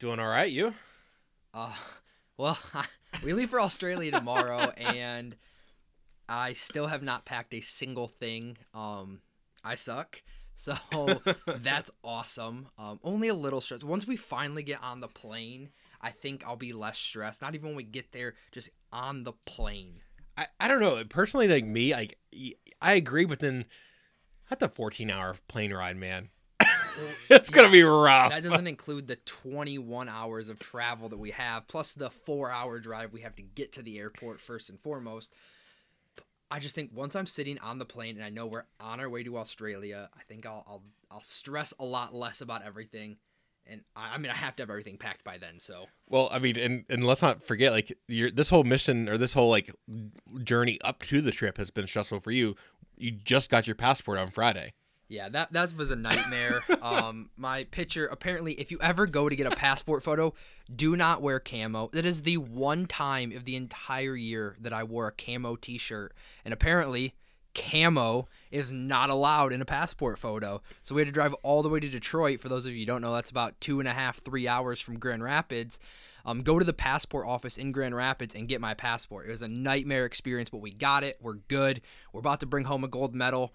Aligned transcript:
Doing 0.00 0.18
all 0.18 0.28
right, 0.28 0.50
you? 0.50 0.72
Uh, 1.52 1.74
well, 2.38 2.58
we 3.22 3.34
leave 3.34 3.50
for 3.50 3.60
Australia 3.60 4.10
tomorrow, 4.10 4.70
and 4.78 5.36
I 6.26 6.54
still 6.54 6.86
have 6.86 7.02
not 7.02 7.26
packed 7.26 7.52
a 7.52 7.60
single 7.60 8.08
thing. 8.08 8.56
Um, 8.72 9.20
I 9.62 9.74
suck. 9.74 10.22
So 10.54 10.74
that's 11.46 11.90
awesome. 12.02 12.68
Um, 12.78 12.98
only 13.04 13.28
a 13.28 13.34
little 13.34 13.60
stressed. 13.60 13.84
Once 13.84 14.06
we 14.06 14.16
finally 14.16 14.62
get 14.62 14.82
on 14.82 15.00
the 15.00 15.08
plane, 15.08 15.68
I 16.00 16.12
think 16.12 16.44
I'll 16.46 16.56
be 16.56 16.72
less 16.72 16.98
stressed. 16.98 17.42
Not 17.42 17.54
even 17.54 17.68
when 17.68 17.76
we 17.76 17.84
get 17.84 18.12
there, 18.12 18.36
just 18.52 18.70
on 18.90 19.24
the 19.24 19.34
plane. 19.44 20.00
I, 20.38 20.46
I 20.58 20.68
don't 20.68 20.80
know. 20.80 21.04
Personally, 21.04 21.46
like 21.46 21.66
me, 21.66 21.92
like 21.92 22.16
I 22.80 22.94
agree, 22.94 23.26
but 23.26 23.40
then 23.40 23.66
that's 24.48 24.62
a 24.62 24.68
14 24.70 25.10
hour 25.10 25.36
plane 25.46 25.74
ride, 25.74 25.98
man. 25.98 26.30
it's 27.30 27.50
gonna 27.50 27.70
be 27.70 27.82
rough. 27.82 28.30
That 28.30 28.42
doesn't 28.42 28.66
include 28.66 29.08
the 29.08 29.16
21 29.16 30.08
hours 30.08 30.48
of 30.48 30.58
travel 30.58 31.08
that 31.08 31.18
we 31.18 31.30
have, 31.30 31.66
plus 31.68 31.92
the 31.92 32.10
four 32.10 32.50
hour 32.50 32.78
drive 32.78 33.12
we 33.12 33.20
have 33.22 33.36
to 33.36 33.42
get 33.42 33.72
to 33.74 33.82
the 33.82 33.98
airport 33.98 34.40
first 34.40 34.70
and 34.70 34.80
foremost. 34.80 35.32
I 36.50 36.58
just 36.58 36.74
think 36.74 36.90
once 36.92 37.14
I'm 37.14 37.26
sitting 37.26 37.58
on 37.58 37.78
the 37.78 37.84
plane 37.84 38.16
and 38.16 38.24
I 38.24 38.28
know 38.28 38.46
we're 38.46 38.64
on 38.80 38.98
our 38.98 39.08
way 39.08 39.22
to 39.22 39.38
Australia, 39.38 40.10
I 40.14 40.22
think 40.24 40.46
I'll 40.46 40.64
I'll, 40.66 40.82
I'll 41.10 41.20
stress 41.22 41.72
a 41.78 41.84
lot 41.84 42.14
less 42.14 42.40
about 42.40 42.64
everything. 42.64 43.16
And 43.66 43.82
I, 43.94 44.14
I 44.14 44.18
mean, 44.18 44.32
I 44.32 44.34
have 44.34 44.56
to 44.56 44.62
have 44.62 44.70
everything 44.70 44.96
packed 44.98 45.22
by 45.22 45.38
then. 45.38 45.60
So 45.60 45.86
Well, 46.08 46.28
I 46.32 46.40
mean, 46.40 46.58
and 46.58 46.84
and 46.88 47.06
let's 47.06 47.22
not 47.22 47.42
forget, 47.42 47.72
like 47.72 47.96
your 48.08 48.30
this 48.30 48.50
whole 48.50 48.64
mission 48.64 49.08
or 49.08 49.16
this 49.16 49.32
whole 49.32 49.48
like 49.48 49.74
journey 50.42 50.78
up 50.82 51.02
to 51.04 51.20
the 51.20 51.30
trip 51.30 51.56
has 51.58 51.70
been 51.70 51.86
stressful 51.86 52.20
for 52.20 52.32
you. 52.32 52.56
You 52.96 53.12
just 53.12 53.48
got 53.48 53.66
your 53.66 53.76
passport 53.76 54.18
on 54.18 54.30
Friday. 54.30 54.74
Yeah, 55.10 55.28
that 55.30 55.52
that 55.52 55.74
was 55.76 55.90
a 55.90 55.96
nightmare. 55.96 56.62
um, 56.82 57.30
my 57.36 57.64
picture. 57.64 58.06
Apparently, 58.06 58.52
if 58.54 58.70
you 58.70 58.78
ever 58.80 59.08
go 59.08 59.28
to 59.28 59.34
get 59.34 59.52
a 59.52 59.56
passport 59.56 60.04
photo, 60.04 60.32
do 60.74 60.94
not 60.94 61.20
wear 61.20 61.40
camo. 61.40 61.90
That 61.92 62.06
is 62.06 62.22
the 62.22 62.36
one 62.36 62.86
time 62.86 63.32
of 63.32 63.44
the 63.44 63.56
entire 63.56 64.14
year 64.14 64.56
that 64.60 64.72
I 64.72 64.84
wore 64.84 65.08
a 65.08 65.12
camo 65.12 65.56
T-shirt, 65.56 66.14
and 66.44 66.54
apparently, 66.54 67.14
camo 67.56 68.28
is 68.52 68.70
not 68.70 69.10
allowed 69.10 69.52
in 69.52 69.60
a 69.60 69.64
passport 69.64 70.16
photo. 70.16 70.62
So 70.82 70.94
we 70.94 71.00
had 71.00 71.08
to 71.08 71.12
drive 71.12 71.34
all 71.42 71.64
the 71.64 71.68
way 71.68 71.80
to 71.80 71.88
Detroit. 71.88 72.40
For 72.40 72.48
those 72.48 72.64
of 72.64 72.72
you 72.72 72.80
who 72.80 72.86
don't 72.86 73.02
know, 73.02 73.12
that's 73.12 73.30
about 73.30 73.60
two 73.60 73.80
and 73.80 73.88
a 73.88 73.92
half, 73.92 74.22
three 74.22 74.46
hours 74.46 74.80
from 74.80 75.00
Grand 75.00 75.24
Rapids. 75.24 75.80
Um, 76.24 76.42
go 76.42 76.60
to 76.60 76.64
the 76.64 76.72
passport 76.72 77.26
office 77.26 77.58
in 77.58 77.72
Grand 77.72 77.96
Rapids 77.96 78.36
and 78.36 78.46
get 78.46 78.60
my 78.60 78.74
passport. 78.74 79.26
It 79.26 79.32
was 79.32 79.42
a 79.42 79.48
nightmare 79.48 80.04
experience, 80.04 80.50
but 80.50 80.60
we 80.60 80.70
got 80.70 81.02
it. 81.02 81.18
We're 81.20 81.34
good. 81.48 81.80
We're 82.12 82.20
about 82.20 82.38
to 82.40 82.46
bring 82.46 82.66
home 82.66 82.84
a 82.84 82.88
gold 82.88 83.12
medal 83.12 83.52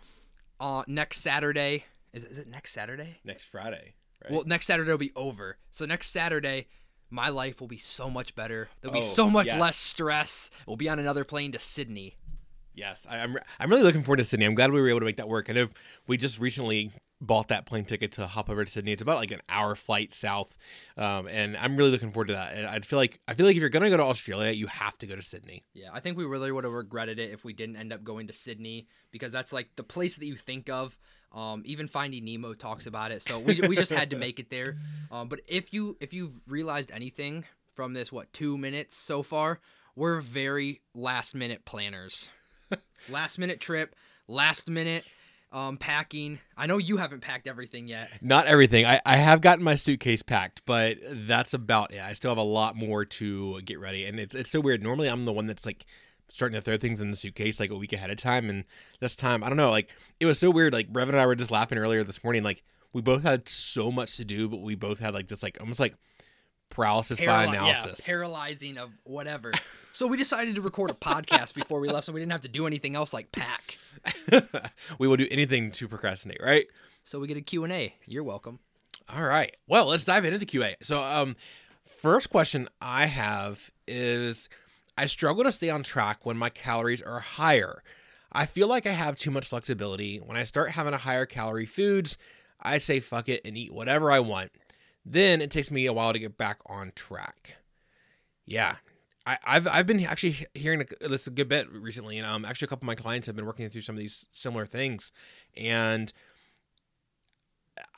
uh, 0.59 0.83
next 0.87 1.19
Saturday. 1.21 1.85
Is 2.13 2.23
it, 2.23 2.31
is 2.31 2.37
it 2.37 2.47
next 2.47 2.71
Saturday? 2.71 3.17
Next 3.25 3.45
Friday, 3.45 3.93
right? 4.23 4.31
Well, 4.31 4.43
next 4.45 4.67
Saturday 4.67 4.89
will 4.89 4.97
be 4.97 5.11
over. 5.15 5.57
So 5.69 5.85
next 5.85 6.11
Saturday, 6.11 6.67
my 7.09 7.29
life 7.29 7.59
will 7.59 7.67
be 7.67 7.77
so 7.77 8.09
much 8.09 8.35
better. 8.35 8.69
There'll 8.81 8.93
be 8.93 8.99
Oh, 8.99 9.03
so 9.03 9.29
much 9.29 9.47
yes. 9.47 9.59
less 9.59 9.77
stress. 9.77 10.49
We'll 10.65 10.77
be 10.77 10.89
on 10.89 10.97
another 10.99 11.23
plane 11.23 11.51
to 11.51 11.59
Sydney. 11.59 12.15
Yes, 12.73 13.05
I, 13.09 13.19
I'm. 13.19 13.35
re- 13.35 13.41
I'm 13.59 13.69
really 13.69 13.83
looking 13.83 14.03
forward 14.03 14.17
to 14.17 14.23
Sydney. 14.25 14.45
I'm 14.45 14.55
glad 14.55 14.71
we 14.71 14.81
were 14.81 14.89
able 14.89 14.99
to 14.99 15.05
make 15.05 15.17
that 15.17 15.29
work. 15.29 15.49
I 15.49 15.53
know 15.53 15.67
we 16.07 16.17
just 16.17 16.39
recently 16.39 16.91
bought 17.25 17.49
that 17.49 17.65
plane 17.65 17.85
ticket 17.85 18.13
to 18.13 18.27
hop 18.27 18.49
over 18.49 18.63
to 18.63 18.71
Sydney. 18.71 18.91
It's 18.91 19.01
about 19.01 19.17
like 19.17 19.31
an 19.31 19.41
hour 19.49 19.75
flight 19.75 20.13
south, 20.13 20.55
um, 20.97 21.27
and 21.27 21.57
I'm 21.57 21.77
really 21.77 21.91
looking 21.91 22.11
forward 22.11 22.27
to 22.27 22.33
that. 22.33 22.53
And 22.55 22.67
I'd 22.67 22.85
feel 22.85 22.97
like 22.97 23.19
I 23.27 23.33
feel 23.33 23.45
like 23.45 23.55
if 23.55 23.61
you're 23.61 23.69
gonna 23.69 23.89
go 23.89 23.97
to 23.97 24.03
Australia, 24.03 24.51
you 24.51 24.67
have 24.67 24.97
to 24.99 25.07
go 25.07 25.15
to 25.15 25.21
Sydney. 25.21 25.63
Yeah, 25.73 25.89
I 25.93 25.99
think 25.99 26.17
we 26.17 26.25
really 26.25 26.51
would 26.51 26.63
have 26.63 26.73
regretted 26.73 27.19
it 27.19 27.31
if 27.31 27.43
we 27.43 27.53
didn't 27.53 27.75
end 27.75 27.93
up 27.93 28.03
going 28.03 28.27
to 28.27 28.33
Sydney 28.33 28.87
because 29.11 29.31
that's 29.31 29.51
like 29.53 29.69
the 29.75 29.83
place 29.83 30.17
that 30.17 30.25
you 30.25 30.35
think 30.35 30.69
of. 30.69 30.97
Um, 31.31 31.63
even 31.65 31.87
Finding 31.87 32.23
Nemo 32.23 32.53
talks 32.53 32.87
about 32.87 33.11
it, 33.11 33.21
so 33.21 33.39
we, 33.39 33.59
we 33.67 33.75
just 33.75 33.91
had 33.91 34.11
to 34.11 34.15
make 34.17 34.39
it 34.39 34.49
there. 34.49 34.77
Um, 35.11 35.29
but 35.29 35.41
if 35.47 35.71
you 35.71 35.95
if 36.01 36.13
you've 36.13 36.33
realized 36.49 36.91
anything 36.91 37.45
from 37.75 37.93
this, 37.93 38.11
what 38.11 38.33
two 38.33 38.57
minutes 38.57 38.97
so 38.97 39.21
far, 39.21 39.59
we're 39.95 40.19
very 40.19 40.81
last 40.93 41.35
minute 41.35 41.63
planners. 41.63 42.29
last 43.09 43.37
minute 43.37 43.59
trip, 43.59 43.95
last 44.27 44.67
minute 44.67 45.05
um, 45.55 45.77
packing. 45.77 46.39
I 46.57 46.67
know 46.67 46.77
you 46.77 46.97
haven't 46.97 47.21
packed 47.21 47.47
everything 47.47 47.87
yet. 47.87 48.09
Not 48.21 48.45
everything. 48.45 48.85
I, 48.85 49.01
I 49.05 49.15
have 49.15 49.39
gotten 49.39 49.63
my 49.63 49.75
suitcase 49.75 50.21
packed, 50.21 50.61
but 50.65 50.97
that's 51.09 51.53
about 51.53 51.93
it. 51.93 52.01
I 52.01 52.11
still 52.11 52.29
have 52.29 52.37
a 52.37 52.41
lot 52.43 52.75
more 52.75 53.05
to 53.05 53.61
get 53.61 53.79
ready, 53.79 54.05
and 54.05 54.19
it's 54.19 54.35
it's 54.35 54.51
so 54.51 54.59
weird. 54.59 54.83
Normally, 54.83 55.07
I'm 55.07 55.23
the 55.23 55.31
one 55.31 55.47
that's 55.47 55.65
like 55.65 55.85
starting 56.29 56.55
to 56.55 56.61
throw 56.61 56.75
things 56.75 56.99
in 56.99 57.09
the 57.09 57.15
suitcase 57.15 57.59
like 57.59 57.69
a 57.69 57.77
week 57.77 57.93
ahead 57.93 58.11
of 58.11 58.17
time, 58.17 58.49
and 58.49 58.65
this 58.99 59.15
time 59.15 59.43
I 59.45 59.47
don't 59.47 59.57
know. 59.57 59.71
Like 59.71 59.89
it 60.19 60.25
was 60.25 60.37
so 60.37 60.51
weird. 60.51 60.73
Like 60.73 60.91
Brevin 60.91 61.09
and 61.09 61.19
I 61.19 61.25
were 61.25 61.35
just 61.35 61.51
laughing 61.51 61.77
earlier 61.77 62.03
this 62.03 62.21
morning. 62.21 62.43
Like 62.43 62.61
we 62.91 63.01
both 63.01 63.23
had 63.23 63.47
so 63.47 63.93
much 63.93 64.17
to 64.17 64.25
do, 64.25 64.49
but 64.49 64.61
we 64.61 64.75
both 64.75 64.99
had 64.99 65.13
like 65.13 65.29
this 65.29 65.41
like 65.41 65.57
almost 65.61 65.79
like 65.79 65.95
paralysis 66.69 67.17
by 67.21 67.45
analysis. 67.45 68.05
Yeah, 68.05 68.13
paralyzing 68.13 68.77
of 68.77 68.91
whatever. 69.05 69.53
so 69.95 70.07
we 70.07 70.17
decided 70.17 70.55
to 70.55 70.61
record 70.61 70.89
a 70.89 70.93
podcast 70.93 71.53
before 71.53 71.79
we 71.79 71.87
left, 71.87 72.05
so 72.05 72.11
we 72.11 72.19
didn't 72.19 72.33
have 72.33 72.41
to 72.41 72.49
do 72.49 72.67
anything 72.67 72.97
else 72.97 73.13
like 73.13 73.31
pack. 73.31 73.77
we 74.99 75.07
will 75.07 75.15
do 75.15 75.27
anything 75.31 75.71
to 75.71 75.87
procrastinate, 75.87 76.41
right? 76.43 76.67
So 77.05 77.17
we 77.17 77.29
get 77.29 77.37
a 77.37 77.41
Q&A. 77.41 77.95
You're 78.05 78.25
welcome. 78.25 78.59
All 79.07 79.23
right. 79.23 79.55
Well, 79.69 79.85
let's 79.85 80.03
dive 80.03 80.25
into 80.25 80.37
the 80.37 80.45
QA. 80.45 80.75
So, 80.81 81.01
um, 81.01 81.37
first 81.85 82.29
question 82.29 82.67
I 82.81 83.05
have 83.05 83.71
is 83.87 84.49
I 84.97 85.05
struggle 85.05 85.45
to 85.45 85.51
stay 85.53 85.69
on 85.69 85.81
track 85.81 86.25
when 86.25 86.35
my 86.35 86.49
calories 86.49 87.01
are 87.01 87.21
higher. 87.21 87.81
I 88.33 88.47
feel 88.47 88.67
like 88.67 88.85
I 88.85 88.91
have 88.91 89.17
too 89.17 89.31
much 89.31 89.47
flexibility. 89.47 90.17
When 90.17 90.35
I 90.35 90.43
start 90.43 90.71
having 90.71 90.93
a 90.93 90.97
higher 90.97 91.25
calorie 91.25 91.65
foods, 91.65 92.17
I 92.59 92.79
say 92.79 92.99
fuck 92.99 93.29
it 93.29 93.43
and 93.45 93.57
eat 93.57 93.73
whatever 93.73 94.11
I 94.11 94.19
want. 94.19 94.51
Then 95.05 95.39
it 95.41 95.51
takes 95.51 95.71
me 95.71 95.85
a 95.85 95.93
while 95.93 96.11
to 96.11 96.19
get 96.19 96.37
back 96.37 96.57
on 96.65 96.91
track. 96.95 97.55
Yeah. 98.45 98.75
I, 99.25 99.37
I've 99.45 99.67
I've 99.67 99.87
been 99.87 100.03
actually 100.05 100.45
hearing 100.53 100.85
this 101.01 101.27
a 101.27 101.31
good 101.31 101.49
bit 101.49 101.71
recently, 101.71 102.17
and 102.17 102.27
um, 102.27 102.45
actually 102.45 102.67
a 102.67 102.69
couple 102.69 102.85
of 102.85 102.87
my 102.87 102.95
clients 102.95 103.27
have 103.27 103.35
been 103.35 103.45
working 103.45 103.67
through 103.69 103.81
some 103.81 103.95
of 103.95 103.99
these 103.99 104.27
similar 104.31 104.65
things, 104.65 105.11
and 105.57 106.13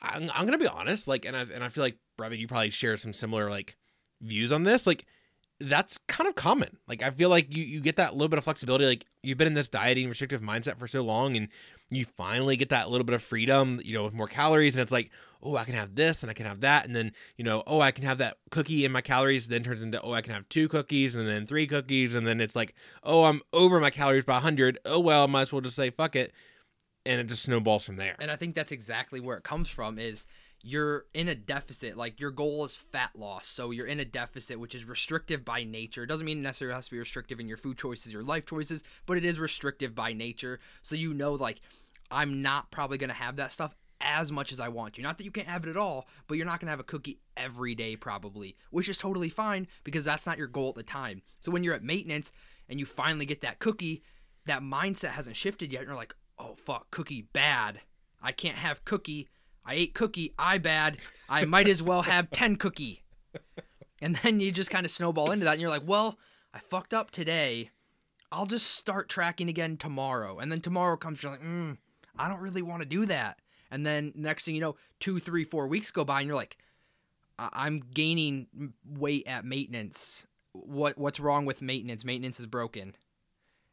I'm, 0.00 0.30
I'm 0.34 0.46
gonna 0.46 0.58
be 0.58 0.66
honest, 0.66 1.06
like, 1.06 1.24
and 1.24 1.36
I 1.36 1.42
and 1.42 1.62
I 1.62 1.68
feel 1.68 1.84
like 1.84 1.98
Brevin, 2.18 2.38
you 2.38 2.48
probably 2.48 2.70
share 2.70 2.96
some 2.96 3.12
similar 3.12 3.50
like 3.50 3.76
views 4.20 4.52
on 4.52 4.62
this. 4.62 4.86
Like, 4.86 5.06
that's 5.60 5.98
kind 6.08 6.28
of 6.28 6.34
common. 6.34 6.78
Like, 6.88 7.02
I 7.02 7.10
feel 7.10 7.28
like 7.28 7.54
you 7.54 7.62
you 7.62 7.80
get 7.80 7.96
that 7.96 8.14
little 8.14 8.28
bit 8.28 8.38
of 8.38 8.44
flexibility. 8.44 8.86
Like, 8.86 9.04
you've 9.22 9.38
been 9.38 9.46
in 9.46 9.54
this 9.54 9.68
dieting 9.68 10.08
restrictive 10.08 10.40
mindset 10.40 10.78
for 10.78 10.88
so 10.88 11.02
long, 11.02 11.36
and 11.36 11.48
you 11.90 12.06
finally 12.16 12.56
get 12.56 12.70
that 12.70 12.90
little 12.90 13.04
bit 13.04 13.14
of 13.14 13.22
freedom. 13.22 13.80
You 13.84 13.94
know, 13.94 14.04
with 14.04 14.14
more 14.14 14.28
calories, 14.28 14.76
and 14.76 14.82
it's 14.82 14.92
like, 14.92 15.10
oh, 15.42 15.56
I 15.56 15.64
can 15.64 15.74
have 15.74 15.94
this 15.94 16.22
and 16.22 16.30
I 16.30 16.34
can 16.34 16.46
have 16.46 16.60
that, 16.60 16.86
and 16.86 16.94
then 16.94 17.12
you 17.36 17.44
know, 17.44 17.62
oh, 17.66 17.80
I 17.80 17.90
can 17.90 18.04
have 18.04 18.18
that 18.18 18.38
cookie 18.50 18.84
in 18.84 18.92
my 18.92 19.00
calories. 19.00 19.48
Then 19.48 19.62
turns 19.62 19.82
into, 19.82 20.00
oh, 20.02 20.12
I 20.12 20.22
can 20.22 20.34
have 20.34 20.48
two 20.48 20.68
cookies, 20.68 21.16
and 21.16 21.26
then 21.26 21.46
three 21.46 21.66
cookies, 21.66 22.14
and 22.14 22.26
then 22.26 22.40
it's 22.40 22.56
like, 22.56 22.74
oh, 23.02 23.24
I'm 23.24 23.42
over 23.52 23.80
my 23.80 23.90
calories 23.90 24.24
by 24.24 24.40
hundred. 24.40 24.78
Oh 24.84 25.00
well, 25.00 25.24
I 25.24 25.26
might 25.26 25.42
as 25.42 25.52
well 25.52 25.60
just 25.60 25.76
say 25.76 25.90
fuck 25.90 26.16
it, 26.16 26.32
and 27.06 27.20
it 27.20 27.24
just 27.24 27.42
snowballs 27.42 27.84
from 27.84 27.96
there. 27.96 28.16
And 28.18 28.30
I 28.30 28.36
think 28.36 28.54
that's 28.54 28.72
exactly 28.72 29.20
where 29.20 29.36
it 29.36 29.44
comes 29.44 29.68
from 29.68 29.98
is 29.98 30.26
you're 30.62 31.06
in 31.14 31.28
a 31.28 31.34
deficit. 31.34 31.96
Like 31.96 32.20
your 32.20 32.30
goal 32.30 32.64
is 32.64 32.76
fat 32.76 33.10
loss. 33.14 33.46
So 33.46 33.70
you're 33.70 33.86
in 33.86 34.00
a 34.00 34.04
deficit, 34.04 34.58
which 34.58 34.74
is 34.74 34.84
restrictive 34.84 35.44
by 35.44 35.64
nature. 35.64 36.02
It 36.02 36.08
doesn't 36.08 36.26
mean 36.26 36.42
necessarily 36.42 36.74
has 36.74 36.86
to 36.86 36.92
be 36.92 36.98
restrictive 36.98 37.40
in 37.40 37.48
your 37.48 37.56
food 37.56 37.78
choices, 37.78 38.12
your 38.12 38.22
life 38.22 38.46
choices, 38.46 38.82
but 39.06 39.16
it 39.16 39.24
is 39.24 39.38
restrictive 39.38 39.94
by 39.94 40.12
nature. 40.12 40.60
So 40.82 40.94
you 40.96 41.14
know, 41.14 41.34
like, 41.34 41.60
I'm 42.10 42.42
not 42.42 42.70
probably 42.70 42.98
going 42.98 43.08
to 43.08 43.14
have 43.14 43.36
that 43.36 43.52
stuff 43.52 43.74
as 44.00 44.30
much 44.30 44.52
as 44.52 44.60
I 44.60 44.68
want 44.68 44.94
to. 44.94 45.02
Not 45.02 45.18
that 45.18 45.24
you 45.24 45.30
can't 45.30 45.48
have 45.48 45.64
it 45.64 45.70
at 45.70 45.76
all, 45.76 46.06
but 46.26 46.36
you're 46.36 46.46
not 46.46 46.60
going 46.60 46.66
to 46.66 46.72
have 46.72 46.80
a 46.80 46.84
cookie 46.84 47.20
every 47.36 47.74
day, 47.74 47.96
probably, 47.96 48.56
which 48.70 48.88
is 48.88 48.98
totally 48.98 49.28
fine 49.28 49.66
because 49.84 50.04
that's 50.04 50.26
not 50.26 50.38
your 50.38 50.46
goal 50.46 50.70
at 50.70 50.74
the 50.76 50.82
time. 50.82 51.22
So 51.40 51.50
when 51.50 51.64
you're 51.64 51.74
at 51.74 51.82
maintenance 51.82 52.32
and 52.68 52.78
you 52.78 52.86
finally 52.86 53.26
get 53.26 53.40
that 53.40 53.58
cookie, 53.58 54.02
that 54.46 54.62
mindset 54.62 55.10
hasn't 55.10 55.36
shifted 55.36 55.72
yet. 55.72 55.80
And 55.80 55.88
you're 55.88 55.96
like, 55.96 56.14
oh, 56.38 56.54
fuck, 56.54 56.90
cookie 56.90 57.22
bad. 57.32 57.80
I 58.22 58.32
can't 58.32 58.56
have 58.56 58.84
cookie. 58.84 59.28
I 59.64 59.74
ate 59.74 59.94
cookie. 59.94 60.34
I 60.38 60.58
bad. 60.58 60.98
I 61.28 61.44
might 61.44 61.68
as 61.68 61.82
well 61.82 62.02
have 62.02 62.30
10 62.32 62.56
cookie. 62.56 63.04
And 64.00 64.16
then 64.16 64.40
you 64.40 64.52
just 64.52 64.70
kind 64.70 64.86
of 64.86 64.92
snowball 64.92 65.30
into 65.30 65.44
that. 65.44 65.52
And 65.52 65.60
you're 65.60 65.70
like, 65.70 65.86
well, 65.86 66.18
I 66.54 66.60
fucked 66.60 66.94
up 66.94 67.10
today. 67.10 67.70
I'll 68.30 68.46
just 68.46 68.70
start 68.70 69.08
tracking 69.08 69.48
again 69.48 69.76
tomorrow. 69.76 70.38
And 70.38 70.52
then 70.52 70.60
tomorrow 70.60 70.96
comes, 70.96 71.22
you're 71.22 71.32
like, 71.32 71.42
mm, 71.42 71.78
I 72.16 72.28
don't 72.28 72.40
really 72.40 72.62
want 72.62 72.82
to 72.82 72.88
do 72.88 73.06
that. 73.06 73.38
And 73.70 73.84
then 73.84 74.12
next 74.14 74.44
thing 74.44 74.54
you 74.54 74.60
know, 74.60 74.76
two, 75.00 75.18
three, 75.18 75.44
four 75.44 75.66
weeks 75.66 75.90
go 75.90 76.04
by, 76.04 76.20
and 76.20 76.26
you're 76.26 76.36
like, 76.36 76.58
I- 77.38 77.50
I'm 77.52 77.80
gaining 77.94 78.46
weight 78.86 79.26
at 79.26 79.44
maintenance. 79.44 80.26
What 80.52 80.98
what's 80.98 81.20
wrong 81.20 81.44
with 81.44 81.62
maintenance? 81.62 82.04
Maintenance 82.04 82.40
is 82.40 82.46
broken. 82.46 82.94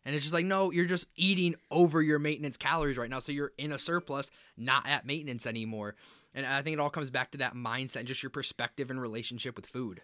And 0.05 0.13
it's 0.13 0.23
just 0.23 0.35
like, 0.35 0.45
no, 0.45 0.69
you're 0.71 0.85
just 0.85 1.07
eating 1.15 1.55
over 1.71 1.99
your 1.99 2.19
maintenance 2.19 2.57
calories 2.57 2.95
right 2.95 3.09
now. 3.09 3.17
So 3.17 3.31
you're 3.31 3.53
in 3.57 3.71
a 3.71 3.79
surplus, 3.79 4.29
not 4.55 4.87
at 4.87 5.03
maintenance 5.07 5.47
anymore. 5.47 5.95
And 6.35 6.45
I 6.45 6.61
think 6.61 6.75
it 6.75 6.79
all 6.79 6.91
comes 6.91 7.09
back 7.09 7.31
to 7.31 7.39
that 7.39 7.55
mindset 7.55 7.95
and 7.97 8.07
just 8.07 8.21
your 8.21 8.29
perspective 8.29 8.91
and 8.91 9.01
relationship 9.01 9.55
with 9.55 9.65
food. 9.65 10.01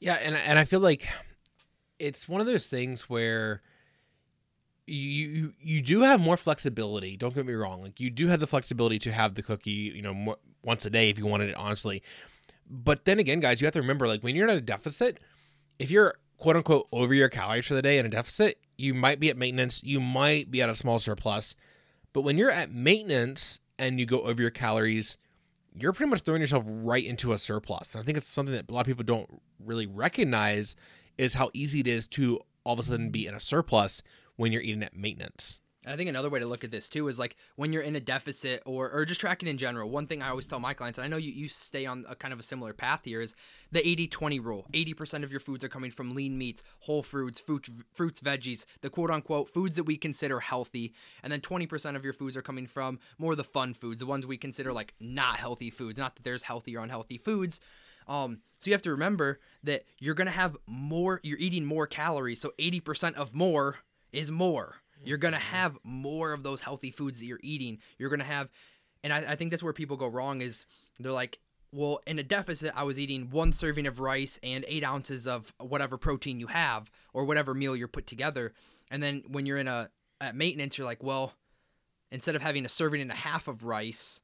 Yeah, 0.00 0.14
and 0.14 0.34
and 0.34 0.58
I 0.58 0.64
feel 0.64 0.80
like 0.80 1.06
it's 1.98 2.26
one 2.28 2.40
of 2.40 2.46
those 2.46 2.68
things 2.68 3.02
where 3.10 3.60
you 4.86 5.54
you, 5.60 5.82
do 5.82 6.00
have 6.00 6.20
more 6.20 6.36
flexibility. 6.36 7.16
Don't 7.16 7.34
get 7.34 7.46
me 7.46 7.52
wrong; 7.52 7.82
like 7.82 8.00
you 8.00 8.10
do 8.10 8.28
have 8.28 8.40
the 8.40 8.46
flexibility 8.46 8.98
to 9.00 9.12
have 9.12 9.34
the 9.34 9.42
cookie, 9.42 9.92
you 9.94 10.02
know, 10.02 10.14
more, 10.14 10.36
once 10.64 10.84
a 10.84 10.90
day 10.90 11.08
if 11.10 11.18
you 11.18 11.26
wanted 11.26 11.50
it, 11.50 11.56
honestly. 11.56 12.02
But 12.68 13.04
then 13.04 13.18
again, 13.18 13.40
guys, 13.40 13.60
you 13.60 13.66
have 13.66 13.74
to 13.74 13.80
remember, 13.80 14.08
like 14.08 14.22
when 14.22 14.34
you're 14.34 14.48
at 14.48 14.56
a 14.56 14.60
deficit, 14.60 15.18
if 15.78 15.90
you're 15.90 16.14
quote 16.38 16.56
unquote 16.56 16.88
over 16.92 17.14
your 17.14 17.28
calories 17.28 17.66
for 17.66 17.74
the 17.74 17.82
day 17.82 17.98
in 17.98 18.06
a 18.06 18.08
deficit, 18.08 18.58
you 18.76 18.94
might 18.94 19.20
be 19.20 19.30
at 19.30 19.36
maintenance, 19.36 19.82
you 19.84 20.00
might 20.00 20.50
be 20.50 20.60
at 20.60 20.68
a 20.68 20.74
small 20.74 20.98
surplus. 20.98 21.54
But 22.12 22.22
when 22.22 22.36
you're 22.36 22.50
at 22.50 22.72
maintenance 22.72 23.60
and 23.78 24.00
you 24.00 24.06
go 24.06 24.22
over 24.22 24.42
your 24.42 24.50
calories, 24.50 25.18
you're 25.74 25.92
pretty 25.92 26.10
much 26.10 26.22
throwing 26.22 26.40
yourself 26.40 26.64
right 26.66 27.04
into 27.04 27.32
a 27.32 27.38
surplus. 27.38 27.94
And 27.94 28.02
I 28.02 28.04
think 28.04 28.18
it's 28.18 28.26
something 28.26 28.54
that 28.54 28.68
a 28.68 28.74
lot 28.74 28.80
of 28.80 28.86
people 28.86 29.04
don't 29.04 29.40
really 29.64 29.86
recognize 29.86 30.76
is 31.16 31.34
how 31.34 31.50
easy 31.54 31.80
it 31.80 31.86
is 31.86 32.06
to 32.08 32.40
all 32.64 32.74
of 32.74 32.80
a 32.80 32.82
sudden 32.82 33.10
be 33.10 33.26
in 33.26 33.34
a 33.34 33.40
surplus 33.40 34.02
when 34.42 34.50
you're 34.50 34.60
eating 34.60 34.82
at 34.82 34.96
maintenance. 34.96 35.60
I 35.86 35.94
think 35.94 36.08
another 36.08 36.28
way 36.28 36.40
to 36.40 36.46
look 36.46 36.64
at 36.64 36.72
this 36.72 36.88
too 36.88 37.06
is 37.06 37.16
like 37.16 37.36
when 37.54 37.72
you're 37.72 37.82
in 37.82 37.94
a 37.94 38.00
deficit 38.00 38.60
or, 38.66 38.90
or 38.90 39.04
just 39.04 39.20
tracking 39.20 39.48
in 39.48 39.56
general. 39.56 39.88
One 39.88 40.08
thing 40.08 40.20
I 40.20 40.30
always 40.30 40.48
tell 40.48 40.58
my 40.58 40.74
clients, 40.74 40.98
and 40.98 41.04
I 41.04 41.08
know 41.08 41.16
you, 41.16 41.30
you 41.30 41.46
stay 41.46 41.86
on 41.86 42.04
a 42.08 42.16
kind 42.16 42.34
of 42.34 42.40
a 42.40 42.42
similar 42.42 42.72
path 42.72 43.02
here, 43.04 43.20
is 43.20 43.36
the 43.70 43.86
80 43.86 44.08
20 44.08 44.40
rule. 44.40 44.66
80% 44.72 45.22
of 45.22 45.30
your 45.30 45.38
foods 45.38 45.62
are 45.62 45.68
coming 45.68 45.92
from 45.92 46.16
lean 46.16 46.36
meats, 46.36 46.64
whole 46.80 47.04
fruits, 47.04 47.38
fruit, 47.38 47.68
fruits, 47.94 48.20
veggies, 48.20 48.64
the 48.80 48.90
quote 48.90 49.12
unquote 49.12 49.48
foods 49.54 49.76
that 49.76 49.84
we 49.84 49.96
consider 49.96 50.40
healthy. 50.40 50.92
And 51.22 51.32
then 51.32 51.40
20% 51.40 51.94
of 51.94 52.02
your 52.02 52.12
foods 52.12 52.36
are 52.36 52.42
coming 52.42 52.66
from 52.66 52.98
more 53.18 53.32
of 53.32 53.38
the 53.38 53.44
fun 53.44 53.74
foods, 53.74 54.00
the 54.00 54.06
ones 54.06 54.26
we 54.26 54.36
consider 54.36 54.72
like 54.72 54.94
not 54.98 55.36
healthy 55.36 55.70
foods. 55.70 56.00
Not 56.00 56.16
that 56.16 56.24
there's 56.24 56.42
healthy 56.42 56.76
or 56.76 56.82
unhealthy 56.82 57.18
foods. 57.18 57.60
Um, 58.08 58.40
so 58.58 58.70
you 58.70 58.74
have 58.74 58.82
to 58.82 58.90
remember 58.90 59.38
that 59.62 59.84
you're 60.00 60.16
to 60.16 60.30
have 60.30 60.56
more, 60.66 61.20
you're 61.22 61.38
eating 61.38 61.64
more 61.64 61.86
calories. 61.86 62.40
So 62.40 62.52
80% 62.58 63.14
of 63.14 63.34
more 63.34 63.78
is 64.12 64.30
more. 64.30 64.76
You're 65.04 65.18
gonna 65.18 65.36
mm-hmm. 65.36 65.54
have 65.54 65.78
more 65.82 66.32
of 66.32 66.42
those 66.42 66.60
healthy 66.60 66.90
foods 66.90 67.18
that 67.18 67.26
you're 67.26 67.40
eating. 67.42 67.78
You're 67.98 68.10
gonna 68.10 68.24
have, 68.24 68.50
and 69.02 69.12
I, 69.12 69.32
I, 69.32 69.36
think 69.36 69.50
that's 69.50 69.62
where 69.62 69.72
people 69.72 69.96
go 69.96 70.06
wrong. 70.06 70.40
Is 70.40 70.66
they're 70.98 71.12
like, 71.12 71.38
well, 71.72 72.00
in 72.06 72.18
a 72.18 72.22
deficit, 72.22 72.72
I 72.76 72.84
was 72.84 72.98
eating 72.98 73.30
one 73.30 73.52
serving 73.52 73.86
of 73.86 73.98
rice 73.98 74.38
and 74.42 74.64
eight 74.68 74.84
ounces 74.84 75.26
of 75.26 75.52
whatever 75.58 75.96
protein 75.96 76.38
you 76.38 76.48
have 76.48 76.90
or 77.12 77.24
whatever 77.24 77.54
meal 77.54 77.74
you're 77.74 77.88
put 77.88 78.06
together. 78.06 78.52
And 78.90 79.02
then 79.02 79.24
when 79.28 79.46
you're 79.46 79.58
in 79.58 79.68
a 79.68 79.90
at 80.20 80.36
maintenance, 80.36 80.78
you're 80.78 80.86
like, 80.86 81.02
well, 81.02 81.32
instead 82.10 82.36
of 82.36 82.42
having 82.42 82.64
a 82.64 82.68
serving 82.68 83.00
and 83.00 83.10
a 83.10 83.14
half 83.14 83.48
of 83.48 83.64
rice, 83.64 84.20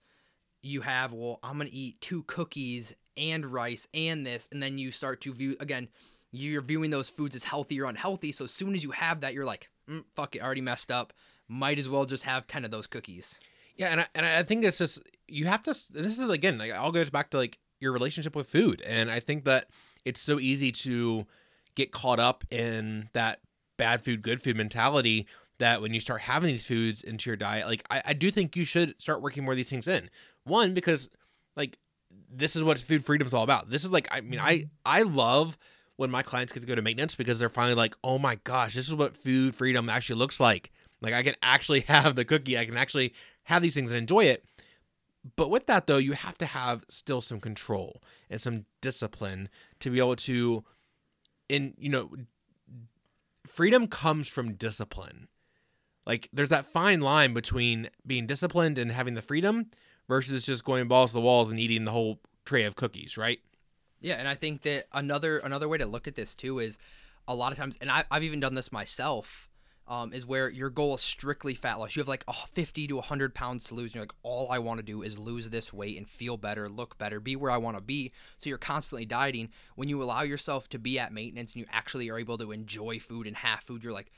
you 0.62 0.82
have, 0.82 1.12
well, 1.12 1.40
I'm 1.42 1.58
gonna 1.58 1.70
eat 1.72 2.00
two 2.00 2.22
cookies 2.24 2.94
and 3.16 3.46
rice 3.46 3.88
and 3.92 4.24
this, 4.24 4.46
and 4.52 4.62
then 4.62 4.78
you 4.78 4.92
start 4.92 5.20
to 5.22 5.32
view 5.32 5.56
again. 5.58 5.88
You're 6.30 6.60
viewing 6.60 6.90
those 6.90 7.08
foods 7.08 7.34
as 7.34 7.44
healthy 7.44 7.80
or 7.80 7.86
unhealthy. 7.86 8.32
So 8.32 8.44
as 8.44 8.52
soon 8.52 8.74
as 8.74 8.84
you 8.84 8.90
have 8.90 9.22
that, 9.22 9.32
you're 9.32 9.46
like, 9.46 9.70
mm, 9.88 10.04
fuck 10.14 10.36
it, 10.36 10.42
already 10.42 10.60
messed 10.60 10.90
up. 10.90 11.12
Might 11.48 11.78
as 11.78 11.88
well 11.88 12.04
just 12.04 12.24
have 12.24 12.46
10 12.46 12.64
of 12.64 12.70
those 12.70 12.86
cookies. 12.86 13.38
Yeah, 13.76 13.88
and 13.88 14.00
I, 14.00 14.06
and 14.14 14.26
I 14.26 14.42
think 14.42 14.64
it's 14.64 14.78
just 14.78 15.00
you 15.28 15.46
have 15.46 15.62
to. 15.62 15.70
This 15.70 16.18
is 16.18 16.28
again 16.28 16.58
like 16.58 16.74
all 16.74 16.90
goes 16.90 17.10
back 17.10 17.30
to 17.30 17.36
like 17.36 17.58
your 17.80 17.92
relationship 17.92 18.34
with 18.34 18.48
food, 18.48 18.82
and 18.84 19.10
I 19.10 19.20
think 19.20 19.44
that 19.44 19.68
it's 20.04 20.20
so 20.20 20.40
easy 20.40 20.72
to 20.72 21.26
get 21.76 21.92
caught 21.92 22.18
up 22.18 22.44
in 22.50 23.08
that 23.12 23.38
bad 23.76 24.02
food, 24.02 24.22
good 24.22 24.42
food 24.42 24.56
mentality. 24.56 25.26
That 25.58 25.80
when 25.80 25.94
you 25.94 26.00
start 26.00 26.20
having 26.22 26.48
these 26.48 26.66
foods 26.66 27.02
into 27.02 27.30
your 27.30 27.36
diet, 27.36 27.66
like 27.66 27.84
I, 27.88 28.02
I 28.06 28.12
do 28.14 28.30
think 28.30 28.56
you 28.56 28.64
should 28.64 29.00
start 29.00 29.22
working 29.22 29.44
more 29.44 29.52
of 29.52 29.56
these 29.56 29.70
things 29.70 29.88
in. 29.88 30.10
One 30.44 30.74
because 30.74 31.08
like 31.56 31.78
this 32.30 32.56
is 32.56 32.62
what 32.62 32.78
food 32.78 33.04
freedom 33.04 33.26
is 33.26 33.34
all 33.34 33.44
about. 33.44 33.70
This 33.70 33.84
is 33.84 33.92
like 33.92 34.08
I 34.10 34.20
mean 34.20 34.40
I 34.40 34.70
I 34.84 35.02
love 35.02 35.56
when 35.98 36.12
my 36.12 36.22
clients 36.22 36.52
get 36.52 36.60
to 36.60 36.66
go 36.66 36.76
to 36.76 36.80
maintenance 36.80 37.16
because 37.16 37.40
they're 37.40 37.48
finally 37.48 37.74
like, 37.74 37.96
oh 38.04 38.20
my 38.20 38.36
gosh, 38.44 38.74
this 38.76 38.86
is 38.86 38.94
what 38.94 39.16
food 39.16 39.52
freedom 39.52 39.88
actually 39.88 40.16
looks 40.16 40.38
like. 40.38 40.70
Like 41.00 41.12
I 41.12 41.24
can 41.24 41.34
actually 41.42 41.80
have 41.88 42.14
the 42.14 42.24
cookie, 42.24 42.56
I 42.56 42.64
can 42.64 42.76
actually 42.76 43.12
have 43.44 43.62
these 43.62 43.74
things 43.74 43.90
and 43.90 43.98
enjoy 43.98 44.24
it. 44.24 44.44
But 45.34 45.50
with 45.50 45.66
that 45.66 45.88
though, 45.88 45.98
you 45.98 46.12
have 46.12 46.38
to 46.38 46.46
have 46.46 46.84
still 46.88 47.20
some 47.20 47.40
control 47.40 48.00
and 48.30 48.40
some 48.40 48.64
discipline 48.80 49.48
to 49.80 49.90
be 49.90 49.98
able 49.98 50.16
to 50.16 50.64
in 51.48 51.74
you 51.76 51.88
know 51.88 52.10
freedom 53.44 53.88
comes 53.88 54.28
from 54.28 54.54
discipline. 54.54 55.26
Like 56.06 56.28
there's 56.32 56.50
that 56.50 56.64
fine 56.64 57.00
line 57.00 57.34
between 57.34 57.90
being 58.06 58.28
disciplined 58.28 58.78
and 58.78 58.92
having 58.92 59.14
the 59.14 59.22
freedom 59.22 59.72
versus 60.08 60.46
just 60.46 60.64
going 60.64 60.86
balls 60.86 61.10
to 61.10 61.14
the 61.14 61.20
walls 61.20 61.50
and 61.50 61.58
eating 61.58 61.84
the 61.84 61.90
whole 61.90 62.20
tray 62.44 62.62
of 62.62 62.76
cookies, 62.76 63.18
right? 63.18 63.40
Yeah, 64.00 64.14
and 64.14 64.28
I 64.28 64.34
think 64.34 64.62
that 64.62 64.86
another 64.92 65.38
another 65.38 65.68
way 65.68 65.78
to 65.78 65.86
look 65.86 66.06
at 66.06 66.14
this 66.14 66.34
too 66.34 66.58
is 66.58 66.78
a 67.26 67.34
lot 67.34 67.52
of 67.52 67.58
times, 67.58 67.76
and 67.80 67.90
I, 67.90 68.04
I've 68.10 68.22
even 68.22 68.40
done 68.40 68.54
this 68.54 68.72
myself, 68.72 69.48
um, 69.88 70.12
is 70.12 70.26
where 70.26 70.50
your 70.50 70.70
goal 70.70 70.94
is 70.94 71.00
strictly 71.00 71.54
fat 71.54 71.78
loss. 71.78 71.96
You 71.96 72.00
have 72.00 72.08
like 72.08 72.24
oh, 72.28 72.44
50 72.52 72.86
to 72.88 72.96
100 72.96 73.34
pounds 73.34 73.64
to 73.64 73.74
lose. 73.74 73.86
And 73.86 73.96
you're 73.96 74.02
like, 74.02 74.14
all 74.22 74.48
I 74.50 74.58
want 74.58 74.78
to 74.78 74.84
do 74.84 75.02
is 75.02 75.18
lose 75.18 75.48
this 75.48 75.72
weight 75.72 75.96
and 75.96 76.08
feel 76.08 76.36
better, 76.36 76.68
look 76.68 76.98
better, 76.98 77.20
be 77.20 77.36
where 77.36 77.50
I 77.50 77.56
want 77.56 77.76
to 77.76 77.82
be. 77.82 78.12
So 78.36 78.48
you're 78.48 78.58
constantly 78.58 79.06
dieting. 79.06 79.48
When 79.76 79.88
you 79.88 80.02
allow 80.02 80.22
yourself 80.22 80.68
to 80.70 80.78
be 80.78 80.98
at 80.98 81.12
maintenance 81.12 81.52
and 81.52 81.60
you 81.60 81.66
actually 81.70 82.10
are 82.10 82.18
able 82.18 82.38
to 82.38 82.52
enjoy 82.52 82.98
food 82.98 83.26
and 83.26 83.36
have 83.36 83.60
food, 83.60 83.82
you're 83.82 83.92
like, 83.92 84.12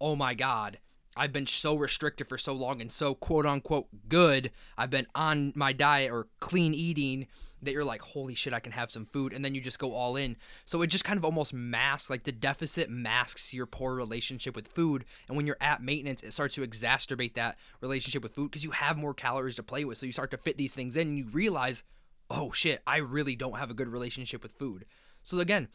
oh 0.00 0.14
my 0.14 0.34
God, 0.34 0.78
I've 1.16 1.32
been 1.32 1.46
so 1.46 1.74
restricted 1.74 2.28
for 2.28 2.36
so 2.36 2.52
long 2.52 2.82
and 2.82 2.92
so 2.92 3.14
quote 3.14 3.46
unquote 3.46 3.86
good. 4.08 4.50
I've 4.76 4.90
been 4.90 5.06
on 5.14 5.52
my 5.54 5.72
diet 5.72 6.10
or 6.10 6.28
clean 6.40 6.74
eating 6.74 7.28
that 7.64 7.72
you're 7.72 7.84
like, 7.84 8.02
holy 8.02 8.34
shit, 8.34 8.52
I 8.52 8.60
can 8.60 8.72
have 8.72 8.90
some 8.90 9.06
food. 9.06 9.32
And 9.32 9.44
then 9.44 9.54
you 9.54 9.60
just 9.60 9.78
go 9.78 9.92
all 9.92 10.16
in. 10.16 10.36
So 10.64 10.82
it 10.82 10.88
just 10.88 11.04
kind 11.04 11.18
of 11.18 11.24
almost 11.24 11.52
masks, 11.52 12.10
like 12.10 12.24
the 12.24 12.32
deficit 12.32 12.90
masks 12.90 13.52
your 13.52 13.66
poor 13.66 13.94
relationship 13.94 14.54
with 14.54 14.68
food. 14.68 15.04
And 15.28 15.36
when 15.36 15.46
you're 15.46 15.56
at 15.60 15.82
maintenance, 15.82 16.22
it 16.22 16.32
starts 16.32 16.54
to 16.56 16.66
exacerbate 16.66 17.34
that 17.34 17.58
relationship 17.80 18.22
with 18.22 18.34
food 18.34 18.50
because 18.50 18.64
you 18.64 18.70
have 18.72 18.96
more 18.96 19.14
calories 19.14 19.56
to 19.56 19.62
play 19.62 19.84
with. 19.84 19.98
So 19.98 20.06
you 20.06 20.12
start 20.12 20.30
to 20.32 20.38
fit 20.38 20.58
these 20.58 20.74
things 20.74 20.96
in 20.96 21.08
and 21.08 21.18
you 21.18 21.26
realize, 21.26 21.82
oh 22.30 22.52
shit, 22.52 22.82
I 22.86 22.98
really 22.98 23.36
don't 23.36 23.58
have 23.58 23.70
a 23.70 23.74
good 23.74 23.88
relationship 23.88 24.42
with 24.42 24.52
food. 24.52 24.84
So 25.22 25.38
again, 25.40 25.68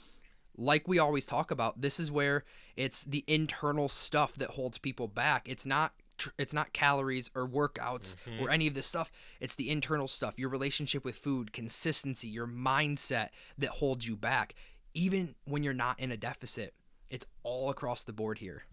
like 0.58 0.88
we 0.88 1.00
always 1.00 1.26
talk 1.26 1.52
about, 1.52 1.82
this 1.82 2.00
is 2.00 2.12
where 2.12 2.44
it's 2.76 3.04
the 3.04 3.24
internal 3.28 3.88
stuff 3.88 4.34
that 4.36 4.52
holds 4.52 4.78
people 4.78 5.08
back. 5.08 5.48
It's 5.48 5.66
not 5.66 5.94
it's 6.38 6.54
not 6.54 6.74
calories 6.74 7.30
or 7.36 7.48
workouts 7.48 8.16
mm-hmm. 8.28 8.44
or 8.44 8.50
any 8.50 8.68
of 8.68 8.74
this 8.74 8.88
stuff. 8.88 9.12
It's 9.40 9.56
the 9.56 9.70
internal 9.70 10.08
stuff, 10.08 10.36
your 10.38 10.50
relationship 10.50 11.06
with 11.06 11.16
food, 11.16 11.54
consistency, 11.54 12.28
your 12.28 12.48
mindset 12.48 13.30
that 13.58 13.70
holds 13.70 14.08
you 14.08 14.16
back. 14.16 14.56
Even 14.94 15.36
when 15.46 15.64
you're 15.64 15.74
not 15.74 16.00
in 16.00 16.12
a 16.12 16.18
deficit, 16.18 16.74
it's 17.10 17.26
all 17.44 17.70
across 17.70 18.04
the 18.04 18.14
board 18.14 18.40
here. 18.40 18.64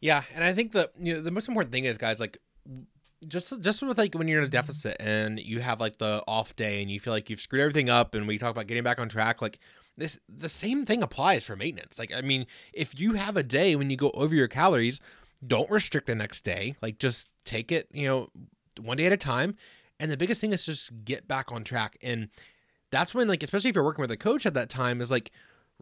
Yeah, 0.00 0.22
and 0.34 0.42
I 0.44 0.54
think 0.54 0.72
the 0.72 0.90
you 0.98 1.14
know 1.14 1.20
the 1.20 1.30
most 1.30 1.48
important 1.48 1.72
thing 1.72 1.84
is 1.84 1.98
guys 1.98 2.20
like 2.20 2.38
just 3.28 3.60
just 3.60 3.82
with 3.82 3.98
like 3.98 4.14
when 4.14 4.28
you're 4.28 4.38
in 4.38 4.46
a 4.46 4.48
deficit 4.48 4.96
and 4.98 5.38
you 5.38 5.60
have 5.60 5.80
like 5.80 5.98
the 5.98 6.22
off 6.26 6.56
day 6.56 6.80
and 6.80 6.90
you 6.90 6.98
feel 6.98 7.12
like 7.12 7.28
you've 7.28 7.40
screwed 7.40 7.60
everything 7.60 7.90
up 7.90 8.14
and 8.14 8.26
we 8.26 8.38
talk 8.38 8.50
about 8.50 8.66
getting 8.66 8.82
back 8.82 8.98
on 8.98 9.08
track 9.08 9.42
like 9.42 9.58
this 9.96 10.18
the 10.28 10.48
same 10.48 10.86
thing 10.86 11.02
applies 11.02 11.44
for 11.44 11.54
maintenance. 11.56 11.98
Like 11.98 12.12
I 12.12 12.22
mean, 12.22 12.46
if 12.72 12.98
you 12.98 13.14
have 13.14 13.36
a 13.36 13.42
day 13.42 13.76
when 13.76 13.90
you 13.90 13.96
go 13.96 14.10
over 14.12 14.34
your 14.34 14.48
calories, 14.48 15.00
don't 15.46 15.70
restrict 15.70 16.06
the 16.06 16.14
next 16.14 16.42
day. 16.42 16.74
Like 16.82 16.98
just 16.98 17.28
take 17.44 17.72
it, 17.72 17.88
you 17.92 18.06
know, 18.06 18.30
one 18.80 18.96
day 18.96 19.06
at 19.06 19.12
a 19.12 19.16
time. 19.16 19.56
And 19.98 20.10
the 20.10 20.16
biggest 20.16 20.40
thing 20.40 20.52
is 20.52 20.64
just 20.64 21.04
get 21.04 21.28
back 21.28 21.52
on 21.52 21.64
track. 21.64 21.98
And 22.02 22.28
that's 22.90 23.14
when, 23.14 23.28
like, 23.28 23.42
especially 23.42 23.70
if 23.70 23.76
you're 23.76 23.84
working 23.84 24.02
with 24.02 24.10
a 24.10 24.16
coach 24.16 24.46
at 24.46 24.54
that 24.54 24.68
time, 24.68 25.00
is 25.00 25.10
like 25.10 25.30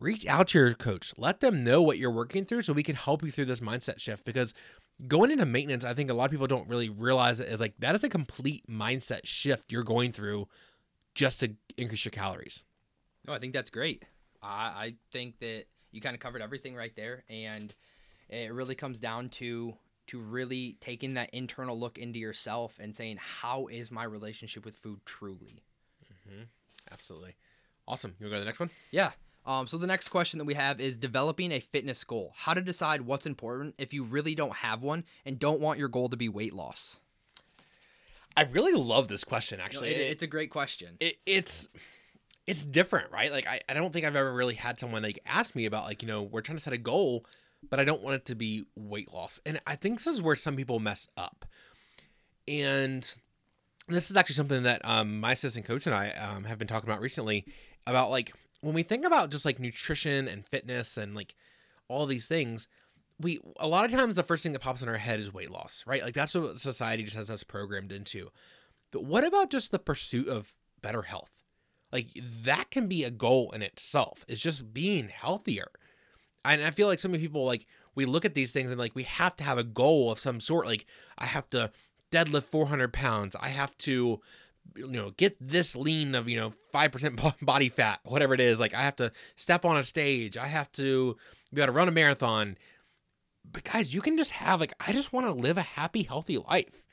reach 0.00 0.26
out 0.26 0.48
to 0.48 0.58
your 0.58 0.74
coach. 0.74 1.12
Let 1.16 1.40
them 1.40 1.62
know 1.62 1.82
what 1.82 1.98
you're 1.98 2.10
working 2.10 2.44
through 2.44 2.62
so 2.62 2.72
we 2.72 2.82
can 2.82 2.96
help 2.96 3.22
you 3.22 3.30
through 3.30 3.46
this 3.46 3.60
mindset 3.60 4.00
shift. 4.00 4.24
Because 4.24 4.54
going 5.06 5.30
into 5.30 5.46
maintenance, 5.46 5.84
I 5.84 5.94
think 5.94 6.10
a 6.10 6.14
lot 6.14 6.24
of 6.24 6.30
people 6.30 6.46
don't 6.46 6.68
really 6.68 6.88
realize 6.88 7.40
it 7.40 7.48
is 7.48 7.60
like 7.60 7.76
that 7.78 7.94
is 7.94 8.02
a 8.02 8.08
complete 8.08 8.66
mindset 8.66 9.20
shift 9.24 9.72
you're 9.72 9.84
going 9.84 10.12
through 10.12 10.48
just 11.14 11.40
to 11.40 11.54
increase 11.76 12.04
your 12.04 12.10
calories. 12.10 12.64
No, 13.26 13.32
I 13.32 13.38
think 13.38 13.52
that's 13.52 13.70
great. 13.70 14.04
I, 14.42 14.48
I 14.48 14.94
think 15.12 15.38
that 15.40 15.64
you 15.92 16.00
kind 16.00 16.14
of 16.14 16.20
covered 16.20 16.42
everything 16.42 16.74
right 16.74 16.94
there. 16.96 17.24
And 17.28 17.74
it 18.28 18.52
really 18.52 18.75
comes 18.75 19.00
down 19.00 19.28
to 19.30 19.75
to 20.08 20.18
really 20.18 20.76
taking 20.80 21.14
that 21.14 21.28
internal 21.35 21.78
look 21.78 21.99
into 21.99 22.18
yourself 22.18 22.78
and 22.80 22.97
saying, 22.97 23.18
how 23.20 23.66
is 23.66 23.90
my 23.90 24.04
relationship 24.04 24.64
with 24.64 24.75
food 24.76 25.00
truly? 25.04 25.62
Mm-hmm. 26.04 26.44
Absolutely. 26.90 27.35
Awesome. 27.87 28.14
You 28.18 28.25
want 28.25 28.30
to 28.30 28.37
go 28.37 28.37
to 28.37 28.40
the 28.40 28.47
next 28.47 28.61
one? 28.61 28.70
Yeah. 28.90 29.11
Um, 29.44 29.66
so 29.66 29.76
the 29.78 29.87
next 29.87 30.08
question 30.08 30.38
that 30.38 30.44
we 30.44 30.54
have 30.54 30.80
is 30.80 30.97
developing 30.97 31.52
a 31.52 31.61
fitness 31.61 32.04
goal. 32.04 32.32
How 32.37 32.54
to 32.54 32.61
decide 32.61 33.02
what's 33.02 33.26
important 33.26 33.75
if 33.78 33.92
you 33.92 34.02
really 34.02 34.35
don't 34.35 34.56
have 34.56 34.82
one 34.82 35.04
and 35.25 35.38
don't 35.38 35.61
want 35.61 35.78
your 35.78 35.88
goal 35.88 36.08
to 36.08 36.16
be 36.16 36.28
weight 36.28 36.54
loss. 36.54 37.00
I 38.37 38.42
really 38.42 38.75
love 38.75 39.08
this 39.08 39.25
question. 39.25 39.58
Actually, 39.58 39.90
it, 39.90 40.11
it's 40.12 40.23
a 40.23 40.26
great 40.26 40.50
question. 40.50 40.97
It, 41.00 41.16
it's 41.26 41.68
it's 42.47 42.64
different, 42.64 43.11
right? 43.11 43.32
Like 43.32 43.47
I, 43.47 43.61
I 43.68 43.75
don't 43.75 43.92
think 43.92 44.06
I've 44.06 44.16
ever 44.16 44.32
really 44.32 44.54
had 44.54 44.78
someone 44.78 45.02
like 45.02 45.18
ask 45.26 45.54
me 45.54 45.66
about 45.66 45.85
like, 45.85 46.02
you 46.02 46.08
know, 46.08 46.23
we're 46.23 46.40
trying 46.40 46.56
to 46.56 46.62
set 46.62 46.73
a 46.73 46.78
goal, 46.78 47.26
but 47.68 47.80
I 47.80 47.84
don't 47.84 48.02
want 48.02 48.16
it 48.16 48.24
to 48.26 48.34
be 48.34 48.64
weight 48.76 49.12
loss. 49.12 49.40
And 49.44 49.60
I 49.66 49.76
think 49.76 49.98
this 49.98 50.14
is 50.14 50.22
where 50.22 50.36
some 50.36 50.56
people 50.56 50.78
mess 50.78 51.08
up. 51.16 51.44
And 52.46 53.14
this 53.88 54.10
is 54.10 54.16
actually 54.16 54.34
something 54.34 54.62
that 54.62 54.80
um, 54.84 55.20
my 55.20 55.32
assistant 55.32 55.66
coach 55.66 55.86
and 55.86 55.94
I 55.94 56.10
um, 56.10 56.44
have 56.44 56.58
been 56.58 56.68
talking 56.68 56.88
about 56.88 57.00
recently 57.00 57.46
about 57.86 58.10
like 58.10 58.32
when 58.60 58.74
we 58.74 58.82
think 58.82 59.04
about 59.04 59.30
just 59.30 59.44
like 59.44 59.58
nutrition 59.58 60.28
and 60.28 60.46
fitness 60.46 60.96
and 60.96 61.14
like 61.14 61.34
all 61.88 62.06
these 62.06 62.28
things, 62.28 62.68
we 63.20 63.40
a 63.58 63.66
lot 63.66 63.84
of 63.84 63.90
times 63.90 64.14
the 64.14 64.22
first 64.22 64.42
thing 64.42 64.52
that 64.52 64.60
pops 64.60 64.82
in 64.82 64.88
our 64.88 64.98
head 64.98 65.20
is 65.20 65.32
weight 65.32 65.50
loss, 65.50 65.84
right? 65.86 66.02
Like 66.02 66.14
that's 66.14 66.34
what 66.34 66.58
society 66.58 67.02
just 67.02 67.16
has 67.16 67.30
us 67.30 67.44
programmed 67.44 67.92
into. 67.92 68.30
But 68.90 69.04
what 69.04 69.24
about 69.24 69.50
just 69.50 69.70
the 69.70 69.78
pursuit 69.78 70.28
of 70.28 70.52
better 70.80 71.02
health? 71.02 71.30
Like 71.92 72.08
that 72.42 72.70
can 72.70 72.86
be 72.86 73.04
a 73.04 73.10
goal 73.10 73.50
in 73.52 73.62
itself. 73.62 74.24
It's 74.28 74.40
just 74.40 74.72
being 74.72 75.08
healthier. 75.08 75.70
And 76.45 76.62
I 76.62 76.71
feel 76.71 76.88
like 76.88 76.99
some 76.99 77.12
people 77.12 77.45
like 77.45 77.66
we 77.95 78.04
look 78.04 78.25
at 78.25 78.35
these 78.35 78.52
things 78.52 78.71
and 78.71 78.78
like 78.78 78.95
we 78.95 79.02
have 79.04 79.37
to 79.37 79.45
have 79.45 79.59
a 79.59 79.64
goal 79.64 80.11
of 80.11 80.18
some 80.18 80.40
sort. 80.40 80.66
Like 80.66 80.87
I 81.18 81.26
have 81.26 81.49
to 81.50 81.71
deadlift 82.11 82.45
400 82.45 82.92
pounds. 82.92 83.37
I 83.38 83.49
have 83.49 83.76
to 83.78 84.21
you 84.76 84.87
know 84.87 85.11
get 85.16 85.37
this 85.40 85.75
lean 85.75 86.14
of 86.14 86.28
you 86.28 86.37
know 86.37 86.52
5% 86.73 87.35
body 87.42 87.68
fat 87.68 88.00
whatever 88.04 88.35
it 88.35 88.40
is 88.40 88.61
like 88.61 88.75
i 88.75 88.83
have 88.83 88.97
to 88.97 89.12
step 89.37 89.64
on 89.64 89.76
a 89.76 89.83
stage 89.83 90.37
i 90.37 90.47
have 90.47 90.71
to 90.73 91.16
be 91.52 91.61
able 91.61 91.73
to 91.73 91.76
run 91.76 91.88
a 91.88 91.92
marathon 91.92 92.57
but 93.50 93.64
guys 93.64 93.95
you 93.95 94.00
can 94.00 94.16
just 94.16 94.33
have 94.33 94.61
like 94.61 94.75
i 94.87 94.92
just 94.92 95.12
want 95.12 95.26
to 95.26 95.33
live 95.33 95.59
a 95.59 95.62
happy 95.62 96.02
healthy 96.02 96.38
life 96.38 96.85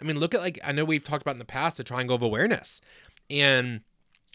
i 0.00 0.04
mean 0.04 0.18
look 0.18 0.34
at 0.34 0.40
like 0.40 0.58
i 0.64 0.72
know 0.72 0.84
we've 0.84 1.04
talked 1.04 1.22
about 1.22 1.34
in 1.34 1.38
the 1.38 1.44
past 1.44 1.76
the 1.76 1.84
triangle 1.84 2.16
of 2.16 2.22
awareness 2.22 2.80
and 3.28 3.82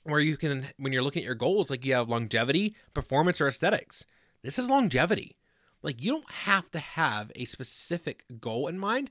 where 0.04 0.20
you 0.20 0.38
can 0.38 0.68
when 0.78 0.94
you're 0.94 1.02
looking 1.02 1.24
at 1.24 1.26
your 1.26 1.36
goals 1.36 1.70
like 1.70 1.84
you 1.86 1.94
have 1.94 2.10
longevity 2.10 2.76
performance 2.94 3.42
or 3.42 3.48
aesthetics 3.48 4.06
this 4.46 4.60
is 4.60 4.70
longevity. 4.70 5.36
Like 5.82 6.04
you 6.04 6.12
don't 6.12 6.32
have 6.32 6.70
to 6.72 6.80
have 6.80 7.32
a 7.36 7.46
specific 7.46 8.24
goal 8.40 8.68
in 8.68 8.80
mind. 8.80 9.10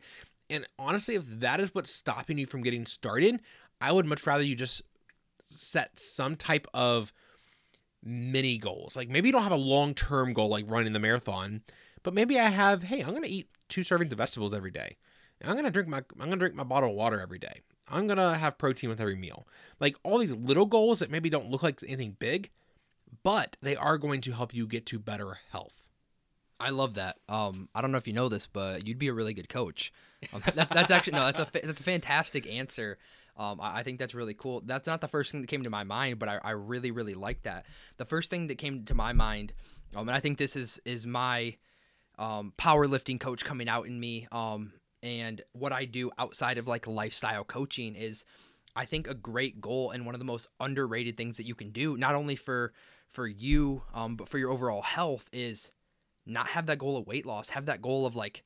And 0.48 0.66
honestly 0.78 1.14
if 1.16 1.24
that 1.26 1.60
is 1.60 1.74
what's 1.74 1.90
stopping 1.90 2.38
you 2.38 2.46
from 2.46 2.62
getting 2.62 2.86
started 2.86 3.40
i 3.80 3.92
would 3.92 4.06
much 4.06 4.26
rather 4.26 4.42
you 4.42 4.54
just 4.54 4.82
set 5.48 5.98
some 5.98 6.36
type 6.36 6.66
of 6.72 7.12
mini 8.02 8.58
goals. 8.58 8.96
Like 8.96 9.08
maybe 9.08 9.28
you 9.28 9.32
don't 9.32 9.42
have 9.42 9.52
a 9.52 9.56
long-term 9.56 10.32
goal 10.32 10.48
like 10.48 10.64
running 10.68 10.92
the 10.92 11.00
marathon 11.00 11.62
but 12.02 12.14
maybe 12.14 12.38
i 12.38 12.48
have 12.48 12.82
hey 12.82 13.02
i'm 13.02 13.14
to 13.20 13.28
eat 13.28 13.48
two 13.68 13.80
servings 13.80 14.12
of 14.12 14.18
vegetables 14.18 14.54
every 14.54 14.70
day. 14.70 14.96
And 15.40 15.50
i'm 15.50 15.62
to 15.62 15.70
drink 15.70 15.88
my 15.88 16.02
i'm 16.20 16.30
to 16.30 16.36
drink 16.36 16.54
my 16.54 16.64
bottle 16.64 16.90
of 16.90 16.96
water 16.96 17.20
every 17.20 17.38
day. 17.38 17.60
I'm 17.88 18.06
gonna 18.06 18.36
have 18.36 18.58
protein 18.58 18.90
with 18.90 19.00
every 19.00 19.16
meal. 19.16 19.46
Like 19.80 19.96
all 20.02 20.18
these 20.18 20.32
little 20.32 20.66
goals 20.66 21.00
that 21.00 21.10
maybe 21.10 21.30
don't 21.30 21.50
look 21.50 21.62
like 21.62 21.82
anything 21.82 22.16
big, 22.18 22.50
but 23.22 23.56
they 23.62 23.76
are 23.76 23.98
going 23.98 24.20
to 24.22 24.32
help 24.32 24.54
you 24.54 24.66
get 24.66 24.86
to 24.86 24.98
better 24.98 25.38
health. 25.52 25.88
I 26.60 26.70
love 26.70 26.94
that. 26.94 27.16
Um, 27.28 27.68
I 27.74 27.82
don't 27.82 27.92
know 27.92 27.98
if 27.98 28.06
you 28.06 28.12
know 28.12 28.28
this, 28.28 28.46
but 28.46 28.86
you'd 28.86 28.98
be 28.98 29.08
a 29.08 29.12
really 29.12 29.34
good 29.34 29.48
coach. 29.48 29.92
Um, 30.32 30.42
that, 30.54 30.70
that's 30.70 30.90
actually 30.90 31.14
no, 31.14 31.30
that's 31.30 31.38
a 31.38 31.46
that's 31.52 31.80
a 31.80 31.84
fantastic 31.84 32.46
answer. 32.46 32.98
Um, 33.36 33.60
I, 33.60 33.80
I, 33.80 33.82
think 33.82 33.98
that's 33.98 34.14
really 34.14 34.32
cool. 34.32 34.62
That's 34.64 34.86
not 34.86 35.00
the 35.00 35.08
first 35.08 35.32
thing 35.32 35.40
that 35.40 35.48
came 35.48 35.64
to 35.64 35.70
my 35.70 35.84
mind, 35.84 36.18
but 36.18 36.28
I, 36.28 36.38
I 36.42 36.50
really 36.52 36.90
really 36.90 37.14
like 37.14 37.42
that. 37.42 37.66
The 37.98 38.04
first 38.04 38.30
thing 38.30 38.46
that 38.46 38.56
came 38.56 38.84
to 38.84 38.94
my 38.94 39.12
mind, 39.12 39.52
um, 39.94 40.08
and 40.08 40.16
I 40.16 40.20
think 40.20 40.38
this 40.38 40.56
is 40.56 40.80
is 40.84 41.04
my 41.06 41.56
um, 42.18 42.52
powerlifting 42.56 43.20
coach 43.20 43.44
coming 43.44 43.68
out 43.68 43.86
in 43.86 43.98
me. 43.98 44.28
Um, 44.32 44.72
and 45.02 45.42
what 45.52 45.72
I 45.72 45.84
do 45.84 46.10
outside 46.16 46.56
of 46.56 46.66
like 46.66 46.86
lifestyle 46.86 47.44
coaching 47.44 47.94
is 47.94 48.24
I 48.74 48.86
think 48.86 49.06
a 49.06 49.14
great 49.14 49.60
goal 49.60 49.90
and 49.90 50.06
one 50.06 50.14
of 50.14 50.18
the 50.18 50.24
most 50.24 50.48
underrated 50.60 51.16
things 51.16 51.36
that 51.36 51.46
you 51.46 51.54
can 51.54 51.70
do 51.70 51.96
not 51.96 52.14
only 52.14 52.36
for 52.36 52.72
for 53.14 53.26
you 53.26 53.82
um 53.94 54.16
but 54.16 54.28
for 54.28 54.38
your 54.38 54.50
overall 54.50 54.82
health 54.82 55.28
is 55.32 55.72
not 56.26 56.48
have 56.48 56.66
that 56.66 56.78
goal 56.78 56.96
of 56.96 57.06
weight 57.06 57.26
loss 57.26 57.50
have 57.50 57.66
that 57.66 57.80
goal 57.80 58.06
of 58.06 58.14
like 58.14 58.42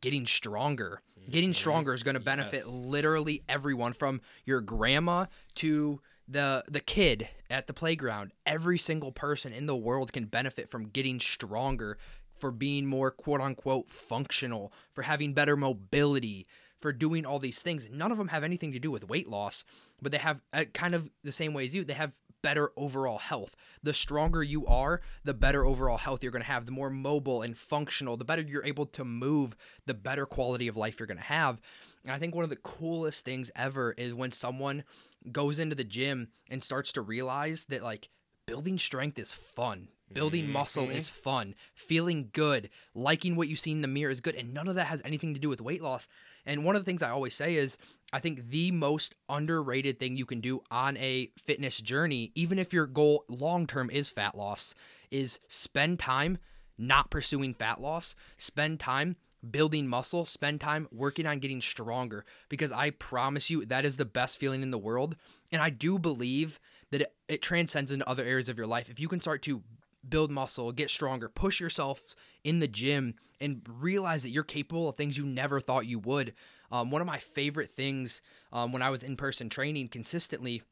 getting 0.00 0.26
stronger 0.26 1.00
getting 1.30 1.50
mm-hmm. 1.50 1.54
stronger 1.54 1.94
is 1.94 2.02
going 2.02 2.14
to 2.14 2.20
benefit 2.20 2.62
yes. 2.64 2.66
literally 2.66 3.42
everyone 3.48 3.92
from 3.92 4.20
your 4.44 4.60
grandma 4.60 5.24
to 5.54 6.00
the 6.26 6.62
the 6.68 6.80
kid 6.80 7.28
at 7.48 7.66
the 7.66 7.72
playground 7.72 8.32
every 8.44 8.76
single 8.76 9.12
person 9.12 9.52
in 9.52 9.64
the 9.64 9.76
world 9.76 10.12
can 10.12 10.26
benefit 10.26 10.68
from 10.70 10.88
getting 10.88 11.18
stronger 11.18 11.96
for 12.38 12.50
being 12.50 12.86
more 12.86 13.10
quote 13.10 13.40
unquote 13.40 13.90
functional, 13.90 14.72
for 14.92 15.02
having 15.02 15.34
better 15.34 15.56
mobility, 15.56 16.46
for 16.80 16.92
doing 16.92 17.26
all 17.26 17.38
these 17.38 17.60
things. 17.60 17.88
None 17.90 18.12
of 18.12 18.18
them 18.18 18.28
have 18.28 18.44
anything 18.44 18.72
to 18.72 18.78
do 18.78 18.90
with 18.90 19.08
weight 19.08 19.28
loss, 19.28 19.64
but 20.00 20.12
they 20.12 20.18
have 20.18 20.40
uh, 20.52 20.64
kind 20.72 20.94
of 20.94 21.10
the 21.24 21.32
same 21.32 21.54
way 21.54 21.64
as 21.64 21.74
you. 21.74 21.84
They 21.84 21.94
have 21.94 22.12
better 22.42 22.70
overall 22.76 23.18
health. 23.18 23.56
The 23.82 23.94
stronger 23.94 24.42
you 24.42 24.66
are, 24.66 25.00
the 25.24 25.34
better 25.34 25.64
overall 25.64 25.98
health 25.98 26.22
you're 26.22 26.32
going 26.32 26.42
to 26.42 26.50
have. 26.50 26.66
The 26.66 26.72
more 26.72 26.90
mobile 26.90 27.42
and 27.42 27.56
functional, 27.56 28.16
the 28.16 28.24
better 28.24 28.42
you're 28.42 28.64
able 28.64 28.86
to 28.86 29.04
move, 29.04 29.56
the 29.86 29.94
better 29.94 30.26
quality 30.26 30.68
of 30.68 30.76
life 30.76 30.98
you're 30.98 31.06
going 31.06 31.18
to 31.18 31.24
have. 31.24 31.60
And 32.04 32.12
I 32.12 32.18
think 32.18 32.34
one 32.34 32.44
of 32.44 32.50
the 32.50 32.56
coolest 32.56 33.24
things 33.24 33.50
ever 33.56 33.94
is 33.96 34.14
when 34.14 34.32
someone 34.32 34.84
goes 35.30 35.58
into 35.58 35.74
the 35.74 35.84
gym 35.84 36.28
and 36.48 36.62
starts 36.62 36.92
to 36.92 37.02
realize 37.02 37.64
that 37.68 37.82
like 37.82 38.08
building 38.46 38.78
strength 38.78 39.18
is 39.18 39.34
fun. 39.34 39.88
Building 40.10 40.44
mm-hmm. 40.44 40.54
muscle 40.54 40.88
is 40.88 41.10
fun. 41.10 41.54
Feeling 41.74 42.30
good, 42.32 42.70
liking 42.94 43.36
what 43.36 43.48
you 43.48 43.56
see 43.56 43.72
in 43.72 43.82
the 43.82 43.88
mirror 43.88 44.10
is 44.10 44.22
good. 44.22 44.34
And 44.34 44.54
none 44.54 44.68
of 44.68 44.74
that 44.76 44.86
has 44.86 45.02
anything 45.04 45.34
to 45.34 45.40
do 45.40 45.50
with 45.50 45.60
weight 45.60 45.82
loss. 45.82 46.08
And 46.48 46.64
one 46.64 46.74
of 46.74 46.80
the 46.80 46.86
things 46.86 47.02
I 47.02 47.10
always 47.10 47.34
say 47.34 47.56
is 47.56 47.76
I 48.10 48.20
think 48.20 48.48
the 48.48 48.70
most 48.72 49.14
underrated 49.28 50.00
thing 50.00 50.16
you 50.16 50.24
can 50.24 50.40
do 50.40 50.62
on 50.70 50.96
a 50.96 51.30
fitness 51.44 51.78
journey, 51.78 52.32
even 52.34 52.58
if 52.58 52.72
your 52.72 52.86
goal 52.86 53.26
long 53.28 53.66
term 53.66 53.90
is 53.90 54.08
fat 54.08 54.34
loss, 54.34 54.74
is 55.10 55.38
spend 55.46 55.98
time 55.98 56.38
not 56.78 57.10
pursuing 57.10 57.52
fat 57.52 57.82
loss, 57.82 58.14
spend 58.38 58.80
time 58.80 59.16
building 59.48 59.86
muscle, 59.86 60.24
spend 60.24 60.60
time 60.60 60.88
working 60.90 61.26
on 61.26 61.38
getting 61.38 61.60
stronger 61.60 62.24
because 62.48 62.72
I 62.72 62.90
promise 62.90 63.50
you 63.50 63.66
that 63.66 63.84
is 63.84 63.98
the 63.98 64.04
best 64.06 64.38
feeling 64.38 64.62
in 64.62 64.70
the 64.70 64.78
world. 64.78 65.16
And 65.52 65.60
I 65.60 65.68
do 65.68 65.98
believe 65.98 66.58
that 66.90 67.02
it, 67.02 67.14
it 67.28 67.42
transcends 67.42 67.92
into 67.92 68.08
other 68.08 68.24
areas 68.24 68.48
of 68.48 68.56
your 68.56 68.66
life. 68.66 68.88
If 68.88 68.98
you 68.98 69.08
can 69.08 69.20
start 69.20 69.42
to 69.42 69.62
build 70.10 70.30
muscle, 70.30 70.72
get 70.72 70.90
stronger, 70.90 71.28
push 71.28 71.60
yourself 71.60 72.14
in 72.44 72.60
the 72.60 72.68
gym, 72.68 73.14
and 73.40 73.62
realize 73.68 74.22
that 74.22 74.30
you're 74.30 74.44
capable 74.44 74.88
of 74.88 74.96
things 74.96 75.18
you 75.18 75.26
never 75.26 75.60
thought 75.60 75.86
you 75.86 75.98
would. 75.98 76.34
Um, 76.70 76.90
one 76.90 77.00
of 77.00 77.06
my 77.06 77.18
favorite 77.18 77.70
things 77.70 78.20
um, 78.52 78.72
when 78.72 78.82
I 78.82 78.90
was 78.90 79.02
in 79.02 79.16
person 79.16 79.48
training 79.48 79.88
consistently 79.88 80.62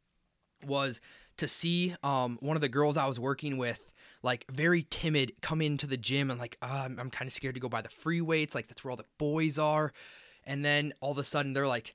was 0.66 1.00
to 1.38 1.48
see 1.48 1.94
um, 2.02 2.38
one 2.40 2.56
of 2.56 2.60
the 2.60 2.68
girls 2.68 2.96
I 2.96 3.06
was 3.06 3.20
working 3.20 3.58
with 3.58 3.92
like 4.22 4.46
very 4.50 4.86
timid 4.88 5.32
come 5.42 5.60
into 5.60 5.86
the 5.86 5.96
gym 5.96 6.30
and 6.30 6.40
like 6.40 6.56
oh, 6.62 6.66
I'm, 6.66 6.98
I'm 6.98 7.10
kind 7.10 7.28
of 7.28 7.32
scared 7.32 7.54
to 7.54 7.60
go 7.60 7.68
by 7.68 7.82
the 7.82 7.88
free 7.88 8.20
weights 8.20 8.54
like 8.54 8.66
that's 8.66 8.82
where 8.82 8.90
all 8.90 8.96
the 8.96 9.04
boys 9.18 9.58
are 9.58 9.92
and 10.44 10.64
then 10.64 10.92
all 11.00 11.12
of 11.12 11.18
a 11.18 11.24
sudden 11.24 11.52
they're 11.52 11.66
like 11.66 11.94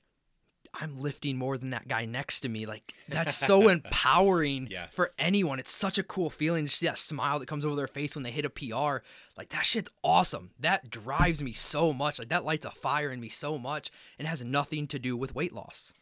I'm 0.74 1.00
lifting 1.00 1.36
more 1.36 1.58
than 1.58 1.70
that 1.70 1.86
guy 1.86 2.06
next 2.06 2.40
to 2.40 2.48
me. 2.48 2.64
Like 2.66 2.94
that's 3.08 3.34
so 3.34 3.68
empowering 3.68 4.68
yes. 4.70 4.88
for 4.92 5.12
anyone. 5.18 5.58
It's 5.58 5.72
such 5.72 5.98
a 5.98 6.02
cool 6.02 6.30
feeling 6.30 6.64
to 6.64 6.70
see 6.70 6.86
that 6.86 6.98
smile 6.98 7.38
that 7.38 7.48
comes 7.48 7.64
over 7.64 7.76
their 7.76 7.86
face 7.86 8.14
when 8.14 8.22
they 8.22 8.30
hit 8.30 8.44
a 8.46 8.50
PR. 8.50 9.04
Like 9.36 9.50
that 9.50 9.66
shit's 9.66 9.90
awesome. 10.02 10.50
That 10.58 10.88
drives 10.88 11.42
me 11.42 11.52
so 11.52 11.92
much. 11.92 12.18
Like 12.18 12.30
that 12.30 12.44
lights 12.44 12.64
a 12.64 12.70
fire 12.70 13.12
in 13.12 13.20
me 13.20 13.28
so 13.28 13.58
much 13.58 13.90
and 14.18 14.26
has 14.26 14.42
nothing 14.42 14.86
to 14.88 14.98
do 14.98 15.16
with 15.16 15.34
weight 15.34 15.52
loss. 15.52 15.92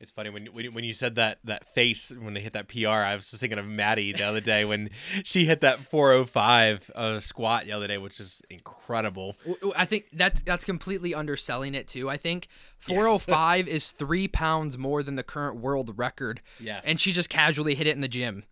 It's 0.00 0.12
funny 0.12 0.30
when, 0.30 0.46
when 0.46 0.72
when 0.74 0.84
you 0.84 0.94
said 0.94 1.16
that 1.16 1.38
that 1.42 1.74
face 1.74 2.12
when 2.16 2.34
they 2.34 2.40
hit 2.40 2.52
that 2.52 2.68
PR. 2.68 2.88
I 2.88 3.16
was 3.16 3.30
just 3.30 3.40
thinking 3.40 3.58
of 3.58 3.66
Maddie 3.66 4.12
the 4.12 4.22
other 4.22 4.40
day 4.40 4.64
when 4.64 4.90
she 5.24 5.44
hit 5.44 5.60
that 5.62 5.90
405 5.90 6.90
uh, 6.94 7.20
squat 7.20 7.64
the 7.64 7.72
other 7.72 7.88
day, 7.88 7.98
which 7.98 8.20
is 8.20 8.40
incredible. 8.48 9.34
I 9.76 9.86
think 9.86 10.06
that's 10.12 10.42
that's 10.42 10.64
completely 10.64 11.14
underselling 11.14 11.74
it 11.74 11.88
too. 11.88 12.08
I 12.08 12.16
think 12.16 12.46
405 12.78 13.66
yes. 13.66 13.74
is 13.74 13.90
three 13.90 14.28
pounds 14.28 14.78
more 14.78 15.02
than 15.02 15.16
the 15.16 15.24
current 15.24 15.56
world 15.56 15.98
record. 15.98 16.42
Yes, 16.60 16.84
and 16.86 17.00
she 17.00 17.10
just 17.10 17.28
casually 17.28 17.74
hit 17.74 17.88
it 17.88 17.96
in 17.96 18.00
the 18.00 18.08
gym. 18.08 18.44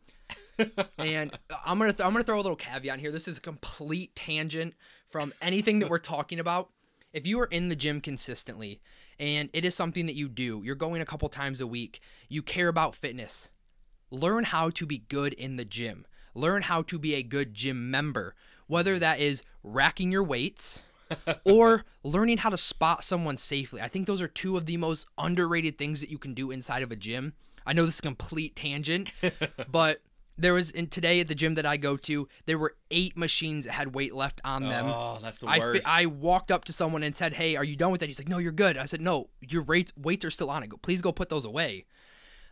and 0.99 1.39
I'm 1.65 1.79
gonna 1.79 1.93
th- 1.93 2.05
I'm 2.05 2.13
gonna 2.13 2.25
throw 2.25 2.37
a 2.37 2.43
little 2.43 2.57
caveat 2.57 2.99
here. 2.99 3.13
This 3.13 3.29
is 3.29 3.39
a 3.39 3.41
complete 3.41 4.17
tangent 4.17 4.75
from 5.11 5.33
anything 5.41 5.79
that 5.79 5.91
we're 5.91 5.99
talking 5.99 6.41
about. 6.41 6.71
If 7.13 7.25
you 7.25 7.39
are 7.41 7.47
in 7.47 7.69
the 7.69 7.77
gym 7.77 8.01
consistently 8.01 8.81
and 9.19 9.49
it 9.53 9.65
is 9.65 9.75
something 9.75 10.07
that 10.07 10.15
you 10.15 10.29
do. 10.29 10.63
You're 10.65 10.75
going 10.75 11.01
a 11.01 11.07
couple 11.07 11.29
times 11.29 11.61
a 11.61 11.67
week. 11.67 12.01
You 12.29 12.43
care 12.43 12.69
about 12.69 12.95
fitness. 12.95 13.51
Learn 14.11 14.45
how 14.45 14.71
to 14.71 14.87
be 14.87 14.99
good 14.99 15.33
in 15.33 15.57
the 15.57 15.65
gym. 15.65 16.07
Learn 16.35 16.63
how 16.63 16.83
to 16.83 16.99
be 16.99 17.15
a 17.15 17.23
good 17.23 17.55
gym 17.55 17.91
member, 17.91 18.35
whether 18.67 18.99
that 18.99 19.21
is 19.21 19.43
racking 19.63 20.13
your 20.13 20.23
weights 20.23 20.83
or 21.45 21.85
learning 22.03 22.39
how 22.39 22.51
to 22.51 22.59
spot 22.59 23.05
someone 23.05 23.39
safely. 23.39 23.81
I 23.81 23.89
think 23.89 24.07
those 24.07 24.21
are 24.21 24.29
two 24.29 24.57
of 24.57 24.67
the 24.67 24.77
most 24.77 25.07
underrated 25.17 25.79
things 25.79 26.01
that 26.01 26.11
you 26.11 26.19
can 26.19 26.35
do 26.35 26.51
inside 26.51 26.83
of 26.83 26.93
a 26.93 26.97
gym. 26.97 27.35
I 27.65 27.73
know 27.73 27.85
this 27.85 27.95
is 27.95 28.01
a 28.01 28.03
complete 28.03 28.55
tangent, 28.55 29.13
but 29.71 30.01
there 30.39 30.55
was 30.55 30.71
in 30.71 30.89
today 30.89 31.21
at 31.21 31.29
the 31.29 31.35
gym 31.35 31.55
that 31.55 31.65
I 31.67 31.77
go 31.77 31.97
to, 31.97 32.29
there 32.45 32.59
were 32.59 32.77
eight 32.91 33.17
machines 33.17 33.65
that 33.65 33.73
had 33.73 33.95
weight 33.95 34.15
left 34.15 34.41
on 34.45 34.65
them. 34.65 34.87
Oh, 34.87 35.19
that's 35.23 35.39
the 35.39 35.47
I 35.47 35.59
worst. 35.59 35.83
I 35.87 36.07
walked 36.07 36.51
up 36.51 36.65
to 36.67 36.73
someone 36.73 37.03
and 37.03 37.17
said, 37.17 37.35
"Hey, 37.35 37.57
are 37.57 37.65
you 37.65 37.77
done 37.77 37.91
with 37.91 38.01
that?" 38.01 38.09
He's 38.09 38.19
like, 38.21 38.29
"No, 38.29 38.39
you're 38.39 38.53
good." 38.53 38.77
I 38.77 38.85
said, 38.85 39.01
"No, 39.01 39.31
your 39.41 39.63
weights 39.63 39.93
weights 39.97 40.25
are 40.25 40.31
still 40.31 40.51
on 40.51 40.63
it. 40.63 40.69
Go, 40.69 40.77
please 40.77 41.01
go 41.01 41.13
put 41.13 41.29
those 41.31 41.45
away." 41.45 41.87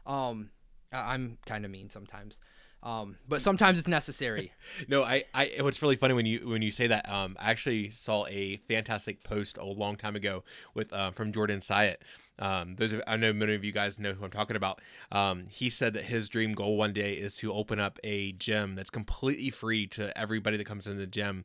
Um, 0.07 0.51
I- 0.93 1.15
I'm 1.15 1.39
kind 1.47 1.65
of 1.65 1.71
mean 1.71 1.91
sometimes, 1.91 2.41
um, 2.85 3.17
but 3.27 3.41
sometimes 3.41 3.79
it's 3.79 3.89
necessary. 3.89 4.53
No, 4.89 5.03
I, 5.03 5.25
I. 5.33 5.53
What's 5.61 5.81
really 5.83 5.97
funny 5.97 6.15
when 6.15 6.27
you 6.27 6.49
when 6.49 6.61
you 6.61 6.71
say 6.71 6.87
that, 6.89 7.09
um, 7.09 7.37
I 7.41 7.51
actually 7.51 7.91
saw 7.91 8.27
a 8.27 8.59
fantastic 8.69 9.23
post 9.25 9.57
a 9.57 9.65
long 9.65 9.97
time 9.97 10.17
ago 10.17 10.43
with 10.75 10.93
uh, 10.93 11.13
from 11.13 11.33
Jordan 11.33 11.61
Syatt. 11.61 11.99
Um, 12.39 12.75
those 12.77 12.93
I 13.07 13.17
know 13.17 13.33
many 13.33 13.55
of 13.55 13.65
you 13.65 13.73
guys 13.73 13.99
know 13.99 14.13
who 14.13 14.25
I'm 14.25 14.31
talking 14.31 14.57
about. 14.57 14.81
Um, 15.13 15.47
he 15.49 15.71
said 15.71 15.95
that 15.95 16.07
his 16.07 16.29
dream 16.29 16.53
goal 16.53 16.77
one 16.77 16.93
day 16.93 17.15
is 17.15 17.37
to 17.37 17.53
open 17.53 17.79
up 17.79 17.99
a 18.05 18.33
gym 18.33 18.75
that's 18.75 18.91
completely 18.91 19.51
free 19.51 19.87
to 19.89 20.17
everybody 20.19 20.57
that 20.57 20.67
comes 20.67 20.87
in 20.87 20.99
the 20.99 21.07
gym, 21.07 21.45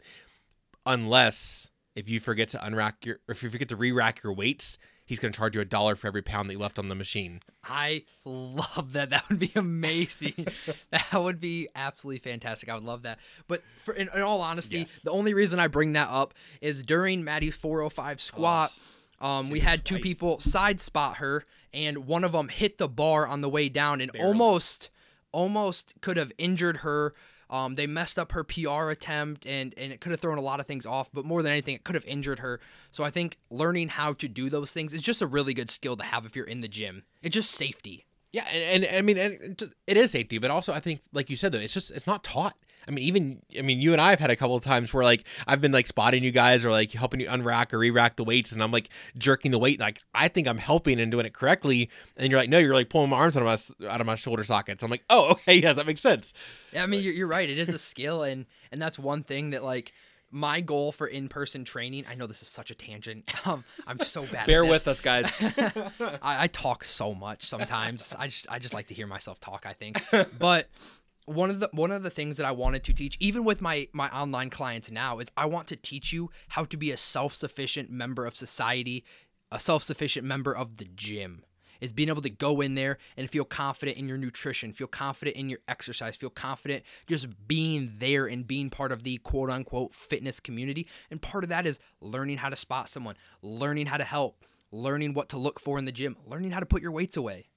unless 0.85 1.69
if 1.95 2.09
you 2.09 2.19
forget 2.19 2.49
to 2.49 2.57
unrack 2.57 3.05
your, 3.05 3.19
if 3.27 3.43
you 3.43 3.49
forget 3.49 3.69
to 3.69 3.75
re-rack 3.75 4.23
your 4.23 4.33
weights, 4.33 4.77
he's 5.09 5.17
going 5.19 5.33
to 5.33 5.37
charge 5.37 5.55
you 5.55 5.61
a 5.61 5.65
dollar 5.65 5.95
for 5.95 6.05
every 6.05 6.21
pound 6.21 6.47
that 6.47 6.53
you 6.53 6.59
left 6.59 6.77
on 6.77 6.87
the 6.87 6.93
machine. 6.93 7.41
I 7.63 8.03
love 8.23 8.93
that. 8.93 9.09
That 9.09 9.27
would 9.27 9.39
be 9.39 9.51
amazing. 9.55 10.47
that 10.91 11.11
would 11.13 11.39
be 11.39 11.67
absolutely 11.73 12.19
fantastic. 12.19 12.69
I 12.69 12.75
would 12.75 12.83
love 12.83 13.01
that. 13.01 13.17
But 13.47 13.63
for 13.83 13.95
in, 13.95 14.07
in 14.13 14.21
all 14.21 14.41
honesty, 14.41 14.79
Yes. 14.79 15.01
the 15.01 15.09
only 15.09 15.33
reason 15.33 15.59
I 15.59 15.67
bring 15.67 15.93
that 15.93 16.09
up 16.09 16.35
is 16.61 16.83
during 16.83 17.23
Maddie's 17.23 17.55
405 17.55 18.21
squat, 18.21 18.71
um, 19.19 19.49
we 19.49 19.61
had 19.61 19.83
two 19.83 19.97
people 19.97 20.39
side 20.39 20.79
spot 20.79 21.17
her, 21.17 21.43
and 21.73 22.05
one 22.05 22.23
of 22.23 22.31
them 22.33 22.47
hit 22.49 22.77
the 22.77 22.87
bar 22.87 23.25
on 23.27 23.41
the 23.41 23.49
way 23.49 23.67
down 23.67 24.01
and 24.01 24.11
Barely. 24.11 24.27
almost, 24.27 24.89
almost 25.31 25.95
could 26.01 26.17
have 26.17 26.31
injured 26.37 26.77
her. 26.77 27.15
Um, 27.49 27.75
they 27.75 27.87
messed 27.87 28.19
up 28.19 28.31
her 28.33 28.43
PR 28.43 28.89
attempt, 28.89 29.45
and 29.45 29.73
and 29.77 29.91
it 29.91 30.01
could 30.01 30.11
have 30.11 30.19
thrown 30.19 30.37
a 30.37 30.41
lot 30.41 30.59
of 30.59 30.67
things 30.67 30.85
off. 30.85 31.09
But 31.11 31.25
more 31.25 31.41
than 31.41 31.51
anything, 31.51 31.75
it 31.75 31.83
could 31.83 31.95
have 31.95 32.05
injured 32.05 32.39
her. 32.39 32.59
So 32.91 33.03
I 33.03 33.09
think 33.09 33.37
learning 33.49 33.89
how 33.89 34.13
to 34.13 34.27
do 34.27 34.49
those 34.49 34.71
things 34.71 34.93
is 34.93 35.01
just 35.01 35.21
a 35.21 35.27
really 35.27 35.53
good 35.53 35.69
skill 35.69 35.97
to 35.97 36.03
have 36.03 36.25
if 36.25 36.35
you're 36.35 36.45
in 36.45 36.61
the 36.61 36.67
gym. 36.67 37.03
It's 37.21 37.33
just 37.33 37.51
safety. 37.51 38.05
Yeah, 38.31 38.45
and, 38.51 38.83
and 38.83 38.95
I 38.95 39.01
mean, 39.01 39.17
and 39.17 39.71
it 39.87 39.97
is 39.97 40.11
safety, 40.11 40.37
but 40.37 40.51
also 40.51 40.71
I 40.71 40.79
think, 40.79 41.01
like 41.11 41.29
you 41.31 41.35
said, 41.35 41.51
though, 41.51 41.59
it's 41.59 41.73
just 41.73 41.91
it's 41.91 42.07
not 42.07 42.23
taught. 42.23 42.55
I 42.89 42.91
mean, 42.91 43.05
even 43.05 43.41
I 43.57 43.61
mean, 43.61 43.79
you 43.79 43.93
and 43.93 44.01
I 44.01 44.09
have 44.09 44.19
had 44.19 44.31
a 44.31 44.35
couple 44.35 44.55
of 44.55 44.63
times 44.63 44.91
where 44.91 45.03
like 45.03 45.25
I've 45.45 45.61
been 45.61 45.71
like 45.71 45.85
spotting 45.85 46.23
you 46.23 46.31
guys 46.31 46.65
or 46.65 46.71
like 46.71 46.91
helping 46.91 47.19
you 47.19 47.27
unrack 47.27 47.71
or 47.71 47.77
re-rack 47.77 48.15
the 48.15 48.23
weights, 48.23 48.51
and 48.51 48.63
I'm 48.63 48.71
like 48.71 48.89
jerking 49.15 49.51
the 49.51 49.59
weight, 49.59 49.79
like 49.79 50.01
I 50.15 50.27
think 50.27 50.47
I'm 50.47 50.57
helping 50.57 50.99
and 50.99 51.11
doing 51.11 51.27
it 51.27 51.33
correctly, 51.33 51.91
and 52.17 52.31
you're 52.31 52.39
like, 52.39 52.49
no, 52.49 52.57
you're 52.57 52.73
like 52.73 52.89
pulling 52.89 53.11
my 53.11 53.17
arms 53.17 53.37
out 53.37 53.43
of 53.43 53.45
my 53.79 53.87
out 53.87 54.01
of 54.01 54.07
my 54.07 54.15
shoulder 54.15 54.43
sockets. 54.43 54.81
I'm 54.81 54.89
like, 54.89 55.03
oh, 55.09 55.29
okay, 55.31 55.55
yeah, 55.55 55.73
that 55.73 55.85
makes 55.85 56.01
sense. 56.01 56.33
Yeah, 56.73 56.81
I 56.81 56.87
mean 56.87 57.03
you're, 57.03 57.13
you're 57.13 57.27
right. 57.27 57.47
It 57.47 57.59
is 57.59 57.69
a 57.69 57.79
skill, 57.79 58.23
and 58.23 58.47
and 58.71 58.81
that's 58.81 58.97
one 58.97 59.21
thing 59.21 59.51
that 59.51 59.63
like 59.63 59.93
my 60.31 60.61
goal 60.61 60.91
for 60.91 61.07
in-person 61.07 61.65
training. 61.65 62.05
I 62.09 62.15
know 62.15 62.27
this 62.27 62.41
is 62.41 62.47
such 62.47 62.71
a 62.71 62.75
tangent. 62.75 63.31
Um, 63.45 63.63
I'm 63.87 63.99
so 63.99 64.25
bad. 64.25 64.45
Bear 64.45 64.65
with 64.65 64.87
us, 64.87 64.99
guys. 64.99 65.31
I, 65.41 66.43
I 66.43 66.47
talk 66.47 66.83
so 66.83 67.15
much 67.15 67.47
sometimes. 67.47 68.13
I 68.19 68.27
just 68.27 68.47
I 68.49 68.59
just 68.59 68.73
like 68.73 68.87
to 68.87 68.93
hear 68.93 69.07
myself 69.07 69.39
talk. 69.39 69.65
I 69.65 69.73
think, 69.73 70.03
but 70.37 70.67
one 71.29 71.51
of 71.51 71.59
the 71.59 71.69
one 71.71 71.91
of 71.91 72.01
the 72.01 72.09
things 72.09 72.37
that 72.37 72.45
I 72.45 72.51
wanted 72.51 72.83
to 72.85 72.93
teach, 72.93 73.15
even 73.19 73.43
with 73.43 73.61
my 73.61 73.87
my 73.93 74.09
online 74.09 74.49
clients 74.49 74.89
now, 74.89 75.19
is 75.19 75.29
I 75.37 75.45
want 75.45 75.67
to 75.67 75.75
teach 75.75 76.11
you 76.11 76.31
how 76.49 76.63
to 76.65 76.75
be 76.75 76.91
a 76.91 76.97
self-sufficient 76.97 77.91
member 77.91 78.25
of 78.25 78.35
society, 78.35 79.05
a 79.51 79.59
self-sufficient 79.59 80.25
member 80.25 80.55
of 80.55 80.77
the 80.77 80.85
gym. 80.85 81.43
Is 81.81 81.93
being 81.93 82.09
able 82.09 82.23
to 82.23 82.29
go 82.29 82.59
in 82.59 82.75
there 82.75 82.97
and 83.15 83.29
feel 83.29 83.45
confident 83.45 83.97
in 83.97 84.09
your 84.09 84.17
nutrition, 84.17 84.73
feel 84.73 84.87
confident 84.87 85.37
in 85.37 85.49
your 85.49 85.59
exercise, 85.69 86.17
feel 86.17 86.29
confident 86.29 86.83
just 87.07 87.27
being 87.47 87.93
there 87.99 88.25
and 88.25 88.45
being 88.45 88.69
part 88.69 88.91
of 88.91 89.03
the 89.03 89.17
quote 89.19 89.49
unquote 89.49 89.93
fitness 89.93 90.41
community. 90.41 90.87
And 91.09 91.21
part 91.21 91.45
of 91.45 91.49
that 91.51 91.65
is 91.65 91.79
learning 92.01 92.39
how 92.39 92.49
to 92.49 92.57
spot 92.57 92.89
someone, 92.89 93.15
learning 93.41 93.85
how 93.85 93.95
to 93.95 94.03
help, 94.03 94.43
learning 94.73 95.13
what 95.13 95.29
to 95.29 95.37
look 95.37 95.57
for 95.57 95.79
in 95.79 95.85
the 95.85 95.93
gym, 95.93 96.17
learning 96.25 96.51
how 96.51 96.59
to 96.59 96.65
put 96.65 96.81
your 96.81 96.91
weights 96.91 97.15
away. 97.15 97.47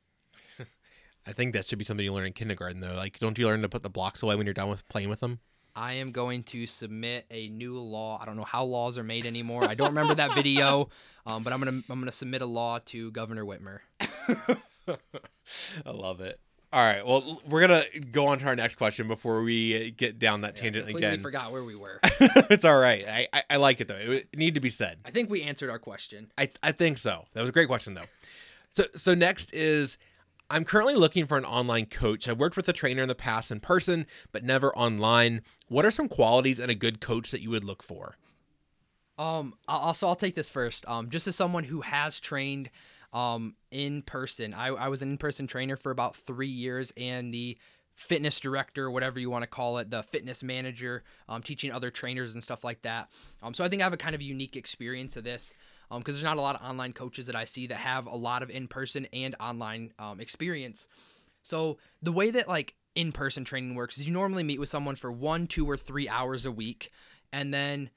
I 1.26 1.32
think 1.32 1.52
that 1.54 1.66
should 1.66 1.78
be 1.78 1.84
something 1.84 2.04
you 2.04 2.12
learn 2.12 2.26
in 2.26 2.32
kindergarten, 2.32 2.80
though. 2.80 2.94
Like, 2.94 3.18
don't 3.18 3.38
you 3.38 3.46
learn 3.46 3.62
to 3.62 3.68
put 3.68 3.82
the 3.82 3.90
blocks 3.90 4.22
away 4.22 4.34
when 4.34 4.46
you're 4.46 4.54
done 4.54 4.68
with 4.68 4.86
playing 4.88 5.08
with 5.08 5.20
them? 5.20 5.38
I 5.74 5.94
am 5.94 6.12
going 6.12 6.42
to 6.44 6.66
submit 6.66 7.24
a 7.30 7.48
new 7.48 7.78
law. 7.78 8.18
I 8.20 8.26
don't 8.26 8.36
know 8.36 8.44
how 8.44 8.64
laws 8.64 8.98
are 8.98 9.04
made 9.04 9.24
anymore. 9.24 9.64
I 9.64 9.74
don't 9.74 9.88
remember 9.88 10.14
that 10.16 10.34
video, 10.34 10.90
um, 11.26 11.42
but 11.42 11.52
I'm 11.52 11.60
gonna 11.60 11.80
I'm 11.88 11.98
gonna 11.98 12.12
submit 12.12 12.42
a 12.42 12.46
law 12.46 12.78
to 12.86 13.10
Governor 13.10 13.44
Whitmer. 13.44 13.78
I 15.86 15.90
love 15.90 16.20
it. 16.20 16.38
All 16.74 16.82
right, 16.82 17.06
well, 17.06 17.40
we're 17.46 17.60
gonna 17.60 17.84
go 18.10 18.26
on 18.28 18.38
to 18.40 18.46
our 18.46 18.56
next 18.56 18.76
question 18.76 19.08
before 19.08 19.42
we 19.42 19.92
get 19.92 20.18
down 20.18 20.42
that 20.42 20.56
tangent 20.56 20.86
Completely 20.86 21.08
again. 21.08 21.20
forgot 21.22 21.52
where 21.52 21.64
we 21.64 21.74
were. 21.74 22.00
it's 22.02 22.64
all 22.64 22.78
right. 22.78 23.06
I, 23.06 23.28
I, 23.32 23.42
I 23.50 23.56
like 23.56 23.80
it 23.80 23.88
though. 23.88 23.96
It, 23.96 24.28
it 24.32 24.38
need 24.38 24.54
to 24.54 24.60
be 24.60 24.70
said. 24.70 24.98
I 25.04 25.10
think 25.10 25.30
we 25.30 25.42
answered 25.42 25.70
our 25.70 25.78
question. 25.78 26.30
I, 26.36 26.50
I 26.62 26.72
think 26.72 26.98
so. 26.98 27.24
That 27.32 27.40
was 27.40 27.48
a 27.48 27.52
great 27.52 27.68
question 27.68 27.94
though. 27.94 28.06
So 28.74 28.84
so 28.94 29.14
next 29.14 29.52
is 29.54 29.98
I'm 30.52 30.66
currently 30.66 30.94
looking 30.94 31.26
for 31.26 31.38
an 31.38 31.46
online 31.46 31.86
coach. 31.86 32.28
I've 32.28 32.38
worked 32.38 32.58
with 32.58 32.68
a 32.68 32.74
trainer 32.74 33.00
in 33.00 33.08
the 33.08 33.14
past 33.14 33.50
in 33.50 33.58
person, 33.58 34.06
but 34.32 34.44
never 34.44 34.76
online. 34.76 35.40
What 35.68 35.86
are 35.86 35.90
some 35.90 36.08
qualities 36.08 36.60
in 36.60 36.68
a 36.68 36.74
good 36.74 37.00
coach 37.00 37.30
that 37.30 37.40
you 37.40 37.48
would 37.48 37.64
look 37.64 37.82
for? 37.82 38.16
Um, 39.16 39.54
also 39.66 40.06
I'll 40.06 40.14
take 40.14 40.34
this 40.34 40.50
first. 40.50 40.86
Um, 40.86 41.08
just 41.08 41.26
as 41.26 41.36
someone 41.36 41.64
who 41.64 41.80
has 41.80 42.20
trained, 42.20 42.68
um, 43.14 43.56
in 43.70 44.02
person, 44.02 44.52
I, 44.52 44.68
I 44.68 44.88
was 44.88 45.00
an 45.00 45.12
in-person 45.12 45.46
trainer 45.46 45.76
for 45.76 45.90
about 45.90 46.16
three 46.16 46.48
years, 46.48 46.92
and 46.98 47.32
the 47.32 47.56
fitness 47.94 48.40
director, 48.40 48.90
whatever 48.90 49.20
you 49.20 49.30
want 49.30 49.44
to 49.44 49.48
call 49.48 49.78
it, 49.78 49.90
the 49.90 50.02
fitness 50.02 50.42
manager, 50.42 51.02
um, 51.28 51.42
teaching 51.42 51.72
other 51.72 51.90
trainers 51.90 52.34
and 52.34 52.42
stuff 52.42 52.64
like 52.64 52.82
that. 52.82 53.10
Um, 53.42 53.54
so 53.54 53.64
I 53.64 53.68
think 53.68 53.80
I 53.80 53.84
have 53.84 53.92
a 53.92 53.98
kind 53.98 54.14
of 54.14 54.22
unique 54.22 54.56
experience 54.56 55.16
of 55.16 55.24
this. 55.24 55.54
Um, 55.92 56.00
because 56.00 56.14
there's 56.14 56.24
not 56.24 56.38
a 56.38 56.40
lot 56.40 56.56
of 56.56 56.66
online 56.66 56.94
coaches 56.94 57.26
that 57.26 57.36
I 57.36 57.44
see 57.44 57.66
that 57.66 57.76
have 57.76 58.06
a 58.06 58.16
lot 58.16 58.42
of 58.42 58.48
in-person 58.48 59.06
and 59.12 59.36
online 59.38 59.92
um, 59.98 60.20
experience. 60.20 60.88
So 61.42 61.76
the 62.00 62.12
way 62.12 62.30
that 62.30 62.48
like 62.48 62.74
in-person 62.94 63.44
training 63.44 63.74
works 63.74 63.98
is 63.98 64.06
you 64.06 64.12
normally 64.12 64.42
meet 64.42 64.58
with 64.58 64.70
someone 64.70 64.96
for 64.96 65.12
one, 65.12 65.46
two, 65.46 65.68
or 65.68 65.76
three 65.76 66.08
hours 66.08 66.46
a 66.46 66.50
week, 66.50 66.90
and 67.30 67.52
then 67.52 67.90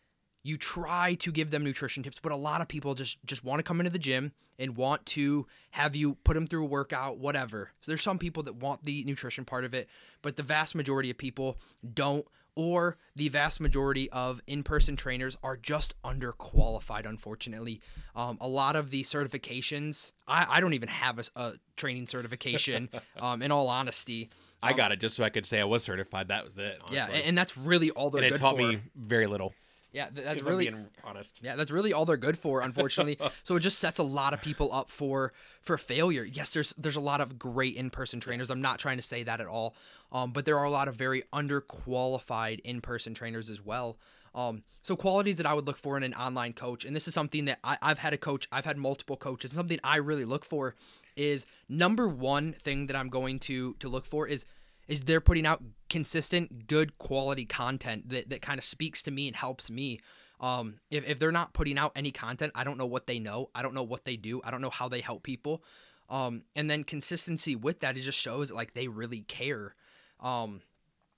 you 0.44 0.58
try 0.58 1.16
to 1.16 1.32
give 1.32 1.52
them 1.52 1.64
nutrition 1.64 2.04
tips. 2.04 2.20
But 2.22 2.34
a 2.34 2.36
lot 2.36 2.60
of 2.60 2.68
people 2.68 2.96
just 2.96 3.18
just 3.26 3.46
want 3.46 3.60
to 3.60 3.64
come 3.64 3.80
into 3.80 3.92
the 3.92 3.98
gym 3.98 4.34
and 4.60 4.76
want 4.76 5.06
to 5.08 5.48
have 5.72 5.96
you 5.96 6.16
put 6.26 6.34
them 6.34 6.48
through 6.48 6.64
a 6.64 6.68
workout, 6.68 7.18
whatever. 7.18 7.72
So 7.80 7.92
there's 7.92 8.04
some 8.04 8.20
people 8.20 8.44
that 8.44 8.56
want 8.56 8.84
the 8.84 9.06
nutrition 9.06 9.46
part 9.46 9.64
of 9.64 9.74
it, 9.74 9.88
but 10.22 10.36
the 10.36 10.44
vast 10.44 10.76
majority 10.76 11.10
of 11.10 11.18
people 11.18 11.58
don't. 11.94 12.26
Or 12.56 12.98
the 13.16 13.28
vast 13.30 13.60
majority 13.60 14.10
of 14.12 14.42
in-person 14.48 14.96
trainers 14.96 15.38
are 15.44 15.58
just 15.58 15.94
underqualified, 16.04 17.06
unfortunately. 17.06 17.82
Um, 18.16 18.38
a 18.40 18.48
lot 18.48 18.76
of 18.76 18.92
the 18.92 19.04
certifications, 19.04 20.14
I, 20.28 20.46
I 20.50 20.62
don't 20.62 20.74
even 20.74 20.90
have 20.90 21.20
a, 21.20 21.24
a 21.36 21.54
training 21.76 22.08
certification. 22.08 22.90
um, 23.20 23.42
in 23.42 23.52
all 23.52 23.68
honesty, 23.68 24.30
I 24.64 24.74
got 24.74 24.92
it 24.92 25.00
just 25.00 25.16
so 25.16 25.24
I 25.24 25.30
could 25.30 25.46
say 25.46 25.60
I 25.60 25.66
was 25.66 25.84
certified. 25.84 26.30
That 26.30 26.46
was 26.46 26.58
it. 26.58 26.78
Honestly. 26.82 26.96
yeah, 26.96 27.08
and, 27.08 27.26
and 27.26 27.38
that's 27.38 27.58
really 27.58 27.92
all 27.92 28.10
they're 28.10 28.24
and 28.24 28.34
it 28.34 28.38
taught 28.38 28.56
for. 28.56 28.62
me 28.68 28.80
very 28.96 29.28
little. 29.28 29.54
Yeah, 29.96 30.10
that's 30.12 30.42
really 30.42 30.72
honest. 31.06 31.40
yeah, 31.42 31.56
that's 31.56 31.72
really 31.72 31.94
all 31.94 32.04
they're 32.04 32.18
good 32.18 32.38
for, 32.38 32.60
unfortunately. 32.60 33.18
so 33.44 33.56
it 33.56 33.62
just 33.62 33.80
sets 33.80 33.98
a 33.98 34.04
lot 34.04 34.34
of 34.34 34.42
people 34.42 34.72
up 34.74 34.90
for 34.90 35.32
for 35.62 35.78
failure. 35.78 36.26
Yes, 36.26 36.52
there's 36.52 36.74
there's 36.78 36.98
a 36.98 37.02
lot 37.02 37.22
of 37.22 37.40
great 37.40 37.78
in-person 37.78 38.20
trainers. 38.20 38.50
I'm 38.52 38.62
not 38.62 38.78
trying 38.78 38.98
to 38.98 39.04
say 39.04 39.24
that 39.24 39.40
at 39.40 39.48
all. 39.48 39.74
Um, 40.12 40.32
but 40.32 40.44
there 40.44 40.58
are 40.60 40.66
a 40.66 40.70
lot 40.70 40.90
of 40.90 40.96
very 40.96 41.24
underqualified 41.34 42.60
in-person 42.60 43.14
trainers 43.14 43.50
as 43.50 43.66
well. 43.66 43.98
Um, 44.36 44.64
so 44.84 44.98
qualities 44.98 45.38
that 45.38 45.46
I 45.46 45.54
would 45.54 45.66
look 45.66 45.78
for 45.78 45.96
in 45.96 46.04
an 46.04 46.14
online 46.14 46.52
coach, 46.52 46.84
and 46.84 46.94
this 46.94 47.08
is 47.08 47.14
something 47.14 47.46
that 47.46 47.60
I, 47.64 47.78
I've 47.82 48.00
had 48.00 48.12
a 48.12 48.18
coach, 48.18 48.50
I've 48.52 48.66
had 48.66 48.78
multiple 48.78 49.16
coaches. 49.16 49.54
Something 49.54 49.80
I 49.82 49.96
really 49.96 50.26
look 50.26 50.44
for 50.44 50.76
is 51.16 51.46
number 51.70 52.06
one 52.06 52.52
thing 52.52 52.88
that 52.88 52.98
I'm 52.98 53.08
going 53.08 53.40
to 53.40 53.76
to 53.80 53.88
look 53.88 54.06
for 54.06 54.28
is 54.28 54.46
is 54.88 55.02
they're 55.02 55.22
putting 55.22 55.46
out 55.46 55.64
consistent, 55.90 56.68
good 56.68 56.98
quality 56.98 57.46
content 57.46 58.10
that, 58.10 58.30
that 58.30 58.42
kind 58.42 58.58
of 58.58 58.64
speaks 58.64 59.02
to 59.04 59.12
me 59.12 59.28
and 59.28 59.36
helps 59.36 59.70
me. 59.70 60.00
Um, 60.40 60.80
if, 60.92 61.08
if 61.08 61.20
they're 61.20 61.32
not 61.32 61.54
putting 61.54 61.78
out 61.78 61.92
any 61.96 62.12
content, 62.12 62.52
I 62.56 62.64
don't 62.64 62.78
know 62.78 62.86
what 62.86 63.08
they 63.08 63.20
know. 63.20 63.50
I 63.56 63.62
don't 63.62 63.74
know 63.74 63.84
what 63.84 64.06
they 64.06 64.18
do. 64.18 64.42
I 64.44 64.52
don't 64.52 64.62
know 64.62 64.70
how 64.70 64.90
they 64.90 65.02
help 65.02 65.24
people. 65.24 65.64
Um, 66.10 66.44
and 66.56 66.70
then 66.70 66.84
consistency 66.84 67.56
with 67.56 67.80
that, 67.80 67.98
it 67.98 68.02
just 68.02 68.18
shows 68.20 68.52
like 68.52 68.74
they 68.74 68.88
really 68.88 69.22
care. 69.22 69.76
Um, 70.20 70.62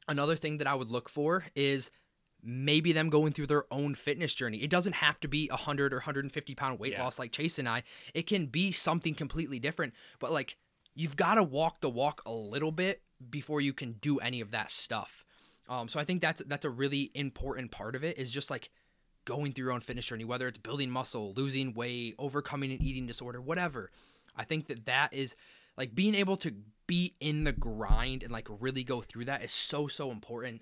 another 0.07 0.35
thing 0.35 0.59
that 0.59 0.67
I 0.67 0.75
would 0.75 0.89
look 0.89 1.09
for 1.09 1.45
is 1.55 1.91
maybe 2.43 2.93
them 2.93 3.09
going 3.09 3.33
through 3.33 3.47
their 3.47 3.65
own 3.71 3.95
fitness 3.95 4.33
journey. 4.33 4.59
It 4.59 4.69
doesn't 4.69 4.93
have 4.93 5.19
to 5.21 5.27
be 5.27 5.47
a 5.49 5.53
100 5.53 5.91
or 5.91 5.97
150 5.97 6.55
pound 6.55 6.79
weight 6.79 6.93
Yeah. 6.93 7.03
loss 7.03 7.19
like 7.19 7.31
Chase 7.31 7.59
and 7.59 7.67
I. 7.67 7.83
It 8.13 8.27
can 8.27 8.45
be 8.45 8.71
something 8.71 9.15
completely 9.15 9.59
different, 9.59 9.93
but 10.19 10.31
like 10.31 10.57
you've 10.93 11.15
got 11.17 11.35
to 11.35 11.43
walk 11.43 11.81
the 11.81 11.89
walk 11.89 12.21
a 12.25 12.31
little 12.31 12.71
bit 12.71 13.01
before 13.29 13.61
you 13.61 13.73
can 13.73 13.93
do 13.93 14.19
any 14.19 14.41
of 14.41 14.51
that 14.51 14.71
stuff. 14.71 15.25
Um, 15.69 15.89
so 15.89 15.99
I 15.99 16.05
think 16.05 16.21
that's 16.21 16.41
that's 16.47 16.65
a 16.65 16.69
really 16.69 17.11
important 17.13 17.71
part 17.71 17.95
of 17.95 18.03
it 18.03 18.17
is 18.17 18.31
just 18.31 18.49
like 18.49 18.69
going 19.25 19.51
through 19.51 19.65
your 19.65 19.73
own 19.73 19.81
fitness 19.81 20.05
journey, 20.05 20.23
whether 20.23 20.47
it's 20.47 20.57
building 20.57 20.89
muscle, 20.89 21.33
losing 21.35 21.73
weight, 21.73 22.15
overcoming 22.17 22.71
an 22.71 22.81
eating 22.81 23.05
disorder, 23.05 23.41
whatever. 23.41 23.91
I 24.35 24.45
think 24.45 24.67
that 24.67 24.85
that 24.85 25.13
is 25.13 25.35
like 25.77 25.93
being 25.93 26.15
able 26.15 26.37
to 26.37 26.53
be 26.87 27.15
in 27.19 27.43
the 27.43 27.51
grind 27.51 28.23
and 28.23 28.31
like 28.31 28.47
really 28.61 28.83
go 28.83 29.01
through 29.01 29.25
that 29.25 29.43
is 29.43 29.51
so 29.51 29.87
so 29.87 30.11
important. 30.11 30.61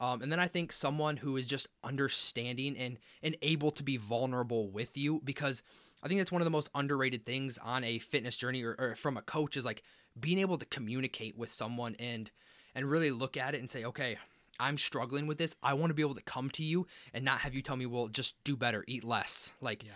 Um, 0.00 0.20
and 0.22 0.30
then 0.30 0.40
I 0.40 0.48
think 0.48 0.72
someone 0.72 1.18
who 1.18 1.36
is 1.36 1.46
just 1.46 1.68
understanding 1.84 2.76
and 2.78 2.98
and 3.22 3.36
able 3.42 3.70
to 3.72 3.82
be 3.82 3.98
vulnerable 3.98 4.70
with 4.70 4.96
you 4.96 5.20
because 5.24 5.62
I 6.02 6.08
think 6.08 6.20
that's 6.20 6.32
one 6.32 6.40
of 6.40 6.46
the 6.46 6.50
most 6.50 6.70
underrated 6.74 7.26
things 7.26 7.58
on 7.58 7.84
a 7.84 7.98
fitness 7.98 8.36
journey 8.36 8.62
or, 8.62 8.76
or 8.78 8.94
from 8.94 9.16
a 9.16 9.22
coach 9.22 9.56
is 9.56 9.64
like 9.64 9.82
being 10.18 10.38
able 10.38 10.58
to 10.58 10.66
communicate 10.66 11.36
with 11.36 11.50
someone 11.50 11.96
and 11.98 12.30
and 12.74 12.90
really 12.90 13.10
look 13.10 13.36
at 13.36 13.54
it 13.54 13.60
and 13.60 13.70
say, 13.70 13.84
okay, 13.84 14.18
I'm 14.60 14.76
struggling 14.78 15.26
with 15.26 15.38
this. 15.38 15.56
I 15.62 15.74
want 15.74 15.90
to 15.90 15.94
be 15.94 16.02
able 16.02 16.14
to 16.14 16.22
come 16.22 16.50
to 16.50 16.62
you 16.64 16.86
and 17.14 17.24
not 17.24 17.40
have 17.40 17.54
you 17.54 17.62
tell 17.62 17.76
me, 17.76 17.86
well, 17.86 18.08
just 18.08 18.42
do 18.44 18.56
better, 18.56 18.84
eat 18.86 19.04
less. 19.04 19.50
Like, 19.60 19.82
Yeah. 19.84 19.90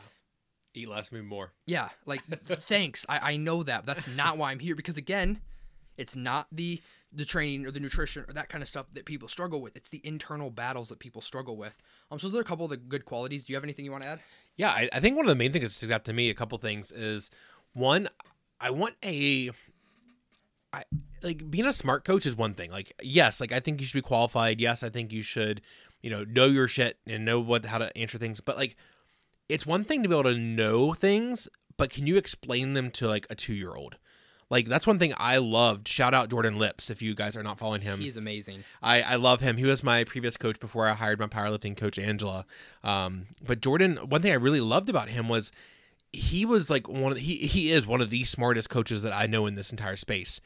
Eat 0.72 0.88
less, 0.88 1.10
move 1.10 1.24
more. 1.24 1.52
yeah, 1.66 1.88
like 2.06 2.22
thanks. 2.68 3.04
I, 3.08 3.32
I 3.32 3.36
know 3.36 3.64
that. 3.64 3.86
That's 3.86 4.06
not 4.06 4.38
why 4.38 4.52
I'm 4.52 4.60
here 4.60 4.76
because 4.76 4.96
again, 4.96 5.40
it's 5.98 6.14
not 6.14 6.46
the 6.52 6.80
the 7.12 7.24
training 7.24 7.66
or 7.66 7.72
the 7.72 7.80
nutrition 7.80 8.24
or 8.28 8.32
that 8.34 8.48
kind 8.48 8.62
of 8.62 8.68
stuff 8.68 8.86
that 8.92 9.04
people 9.04 9.26
struggle 9.26 9.60
with. 9.60 9.76
It's 9.76 9.88
the 9.88 10.00
internal 10.04 10.48
battles 10.48 10.88
that 10.90 11.00
people 11.00 11.20
struggle 11.22 11.56
with. 11.56 11.76
Um, 12.08 12.20
so 12.20 12.28
those 12.28 12.38
are 12.38 12.42
a 12.42 12.44
couple 12.44 12.66
of 12.66 12.70
the 12.70 12.76
good 12.76 13.04
qualities. 13.04 13.46
Do 13.46 13.52
you 13.52 13.56
have 13.56 13.64
anything 13.64 13.84
you 13.84 13.90
want 13.90 14.04
to 14.04 14.10
add? 14.10 14.20
Yeah, 14.56 14.70
I, 14.70 14.88
I 14.92 15.00
think 15.00 15.16
one 15.16 15.24
of 15.24 15.28
the 15.28 15.34
main 15.34 15.50
things 15.50 15.64
that 15.64 15.70
sticks 15.70 15.90
out 15.90 16.04
to 16.04 16.12
me, 16.12 16.30
a 16.30 16.34
couple 16.34 16.56
things, 16.58 16.92
is 16.92 17.32
one, 17.72 18.08
I 18.60 18.70
want 18.70 18.94
a, 19.04 19.50
I 20.72 20.84
like 21.22 21.50
being 21.50 21.66
a 21.66 21.72
smart 21.72 22.04
coach 22.04 22.26
is 22.26 22.36
one 22.36 22.54
thing. 22.54 22.70
Like, 22.70 22.92
yes, 23.02 23.40
like 23.40 23.52
I 23.52 23.60
think 23.60 23.80
you 23.80 23.86
should 23.86 23.98
be 23.98 24.02
qualified. 24.02 24.60
Yes, 24.60 24.82
I 24.82 24.88
think 24.88 25.12
you 25.12 25.22
should, 25.22 25.60
you 26.02 26.10
know, 26.10 26.24
know 26.24 26.46
your 26.46 26.68
shit 26.68 26.98
and 27.06 27.24
know 27.24 27.40
what 27.40 27.66
how 27.66 27.78
to 27.78 27.96
answer 27.96 28.18
things. 28.18 28.40
But 28.40 28.56
like, 28.56 28.76
it's 29.48 29.66
one 29.66 29.84
thing 29.84 30.02
to 30.02 30.08
be 30.08 30.14
able 30.14 30.30
to 30.30 30.38
know 30.38 30.94
things, 30.94 31.48
but 31.76 31.90
can 31.90 32.06
you 32.06 32.16
explain 32.16 32.74
them 32.74 32.90
to 32.92 33.08
like 33.08 33.26
a 33.30 33.34
two 33.34 33.54
year 33.54 33.74
old? 33.74 33.96
Like 34.50 34.66
that's 34.66 34.86
one 34.86 34.98
thing 34.98 35.14
I 35.16 35.38
loved. 35.38 35.86
Shout 35.86 36.12
out 36.12 36.28
Jordan 36.28 36.58
Lips 36.58 36.90
if 36.90 37.00
you 37.00 37.14
guys 37.14 37.36
are 37.36 37.42
not 37.42 37.58
following 37.58 37.82
him. 37.82 38.00
He's 38.00 38.16
amazing. 38.16 38.64
I, 38.82 39.00
I 39.02 39.14
love 39.14 39.40
him. 39.40 39.56
He 39.56 39.64
was 39.64 39.84
my 39.84 40.02
previous 40.02 40.36
coach 40.36 40.58
before 40.58 40.88
I 40.88 40.94
hired 40.94 41.20
my 41.20 41.28
powerlifting 41.28 41.76
coach 41.76 41.98
Angela. 41.98 42.44
Um, 42.82 43.26
but 43.44 43.60
Jordan, 43.60 43.96
one 43.98 44.22
thing 44.22 44.32
I 44.32 44.36
really 44.36 44.60
loved 44.60 44.88
about 44.88 45.08
him 45.08 45.28
was 45.28 45.52
he 46.12 46.44
was 46.44 46.70
like 46.70 46.88
one 46.88 47.12
of 47.12 47.16
the, 47.16 47.22
he 47.22 47.46
he 47.46 47.70
is 47.70 47.86
one 47.86 48.00
of 48.00 48.10
the 48.10 48.24
smartest 48.24 48.68
coaches 48.68 49.02
that 49.02 49.12
I 49.12 49.26
know 49.26 49.46
in 49.46 49.54
this 49.54 49.70
entire 49.70 49.96
space. 49.96 50.40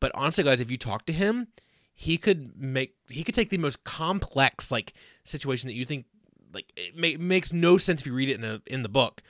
But 0.00 0.12
honestly, 0.14 0.44
guys, 0.44 0.60
if 0.60 0.70
you 0.70 0.78
talk 0.78 1.06
to 1.06 1.12
him, 1.12 1.48
he 1.94 2.18
could 2.18 2.60
make 2.60 2.94
he 3.08 3.24
could 3.24 3.34
take 3.34 3.50
the 3.50 3.58
most 3.58 3.84
complex 3.84 4.70
like 4.70 4.92
situation 5.24 5.68
that 5.68 5.74
you 5.74 5.84
think 5.84 6.06
like 6.52 6.72
it 6.76 6.96
ma- 6.96 7.24
makes 7.24 7.52
no 7.52 7.78
sense 7.78 8.00
if 8.00 8.06
you 8.06 8.14
read 8.14 8.28
it 8.28 8.38
in 8.38 8.44
a 8.44 8.62
in 8.66 8.82
the 8.82 8.88
book, 8.88 9.22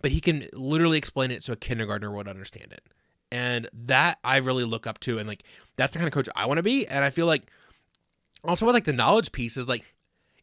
but 0.00 0.10
he 0.10 0.20
can 0.20 0.46
literally 0.52 0.98
explain 0.98 1.30
it 1.30 1.44
so 1.44 1.52
a 1.52 1.56
kindergartner 1.56 2.10
would 2.10 2.28
understand 2.28 2.72
it. 2.72 2.82
And 3.30 3.68
that 3.72 4.18
I 4.24 4.38
really 4.38 4.64
look 4.64 4.86
up 4.86 4.98
to, 5.00 5.18
and 5.18 5.28
like 5.28 5.42
that's 5.76 5.92
the 5.92 5.98
kind 5.98 6.08
of 6.08 6.14
coach 6.14 6.28
I 6.34 6.46
want 6.46 6.58
to 6.58 6.62
be. 6.62 6.86
And 6.86 7.04
I 7.04 7.10
feel 7.10 7.26
like 7.26 7.50
also 8.44 8.64
with 8.64 8.74
like 8.74 8.84
the 8.84 8.92
knowledge 8.92 9.32
piece 9.32 9.56
is 9.56 9.68
like 9.68 9.84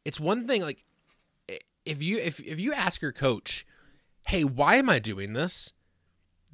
it's 0.03 0.19
one 0.19 0.45
thing 0.45 0.61
like 0.61 0.83
if 1.85 2.01
you 2.01 2.17
if 2.17 2.39
if 2.39 2.59
you 2.59 2.73
ask 2.73 3.01
your 3.01 3.11
coach, 3.11 3.65
"Hey, 4.27 4.43
why 4.43 4.75
am 4.75 4.89
I 4.89 4.99
doing 4.99 5.33
this?" 5.33 5.73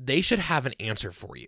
they 0.05 0.21
should 0.21 0.39
have 0.39 0.65
an 0.65 0.73
answer 0.79 1.11
for 1.11 1.35
you. 1.37 1.47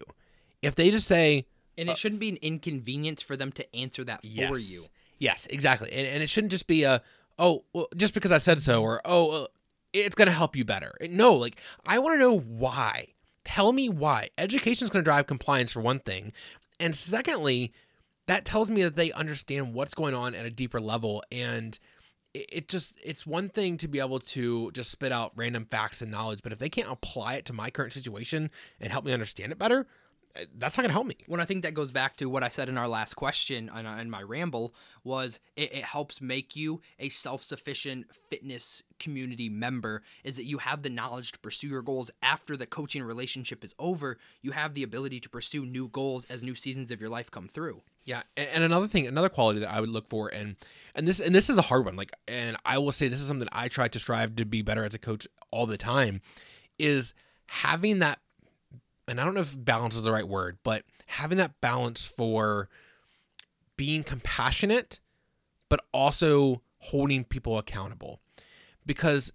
If 0.61 0.75
they 0.75 0.91
just 0.91 1.07
say, 1.07 1.47
And 1.77 1.89
it 1.89 1.93
uh, 1.93 1.95
shouldn't 1.95 2.19
be 2.19 2.29
an 2.29 2.37
inconvenience 2.41 3.21
for 3.21 3.35
them 3.35 3.51
to 3.53 3.75
answer 3.75 4.03
that 4.03 4.21
for 4.21 4.57
you. 4.57 4.85
Yes, 5.19 5.47
exactly. 5.49 5.91
And, 5.91 6.07
and 6.07 6.23
it 6.23 6.29
shouldn't 6.29 6.51
just 6.51 6.67
be 6.67 6.83
a, 6.83 7.01
oh, 7.39 7.63
well, 7.73 7.87
just 7.95 8.13
because 8.13 8.31
I 8.31 8.37
said 8.37 8.61
so, 8.61 8.81
or, 8.81 9.01
oh, 9.05 9.29
well, 9.29 9.47
it's 9.91 10.15
going 10.15 10.27
to 10.27 10.33
help 10.33 10.55
you 10.55 10.65
better. 10.65 10.93
No, 11.09 11.33
like, 11.35 11.59
I 11.85 11.99
want 11.99 12.15
to 12.15 12.19
know 12.19 12.39
why. 12.39 13.07
Tell 13.43 13.73
me 13.73 13.89
why. 13.89 14.29
Education 14.37 14.85
is 14.85 14.89
going 14.89 15.03
to 15.03 15.09
drive 15.09 15.27
compliance 15.27 15.71
for 15.71 15.81
one 15.81 15.99
thing. 15.99 16.31
And 16.79 16.95
secondly, 16.95 17.73
that 18.27 18.45
tells 18.45 18.69
me 18.69 18.83
that 18.83 18.95
they 18.95 19.11
understand 19.11 19.73
what's 19.73 19.93
going 19.93 20.13
on 20.13 20.33
at 20.33 20.45
a 20.45 20.49
deeper 20.49 20.79
level. 20.79 21.23
And 21.31 21.77
it, 22.33 22.67
just, 22.67 22.99
it's 23.03 23.27
one 23.27 23.49
thing 23.49 23.77
to 23.77 23.87
be 23.87 23.99
able 23.99 24.19
to 24.19 24.71
just 24.71 24.91
spit 24.91 25.11
out 25.11 25.31
random 25.35 25.65
facts 25.65 26.01
and 26.01 26.11
knowledge. 26.11 26.39
But 26.41 26.51
if 26.51 26.59
they 26.59 26.69
can't 26.69 26.91
apply 26.91 27.35
it 27.35 27.45
to 27.45 27.53
my 27.53 27.69
current 27.69 27.93
situation 27.93 28.49
and 28.79 28.91
help 28.91 29.05
me 29.05 29.13
understand 29.13 29.51
it 29.51 29.59
better, 29.59 29.85
eh, 30.35 30.45
that's 30.57 30.75
not 30.75 30.81
going 30.81 30.89
to 30.89 30.93
help 30.93 31.05
me. 31.05 31.17
When 31.27 31.39
I 31.39 31.45
think 31.45 31.63
that 31.63 31.75
goes 31.75 31.91
back 31.91 32.17
to 32.17 32.29
what 32.29 32.43
I 32.43 32.49
said 32.49 32.69
in 32.69 32.77
our 32.77 32.87
last 32.87 33.13
question 33.13 33.69
and 33.73 33.87
in 34.01 34.09
my 34.09 34.23
ramble 34.23 34.73
was 35.03 35.39
it, 35.55 35.73
it 35.73 35.83
helps 35.83 36.21
make 36.21 36.55
you 36.55 36.81
a 36.97 37.09
self-sufficient 37.09 38.07
fitness 38.31 38.81
community 38.99 39.49
member 39.49 40.01
is 40.23 40.35
that 40.37 40.45
you 40.45 40.57
have 40.57 40.81
the 40.81 40.89
knowledge 40.89 41.33
to 41.33 41.39
pursue 41.39 41.67
your 41.67 41.81
goals 41.81 42.09
after 42.23 42.57
the 42.57 42.65
coaching 42.65 43.03
relationship 43.03 43.63
is 43.63 43.75
over 43.77 44.17
you 44.41 44.51
have 44.51 44.73
the 44.73 44.83
ability 44.83 45.19
to 45.19 45.29
pursue 45.29 45.65
new 45.65 45.89
goals 45.89 46.25
as 46.29 46.41
new 46.41 46.55
seasons 46.55 46.89
of 46.89 47.01
your 47.01 47.09
life 47.09 47.29
come 47.29 47.49
through 47.49 47.81
Yeah, 48.05 48.23
and, 48.35 48.63
another 48.63 48.87
thing, 48.87 49.07
another 49.07 49.29
quality 49.29 49.59
that 49.61 49.71
I 49.71 49.79
would 49.79 49.89
look 49.89 50.07
for, 50.07 50.27
and 50.27 50.57
and 50.93 51.07
this 51.07 51.19
and 51.21 51.33
this 51.33 51.49
is 51.49 51.57
a 51.57 51.63
hard 51.63 51.85
one. 51.85 51.95
Like, 51.95 52.11
and 52.27 52.57
I 52.65 52.77
will 52.77 52.91
say 52.91 53.07
this 53.07 53.21
is 53.21 53.27
something 53.27 53.47
I 53.51 53.69
try 53.69 53.87
to 53.87 53.99
strive 53.99 54.35
to 54.35 54.45
be 54.45 54.61
better 54.61 54.83
as 54.83 54.93
a 54.93 54.99
coach 54.99 55.27
all 55.51 55.65
the 55.65 55.77
time, 55.77 56.21
is 56.77 57.13
having 57.47 57.99
that. 57.99 58.19
And 59.07 59.19
I 59.19 59.25
don't 59.25 59.33
know 59.33 59.41
if 59.41 59.55
balance 59.57 59.95
is 59.95 60.03
the 60.03 60.11
right 60.11 60.27
word, 60.27 60.57
but 60.63 60.83
having 61.07 61.37
that 61.37 61.59
balance 61.61 62.05
for 62.05 62.69
being 63.77 64.03
compassionate, 64.03 64.99
but 65.69 65.81
also 65.93 66.61
holding 66.79 67.23
people 67.23 67.57
accountable, 67.57 68.19
because 68.85 69.31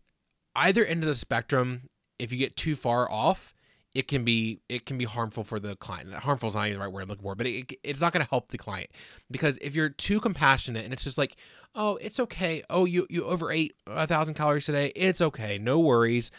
either 0.54 0.84
end 0.84 1.02
of 1.02 1.08
the 1.08 1.14
spectrum, 1.14 1.88
if 2.18 2.32
you 2.32 2.38
get 2.38 2.56
too 2.56 2.74
far 2.74 3.10
off, 3.10 3.54
it 3.94 4.06
can 4.06 4.24
be 4.24 4.60
it 4.68 4.84
can 4.86 4.98
be 4.98 5.04
harmful 5.04 5.44
for 5.44 5.58
the 5.58 5.76
client. 5.76 6.12
Harmful 6.12 6.48
is 6.48 6.54
not 6.54 6.66
even 6.66 6.78
the 6.78 6.84
right 6.84 6.92
word 6.92 7.02
I'm 7.02 7.08
looking 7.08 7.22
for, 7.22 7.34
but 7.34 7.46
it, 7.46 7.72
it's 7.82 8.00
not 8.00 8.12
going 8.12 8.24
to 8.24 8.30
help 8.30 8.50
the 8.50 8.58
client 8.58 8.90
because 9.30 9.58
if 9.62 9.74
you're 9.74 9.88
too 9.88 10.20
compassionate 10.20 10.84
and 10.84 10.92
it's 10.92 11.04
just 11.04 11.18
like, 11.18 11.36
oh, 11.74 11.96
it's 11.96 12.20
okay. 12.20 12.62
Oh, 12.70 12.84
you 12.84 13.06
you 13.10 13.24
overate 13.24 13.74
a 13.86 14.06
thousand 14.06 14.34
calories 14.34 14.66
today. 14.66 14.92
It's 14.94 15.20
okay. 15.20 15.58
No 15.58 15.78
worries. 15.80 16.30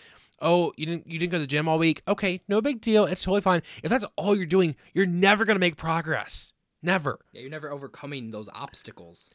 Oh, 0.41 0.71
you 0.77 0.85
didn't 0.85 1.07
you 1.07 1.19
didn't 1.19 1.31
go 1.31 1.38
to 1.38 1.41
the 1.41 1.47
gym 1.47 1.67
all 1.67 1.79
week. 1.79 2.01
Okay, 2.07 2.41
no 2.47 2.62
big 2.62 2.81
deal. 2.81 3.05
It's 3.05 3.23
totally 3.23 3.41
fine. 3.41 3.62
If 3.83 3.89
that's 3.89 4.05
all 4.15 4.35
you're 4.35 4.45
doing, 4.45 4.75
you're 4.93 5.05
never 5.05 5.43
going 5.43 5.55
to 5.55 5.59
make 5.59 5.75
progress. 5.75 6.53
Never. 6.81 7.19
yeah 7.33 7.41
you're 7.41 7.49
never 7.49 7.69
overcoming 7.69 8.31
those 8.31 8.47
obstacles 8.53 9.29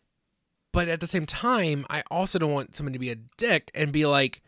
But 0.72 0.88
at 0.88 1.00
the 1.00 1.06
same 1.06 1.26
time, 1.26 1.84
I 1.90 2.02
also 2.10 2.38
don't 2.38 2.52
want 2.52 2.74
someone 2.74 2.94
to 2.94 2.98
be 2.98 3.10
a 3.10 3.16
dick 3.36 3.70
and 3.74 3.92
be 3.92 4.06
like, 4.06 4.40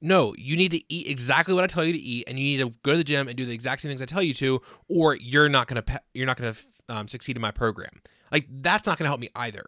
no, 0.00 0.34
you 0.38 0.56
need 0.56 0.70
to 0.70 0.92
eat 0.92 1.06
exactly 1.06 1.54
what 1.54 1.64
I 1.64 1.66
tell 1.66 1.84
you 1.84 1.92
to 1.92 1.98
eat, 1.98 2.24
and 2.26 2.38
you 2.38 2.56
need 2.56 2.64
to 2.64 2.78
go 2.82 2.92
to 2.92 2.98
the 2.98 3.04
gym 3.04 3.28
and 3.28 3.36
do 3.36 3.44
the 3.44 3.52
exact 3.52 3.82
same 3.82 3.90
things 3.90 4.00
I 4.00 4.06
tell 4.06 4.22
you 4.22 4.34
to, 4.34 4.62
or 4.88 5.14
you're 5.14 5.48
not 5.48 5.68
gonna 5.68 5.84
you're 6.14 6.26
not 6.26 6.36
gonna 6.36 6.54
um, 6.88 7.08
succeed 7.08 7.36
in 7.36 7.42
my 7.42 7.50
program. 7.50 8.02
Like 8.32 8.46
that's 8.48 8.86
not 8.86 8.98
gonna 8.98 9.08
help 9.08 9.20
me 9.20 9.30
either. 9.36 9.64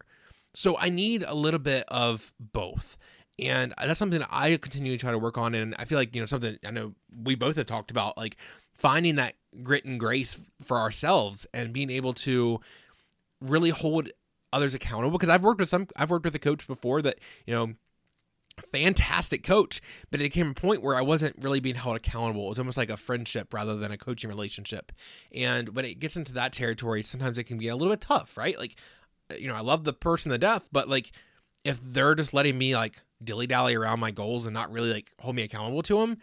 So 0.55 0.77
I 0.79 0.89
need 0.89 1.25
a 1.27 1.35
little 1.35 1.61
bit 1.61 1.85
of 1.89 2.33
both, 2.41 2.97
and 3.39 3.75
that's 3.79 3.99
something 3.99 4.23
I 4.31 4.57
continue 4.57 4.93
to 4.93 4.99
try 4.99 5.11
to 5.11 5.19
work 5.19 5.37
on. 5.37 5.55
And 5.55 5.75
I 5.79 5.85
feel 5.85 5.99
like 5.99 6.15
you 6.15 6.23
know 6.23 6.27
something 6.27 6.59
I 6.67 6.71
know 6.71 6.95
we 7.23 7.35
both 7.35 7.57
have 7.57 7.67
talked 7.67 7.91
about, 7.91 8.17
like 8.17 8.37
finding 8.73 9.17
that 9.17 9.35
grit 9.63 9.85
and 9.85 10.01
grace 10.01 10.39
for 10.63 10.79
ourselves 10.79 11.47
and 11.53 11.73
being 11.73 11.91
able 11.91 12.15
to 12.15 12.61
really 13.41 13.71
hold 13.71 14.09
others 14.53 14.75
accountable 14.75 15.13
because 15.13 15.29
I've 15.29 15.43
worked 15.43 15.61
with 15.61 15.69
some 15.69 15.89
I've 15.97 16.11
worked 16.11 16.25
with 16.25 16.35
a 16.35 16.39
coach 16.39 16.67
before 16.67 17.03
that, 17.03 17.19
you 17.47 17.55
know, 17.55 17.75
fantastic 18.71 19.43
coach, 19.43 19.81
but 20.11 20.21
it 20.21 20.31
came 20.31 20.51
a 20.51 20.55
point 20.55 20.83
where 20.83 20.97
I 20.97 21.03
wasn't 21.03 21.37
really 21.39 21.61
being 21.61 21.75
held 21.75 21.97
accountable. 21.97 22.47
It 22.47 22.51
was 22.51 22.59
almost 22.59 22.77
like 22.77 22.91
a 22.91 22.97
friendship 22.97 23.53
rather 23.53 23.77
than 23.77 23.93
a 23.93 23.99
coaching 23.99 24.29
relationship. 24.29 24.93
And 25.35 25.71
when 25.75 25.85
it 25.85 25.99
gets 25.99 26.17
into 26.17 26.33
that 26.35 26.53
territory, 26.53 27.03
sometimes 27.03 27.39
it 27.39 27.45
can 27.45 27.59
be 27.59 27.69
a 27.69 27.77
little 27.77 27.93
bit 27.93 28.01
tough, 28.01 28.37
right? 28.37 28.59
Like 28.59 28.77
uh, 29.31 29.37
you 29.37 29.49
know, 29.49 29.55
I 29.55 29.61
love 29.61 29.85
the 29.85 29.93
person 29.93 30.33
to 30.33 30.39
death, 30.39 30.69
but 30.73 30.89
like 30.89 31.13
if 31.65 31.81
they're 31.83 32.15
just 32.15 32.35
letting 32.35 32.59
me 32.59 32.75
like 32.75 33.03
dilly 33.23 33.47
dally 33.47 33.75
around 33.75 34.01
my 34.01 34.11
goals 34.11 34.47
and 34.47 34.55
not 34.55 34.73
really 34.73 34.93
like 34.93 35.13
hold 35.19 35.37
me 35.37 35.43
accountable 35.43 35.83
to 35.83 36.01
them, 36.01 36.19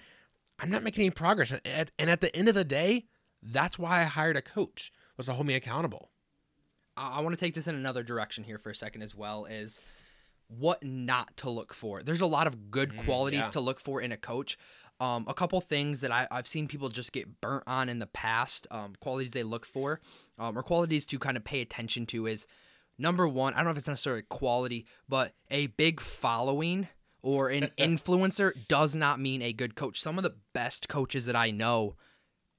I'm 0.59 0.69
not 0.69 0.83
making 0.83 1.03
any 1.03 1.11
progress. 1.11 1.51
And 1.51 1.61
at, 1.65 1.91
and 1.97 2.09
at 2.09 2.21
the 2.21 2.35
end 2.35 2.49
of 2.49 2.55
the 2.55 2.63
day, 2.63 3.05
that's 3.41 3.79
why 3.79 4.01
I 4.01 4.05
hired 4.05 4.35
a 4.35 4.41
coach 4.41 4.91
was 5.17 5.27
to 5.27 5.33
hold 5.33 5.47
me 5.47 5.55
accountable. 5.55 6.09
I 6.97 7.21
want 7.21 7.33
to 7.33 7.39
take 7.39 7.53
this 7.53 7.67
in 7.67 7.75
another 7.75 8.03
direction 8.03 8.43
here 8.43 8.57
for 8.57 8.69
a 8.69 8.75
second 8.75 9.03
as 9.03 9.15
well 9.15 9.45
is 9.45 9.81
what 10.49 10.83
not 10.83 11.37
to 11.37 11.49
look 11.49 11.73
for. 11.73 12.03
There's 12.03 12.21
a 12.21 12.25
lot 12.25 12.47
of 12.47 12.71
good 12.71 12.97
qualities 12.97 13.41
yeah. 13.41 13.49
to 13.49 13.59
look 13.59 13.79
for 13.79 14.01
in 14.01 14.11
a 14.11 14.17
coach. 14.17 14.57
Um, 14.99 15.25
a 15.29 15.33
couple 15.33 15.61
things 15.61 16.01
that 16.01 16.11
I, 16.11 16.27
I've 16.29 16.47
seen 16.47 16.67
people 16.67 16.89
just 16.89 17.13
get 17.13 17.39
burnt 17.39 17.63
on 17.67 17.87
in 17.87 17.99
the 17.99 18.07
past, 18.07 18.67
um, 18.69 18.95
qualities 18.99 19.31
they 19.31 19.43
look 19.43 19.65
for, 19.65 20.01
um, 20.37 20.57
or 20.57 20.63
qualities 20.63 21.05
to 21.07 21.19
kind 21.19 21.37
of 21.37 21.45
pay 21.45 21.61
attention 21.61 22.05
to 22.07 22.27
is 22.27 22.47
number 22.97 23.27
one, 23.27 23.53
I 23.53 23.57
don't 23.57 23.65
know 23.65 23.71
if 23.71 23.77
it's 23.77 23.87
necessarily 23.87 24.23
quality, 24.23 24.85
but 25.07 25.33
a 25.49 25.67
big 25.67 26.01
following 26.01 26.89
or 27.21 27.49
an 27.49 27.71
influencer 27.77 28.51
does 28.67 28.93
not 28.93 29.21
mean 29.21 29.41
a 29.41 29.53
good 29.53 29.75
coach. 29.75 30.01
Some 30.01 30.17
of 30.17 30.23
the 30.23 30.35
best 30.53 30.89
coaches 30.89 31.25
that 31.25 31.35
I 31.35 31.51
know 31.51 31.95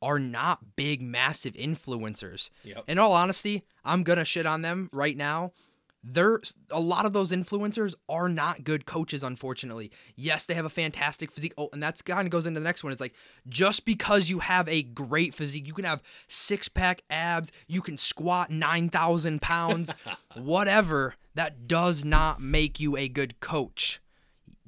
are 0.03 0.19
not 0.19 0.77
big, 0.77 1.03
massive 1.03 1.55
influencers. 1.55 2.49
Yep. 2.65 2.85
In 2.89 2.99
all 2.99 3.13
honesty, 3.13 3.65
I'm 3.85 4.03
gonna 4.03 4.25
shit 4.25 4.47
on 4.47 4.63
them 4.63 4.89
right 4.93 5.17
now. 5.17 5.53
They're 6.03 6.41
a 6.71 6.81
lot 6.81 7.05
of 7.05 7.13
those 7.13 7.31
influencers 7.31 7.95
are 8.09 8.29
not 8.29 8.65
good 8.65 8.87
coaches, 8.87 9.23
unfortunately. 9.23 9.91
Yes, 10.17 10.47
they 10.47 10.55
have 10.55 10.65
a 10.65 10.71
fantastic 10.71 11.31
physique. 11.31 11.53
Oh, 11.59 11.69
and 11.75 11.83
that's 11.83 12.01
kind 12.01 12.27
of 12.27 12.31
goes 12.31 12.47
into 12.47 12.59
the 12.59 12.65
next 12.65 12.83
one. 12.83 12.91
It's 12.91 13.03
like 13.03 13.15
just 13.49 13.85
because 13.85 14.31
you 14.31 14.39
have 14.39 14.67
a 14.69 14.83
great 14.83 15.35
physique, 15.35 15.67
you 15.67 15.75
can 15.75 15.85
have 15.85 16.03
six 16.27 16.69
pack 16.69 17.03
abs, 17.11 17.53
you 17.67 17.83
can 17.83 17.99
squat 17.99 18.51
nine 18.51 18.89
thousand 18.89 19.43
pounds, 19.43 19.93
whatever. 20.37 21.17
That 21.35 21.69
does 21.69 22.05
not 22.05 22.41
make 22.41 22.81
you 22.81 22.97
a 22.97 23.09
good 23.09 23.41
coach. 23.41 24.01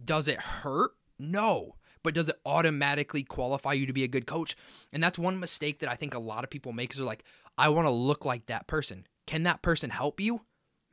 Does 0.05 0.29
it 0.29 0.39
hurt? 0.39 0.93
No. 1.19 1.77
but 2.05 2.15
does 2.15 2.29
it 2.29 2.41
automatically 2.45 3.23
qualify 3.23 3.73
you 3.73 3.87
to 3.87 3.93
be 3.93 4.05
a 4.05 4.09
good 4.09 4.27
coach? 4.27 4.57
And 4.93 5.03
that's 5.03 5.19
one 5.19 5.39
mistake 5.41 5.79
that 5.79 5.89
I 5.89 5.95
think 5.97 6.15
a 6.15 6.19
lot 6.19 6.45
of 6.45 6.51
people 6.51 6.73
make 6.73 6.91
is 6.93 6.99
they're 6.99 7.07
like, 7.07 7.25
I 7.57 7.69
want 7.69 7.87
to 7.87 7.91
look 7.93 8.25
like 8.25 8.47
that 8.47 8.67
person. 8.67 9.07
Can 9.27 9.45
that 9.45 9.63
person 9.63 9.91
help 9.91 10.21
you? 10.21 10.41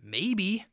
Maybe, 0.01 0.65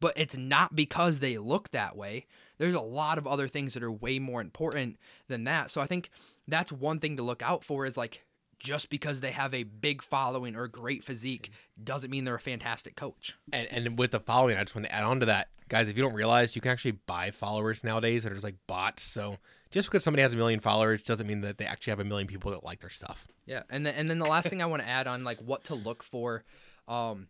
but 0.00 0.14
it's 0.16 0.36
not 0.36 0.74
because 0.74 1.18
they 1.20 1.38
look 1.38 1.70
that 1.70 1.96
way. 1.96 2.26
There's 2.58 2.74
a 2.74 2.80
lot 2.80 3.18
of 3.18 3.26
other 3.26 3.48
things 3.48 3.74
that 3.74 3.82
are 3.82 3.92
way 3.92 4.18
more 4.18 4.40
important 4.40 4.98
than 5.28 5.44
that. 5.44 5.70
So 5.70 5.80
I 5.80 5.86
think 5.86 6.10
that's 6.46 6.72
one 6.72 6.98
thing 6.98 7.16
to 7.16 7.22
look 7.22 7.42
out 7.42 7.64
for 7.64 7.86
is 7.86 7.96
like 7.96 8.24
just 8.58 8.90
because 8.90 9.20
they 9.20 9.32
have 9.32 9.52
a 9.54 9.64
big 9.64 10.02
following 10.02 10.54
or 10.54 10.68
great 10.68 11.02
physique 11.02 11.50
doesn't 11.82 12.10
mean 12.10 12.24
they're 12.24 12.36
a 12.36 12.40
fantastic 12.40 12.94
coach. 12.94 13.36
And, 13.52 13.68
and 13.70 13.98
with 13.98 14.12
the 14.12 14.20
following, 14.20 14.56
I 14.56 14.62
just 14.62 14.74
want 14.74 14.86
to 14.86 14.94
add 14.94 15.02
on 15.02 15.20
to 15.20 15.26
that, 15.26 15.48
guys. 15.68 15.88
If 15.88 15.96
you 15.96 16.02
don't 16.02 16.14
realize, 16.14 16.54
you 16.54 16.62
can 16.62 16.70
actually 16.70 16.92
buy 16.92 17.32
followers 17.32 17.82
nowadays 17.82 18.22
that 18.22 18.30
are 18.30 18.36
just 18.36 18.44
like 18.44 18.58
bots. 18.68 19.02
So 19.02 19.38
just 19.72 19.88
because 19.88 20.04
somebody 20.04 20.22
has 20.22 20.32
a 20.32 20.36
million 20.36 20.60
followers 20.60 21.02
doesn't 21.02 21.26
mean 21.26 21.40
that 21.40 21.58
they 21.58 21.64
actually 21.64 21.90
have 21.90 22.00
a 22.00 22.04
million 22.04 22.28
people 22.28 22.52
that 22.52 22.62
like 22.62 22.80
their 22.80 22.90
stuff. 22.90 23.26
Yeah, 23.46 23.62
and 23.68 23.84
then 23.84 23.94
and 23.94 24.08
then 24.08 24.18
the 24.18 24.26
last 24.26 24.48
thing 24.48 24.62
I 24.62 24.66
want 24.66 24.82
to 24.82 24.88
add 24.88 25.08
on 25.08 25.24
like 25.24 25.40
what 25.40 25.64
to 25.64 25.74
look 25.74 26.04
for, 26.04 26.44
um, 26.86 27.26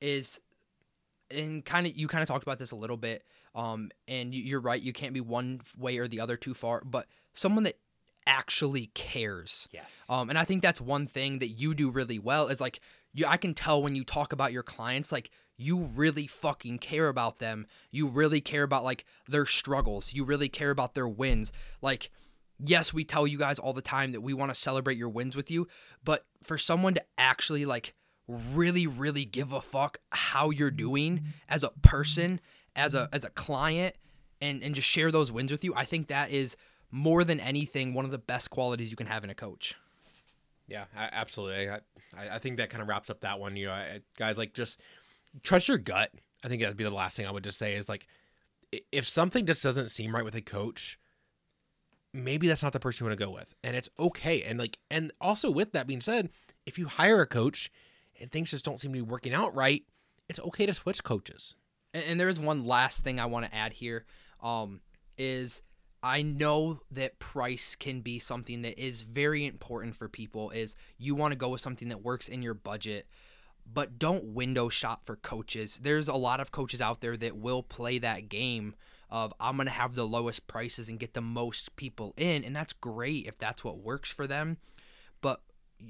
is, 0.00 0.40
and 1.30 1.64
kind 1.64 1.86
of 1.86 1.96
you 1.96 2.08
kind 2.08 2.22
of 2.22 2.28
talked 2.28 2.42
about 2.42 2.58
this 2.58 2.72
a 2.72 2.76
little 2.76 2.96
bit, 2.96 3.24
um, 3.54 3.90
and 4.06 4.34
you, 4.34 4.42
you're 4.42 4.60
right. 4.60 4.80
You 4.80 4.92
can't 4.92 5.14
be 5.14 5.20
one 5.20 5.60
way 5.76 5.98
or 5.98 6.08
the 6.08 6.20
other 6.20 6.36
too 6.36 6.54
far, 6.54 6.82
but 6.84 7.06
someone 7.32 7.64
that 7.64 7.78
actually 8.26 8.86
cares. 8.94 9.68
Yes. 9.72 10.06
Um, 10.10 10.28
and 10.28 10.38
I 10.38 10.44
think 10.44 10.62
that's 10.62 10.80
one 10.80 11.06
thing 11.06 11.38
that 11.38 11.48
you 11.48 11.74
do 11.74 11.90
really 11.90 12.18
well 12.18 12.48
is 12.48 12.60
like 12.60 12.80
you 13.12 13.26
I 13.26 13.36
can 13.36 13.54
tell 13.54 13.82
when 13.82 13.94
you 13.94 14.04
talk 14.04 14.32
about 14.32 14.52
your 14.52 14.62
clients 14.62 15.12
like 15.12 15.30
you 15.56 15.90
really 15.94 16.26
fucking 16.26 16.78
care 16.78 17.08
about 17.08 17.38
them. 17.38 17.66
You 17.90 18.08
really 18.08 18.40
care 18.40 18.64
about 18.64 18.84
like 18.84 19.04
their 19.26 19.46
struggles. 19.46 20.12
You 20.12 20.24
really 20.24 20.48
care 20.48 20.70
about 20.70 20.94
their 20.94 21.08
wins. 21.08 21.52
Like 21.80 22.10
yes, 22.58 22.92
we 22.92 23.04
tell 23.04 23.26
you 23.26 23.38
guys 23.38 23.58
all 23.58 23.72
the 23.72 23.82
time 23.82 24.12
that 24.12 24.20
we 24.20 24.34
want 24.34 24.50
to 24.50 24.54
celebrate 24.54 24.98
your 24.98 25.08
wins 25.08 25.36
with 25.36 25.50
you, 25.50 25.68
but 26.04 26.24
for 26.42 26.58
someone 26.58 26.94
to 26.94 27.02
actually 27.18 27.64
like 27.64 27.94
really 28.28 28.86
really 28.86 29.24
give 29.24 29.52
a 29.52 29.60
fuck 29.60 29.98
how 30.10 30.50
you're 30.50 30.70
doing 30.70 31.22
as 31.48 31.62
a 31.62 31.70
person, 31.82 32.40
as 32.74 32.94
a 32.94 33.08
as 33.12 33.24
a 33.24 33.30
client 33.30 33.94
and 34.40 34.62
and 34.62 34.74
just 34.74 34.88
share 34.88 35.10
those 35.10 35.32
wins 35.32 35.50
with 35.50 35.64
you, 35.64 35.74
I 35.74 35.84
think 35.84 36.08
that 36.08 36.30
is 36.30 36.56
more 36.90 37.24
than 37.24 37.40
anything 37.40 37.94
one 37.94 38.04
of 38.04 38.10
the 38.10 38.18
best 38.18 38.50
qualities 38.50 38.90
you 38.90 38.96
can 38.96 39.06
have 39.06 39.24
in 39.24 39.30
a 39.30 39.34
coach. 39.34 39.74
Yeah, 40.68 40.84
I, 40.96 41.08
absolutely. 41.12 41.70
I, 41.70 41.80
I 42.16 42.38
think 42.38 42.56
that 42.56 42.70
kind 42.70 42.82
of 42.82 42.88
wraps 42.88 43.10
up 43.10 43.20
that 43.20 43.38
one. 43.38 43.56
You 43.56 43.66
know, 43.66 43.72
I, 43.72 44.00
guys, 44.16 44.36
like 44.38 44.52
just 44.52 44.80
trust 45.42 45.68
your 45.68 45.78
gut. 45.78 46.12
I 46.44 46.48
think 46.48 46.60
that'd 46.62 46.76
be 46.76 46.84
the 46.84 46.90
last 46.90 47.16
thing 47.16 47.26
I 47.26 47.30
would 47.30 47.44
just 47.44 47.58
say 47.58 47.74
is 47.74 47.88
like, 47.88 48.06
if 48.92 49.06
something 49.06 49.46
just 49.46 49.62
doesn't 49.62 49.90
seem 49.90 50.14
right 50.14 50.24
with 50.24 50.34
a 50.34 50.40
coach, 50.40 50.98
maybe 52.12 52.48
that's 52.48 52.62
not 52.62 52.72
the 52.72 52.80
person 52.80 53.04
you 53.04 53.08
want 53.08 53.18
to 53.18 53.24
go 53.24 53.30
with, 53.30 53.54
and 53.62 53.76
it's 53.76 53.88
okay. 53.98 54.42
And 54.42 54.58
like, 54.58 54.78
and 54.90 55.12
also 55.20 55.50
with 55.50 55.72
that 55.72 55.86
being 55.86 56.00
said, 56.00 56.30
if 56.66 56.78
you 56.78 56.86
hire 56.86 57.20
a 57.20 57.26
coach 57.26 57.70
and 58.20 58.30
things 58.30 58.50
just 58.50 58.64
don't 58.64 58.80
seem 58.80 58.92
to 58.92 58.98
be 58.98 59.02
working 59.02 59.34
out 59.34 59.54
right, 59.54 59.84
it's 60.28 60.40
okay 60.40 60.66
to 60.66 60.74
switch 60.74 61.04
coaches. 61.04 61.54
And, 61.94 62.04
and 62.04 62.20
there 62.20 62.28
is 62.28 62.40
one 62.40 62.64
last 62.64 63.04
thing 63.04 63.20
I 63.20 63.26
want 63.26 63.46
to 63.46 63.54
add 63.54 63.74
here. 63.74 64.04
Um, 64.42 64.80
is 65.18 65.62
I 66.02 66.22
know 66.22 66.80
that 66.90 67.18
price 67.18 67.74
can 67.74 68.00
be 68.00 68.18
something 68.18 68.62
that 68.62 68.78
is 68.78 69.02
very 69.02 69.46
important 69.46 69.96
for 69.96 70.08
people 70.08 70.50
is 70.50 70.76
you 70.98 71.14
want 71.14 71.32
to 71.32 71.36
go 71.36 71.48
with 71.48 71.60
something 71.60 71.88
that 71.88 72.02
works 72.02 72.28
in 72.28 72.42
your 72.42 72.54
budget 72.54 73.06
but 73.70 73.98
don't 73.98 74.22
window 74.22 74.68
shop 74.68 75.04
for 75.04 75.16
coaches. 75.16 75.80
There's 75.82 76.06
a 76.06 76.14
lot 76.14 76.38
of 76.38 76.52
coaches 76.52 76.80
out 76.80 77.00
there 77.00 77.16
that 77.16 77.36
will 77.36 77.64
play 77.64 77.98
that 77.98 78.28
game 78.28 78.76
of 79.10 79.34
I'm 79.40 79.56
going 79.56 79.66
to 79.66 79.72
have 79.72 79.94
the 79.94 80.06
lowest 80.06 80.46
prices 80.46 80.88
and 80.88 81.00
get 81.00 81.14
the 81.14 81.20
most 81.20 81.74
people 81.76 82.14
in 82.16 82.44
and 82.44 82.54
that's 82.54 82.72
great 82.72 83.26
if 83.26 83.38
that's 83.38 83.64
what 83.64 83.78
works 83.78 84.10
for 84.10 84.26
them. 84.26 84.58
But 85.20 85.40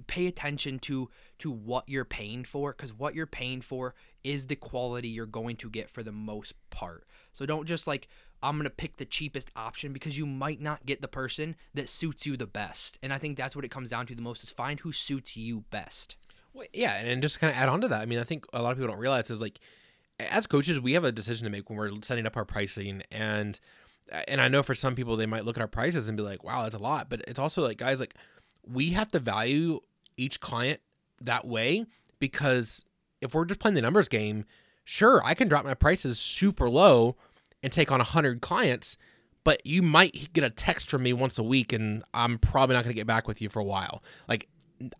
pay 0.06 0.26
attention 0.26 0.78
to 0.80 1.08
to 1.38 1.50
what 1.50 1.88
you're 1.88 2.04
paying 2.04 2.44
for 2.44 2.72
cuz 2.72 2.92
what 2.92 3.14
you're 3.14 3.26
paying 3.26 3.60
for 3.60 3.94
is 4.24 4.46
the 4.46 4.56
quality 4.56 5.08
you're 5.08 5.26
going 5.26 5.56
to 5.56 5.70
get 5.70 5.90
for 5.90 6.02
the 6.02 6.12
most 6.12 6.52
part. 6.70 7.06
So 7.32 7.46
don't 7.46 7.66
just 7.66 7.86
like 7.86 8.08
I'm 8.42 8.62
to 8.62 8.70
pick 8.70 8.98
the 8.98 9.04
cheapest 9.04 9.50
option 9.56 9.92
because 9.92 10.18
you 10.18 10.26
might 10.26 10.60
not 10.60 10.84
get 10.86 11.00
the 11.00 11.08
person 11.08 11.56
that 11.74 11.88
suits 11.88 12.26
you 12.26 12.36
the 12.36 12.46
best. 12.46 12.98
And 13.02 13.12
I 13.12 13.18
think 13.18 13.36
that's 13.36 13.56
what 13.56 13.64
it 13.64 13.70
comes 13.70 13.90
down 13.90 14.06
to 14.06 14.14
the 14.14 14.22
most 14.22 14.42
is 14.42 14.50
find 14.50 14.80
who 14.80 14.92
suits 14.92 15.36
you 15.36 15.64
best. 15.70 16.16
Well, 16.52 16.66
yeah, 16.72 16.94
and 16.94 17.22
just 17.22 17.40
kind 17.40 17.50
of 17.50 17.56
add 17.56 17.68
on 17.68 17.80
to 17.82 17.88
that. 17.88 18.00
I 18.00 18.06
mean, 18.06 18.18
I 18.18 18.24
think 18.24 18.46
a 18.52 18.62
lot 18.62 18.72
of 18.72 18.78
people 18.78 18.92
don't 18.92 19.00
realize 19.00 19.30
is 19.30 19.40
like 19.40 19.58
as 20.18 20.46
coaches, 20.46 20.80
we 20.80 20.92
have 20.92 21.04
a 21.04 21.12
decision 21.12 21.44
to 21.44 21.50
make 21.50 21.68
when 21.68 21.78
we're 21.78 21.90
setting 22.02 22.26
up 22.26 22.36
our 22.36 22.44
pricing 22.44 23.02
and 23.10 23.60
and 24.28 24.40
I 24.40 24.48
know 24.48 24.62
for 24.62 24.74
some 24.74 24.94
people 24.94 25.16
they 25.16 25.26
might 25.26 25.44
look 25.44 25.56
at 25.56 25.60
our 25.60 25.68
prices 25.68 26.08
and 26.08 26.16
be 26.16 26.22
like, 26.22 26.44
"Wow, 26.44 26.62
that's 26.62 26.74
a 26.74 26.78
lot." 26.78 27.10
But 27.10 27.22
it's 27.26 27.38
also 27.38 27.62
like 27.62 27.78
guys 27.78 27.98
like 27.98 28.14
we 28.70 28.90
have 28.90 29.10
to 29.12 29.18
value 29.18 29.80
each 30.16 30.40
client 30.40 30.80
that 31.20 31.46
way 31.46 31.86
because 32.18 32.84
if 33.20 33.34
we're 33.34 33.44
just 33.44 33.60
playing 33.60 33.74
the 33.74 33.82
numbers 33.82 34.08
game, 34.08 34.44
sure, 34.84 35.22
I 35.24 35.34
can 35.34 35.48
drop 35.48 35.64
my 35.64 35.74
prices 35.74 36.18
super 36.18 36.68
low 36.68 37.16
and 37.62 37.72
take 37.72 37.90
on 37.90 37.98
100 37.98 38.40
clients, 38.40 38.96
but 39.44 39.64
you 39.64 39.82
might 39.82 40.32
get 40.32 40.44
a 40.44 40.50
text 40.50 40.90
from 40.90 41.02
me 41.02 41.12
once 41.12 41.38
a 41.38 41.42
week 41.42 41.72
and 41.72 42.02
I'm 42.12 42.38
probably 42.38 42.74
not 42.74 42.84
going 42.84 42.94
to 42.94 43.00
get 43.00 43.06
back 43.06 43.26
with 43.26 43.40
you 43.40 43.48
for 43.48 43.60
a 43.60 43.64
while. 43.64 44.02
Like, 44.28 44.48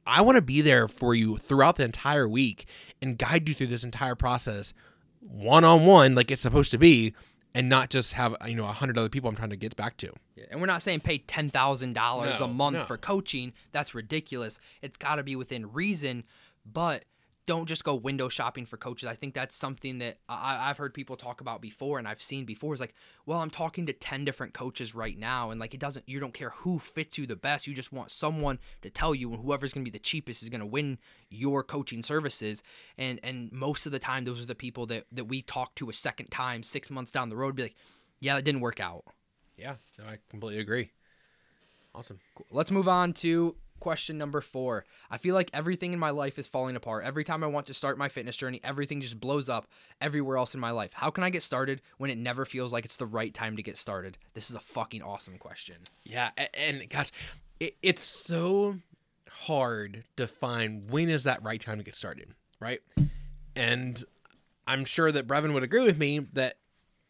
I 0.07 0.23
want 0.23 0.37
to 0.37 0.43
be 0.43 0.63
there 0.63 0.89
for 0.89 1.15
you 1.15 1.37
throughout 1.37 1.77
the 1.77 1.85
entire 1.85 2.29
week 2.29 2.67
and 3.03 3.19
guide 3.19 3.49
you 3.49 3.55
through 3.55 3.67
this 3.67 3.85
entire 3.85 4.15
process 4.15 4.73
one 5.21 5.65
on 5.65 5.85
one, 5.85 6.15
like 6.15 6.31
it's 6.31 6.43
supposed 6.43 6.71
to 6.71 6.79
be, 6.79 7.15
and 7.57 7.71
not 7.71 7.89
just 7.89 8.13
have 8.13 8.35
uh, 8.35 8.47
you 8.47 8.55
know 8.55 8.65
a 8.65 8.73
hundred 8.73 8.99
other 8.99 9.09
people 9.09 9.31
I'm 9.31 9.35
trying 9.35 9.51
to 9.51 9.57
get 9.57 9.75
back 9.77 9.97
to. 9.99 10.13
Yeah, 10.37 10.45
and 10.51 10.61
we're 10.61 10.67
not 10.67 10.83
saying 10.83 11.01
pay 11.01 11.19
ten 11.19 11.49
thousand 11.49 11.95
no, 11.95 12.01
dollars 12.01 12.41
a 12.41 12.47
month 12.47 12.77
no. 12.77 12.85
for 12.85 12.99
coaching. 12.99 13.55
That's 13.73 13.95
ridiculous. 13.95 14.61
It's 14.83 14.99
got 14.99 15.17
to 15.17 15.25
be 15.25 15.35
within 15.37 15.73
reason, 15.73 16.25
but 16.71 17.05
don't 17.47 17.67
just 17.67 17.85
go 17.85 17.95
window 17.95 18.29
shopping 18.29 18.67
for 18.67 18.77
coaches. 18.77 19.09
I 19.09 19.15
think 19.15 19.33
that's 19.33 19.55
something 19.55 19.99
that 19.99 20.19
I, 20.29 20.69
have 20.69 20.79
heard 20.79 20.93
people 20.93 21.17
talk 21.17 21.41
about 21.41 21.63
before 21.63 21.99
and 21.99 22.07
I've 22.07 22.21
seen 22.21 22.45
before 22.45 22.75
is 22.75 22.81
like, 22.81 22.95
well, 23.25 23.39
I'm 23.39 23.51
talking 23.51 23.87
to 23.87 23.93
10 23.93 24.25
different 24.25 24.53
coaches 24.53 24.95
right 24.95 25.17
now. 25.17 25.51
And 25.51 25.61
like, 25.61 25.73
it 25.73 25.81
doesn't, 25.81 26.09
you 26.09 26.19
don't 26.19 26.35
care 26.35 26.51
who 26.51 26.81
fits 26.81 27.17
you 27.17 27.27
the 27.27 27.37
best. 27.37 27.67
You 27.67 27.75
just 27.75 27.93
want 27.93 28.11
someone 28.11 28.59
to 28.83 28.91
tell 28.91 29.15
you 29.15 29.33
and 29.33 29.43
whoever's 29.43 29.73
going 29.73 29.85
to 29.85 29.91
be 29.91 29.97
the 29.97 30.03
cheapest 30.03 30.43
is 30.43 30.49
going 30.49 30.61
to 30.61 30.67
win 30.67 30.99
your 31.31 31.63
coaching 31.63 32.03
services. 32.03 32.65
And, 32.99 33.21
and 33.23 33.53
most 33.53 33.87
of 33.87 33.93
the 33.93 34.01
time, 34.01 34.25
those 34.25 34.43
are 34.43 34.47
the 34.47 34.57
people 34.57 34.87
that, 34.87 35.07
that 35.13 35.27
we 35.27 35.43
talk 35.43 35.77
to 35.77 35.89
a 35.89 35.93
second 35.93 36.33
time, 36.33 36.65
six 36.65 36.91
months 36.91 37.13
down 37.13 37.29
the 37.29 37.37
road, 37.37 37.55
be 37.55 37.63
like, 37.63 37.77
yeah, 38.19 38.35
that 38.35 38.43
didn't 38.43 38.61
work 38.61 38.81
out. 38.81 39.05
Yeah, 39.57 39.77
no, 39.99 40.05
I 40.05 40.19
completely 40.31 40.61
agree. 40.61 40.91
Awesome. 41.95 42.19
Cool. 42.35 42.47
Let's 42.51 42.71
move 42.71 42.89
on 42.89 43.13
to 43.15 43.57
Question 43.81 44.19
number 44.19 44.41
four. 44.41 44.85
I 45.11 45.19
feel 45.19 45.35
like 45.35 45.51
everything 45.53 45.93
in 45.93 45.99
my 45.99 46.11
life 46.11 46.39
is 46.39 46.49
falling 46.49 46.77
apart. 46.77 47.05
Every 47.05 47.25
time 47.25 47.45
I 47.45 47.47
want 47.47 47.67
to 47.67 47.75
start 47.75 47.99
my 47.99 48.09
fitness 48.09 48.37
journey, 48.37 48.61
everything 48.65 49.01
just 49.01 49.21
blows 49.21 49.49
up 49.49 49.67
everywhere 50.01 50.39
else 50.39 50.55
in 50.55 50.61
my 50.61 50.71
life. 50.71 50.93
How 50.95 51.11
can 51.11 51.23
I 51.23 51.31
get 51.31 51.43
started 51.43 51.83
when 51.99 52.11
it 52.11 52.19
never 52.19 52.45
feels 52.45 52.73
like 52.73 52.85
it's 52.85 52.97
the 52.97 53.07
right 53.07 53.33
time 53.33 53.57
to 53.57 53.63
get 53.63 53.77
started? 53.77 54.19
This 54.35 54.51
is 54.51 54.57
a 54.57 54.61
fucking 54.61 55.03
awesome 55.03 55.39
question. 55.39 55.77
Yeah. 56.05 56.31
And, 56.55 56.89
gosh, 56.89 57.13
it, 57.61 57.77
it's 57.83 58.03
so 58.03 58.77
hard 59.31 60.05
to 60.17 60.27
find 60.27 60.91
when 60.91 61.09
is 61.11 61.25
that 61.25 61.43
right 61.43 61.61
time 61.61 61.79
to 61.79 61.85
get 61.85 61.95
started, 61.95 62.35
right? 62.59 62.81
And 63.55 64.03
I'm 64.67 64.85
sure 64.85 65.13
that 65.13 65.27
Brevin 65.27 65.53
would 65.53 65.63
agree 65.63 65.85
with 65.85 65.99
me 65.99 66.19
that 66.19 66.57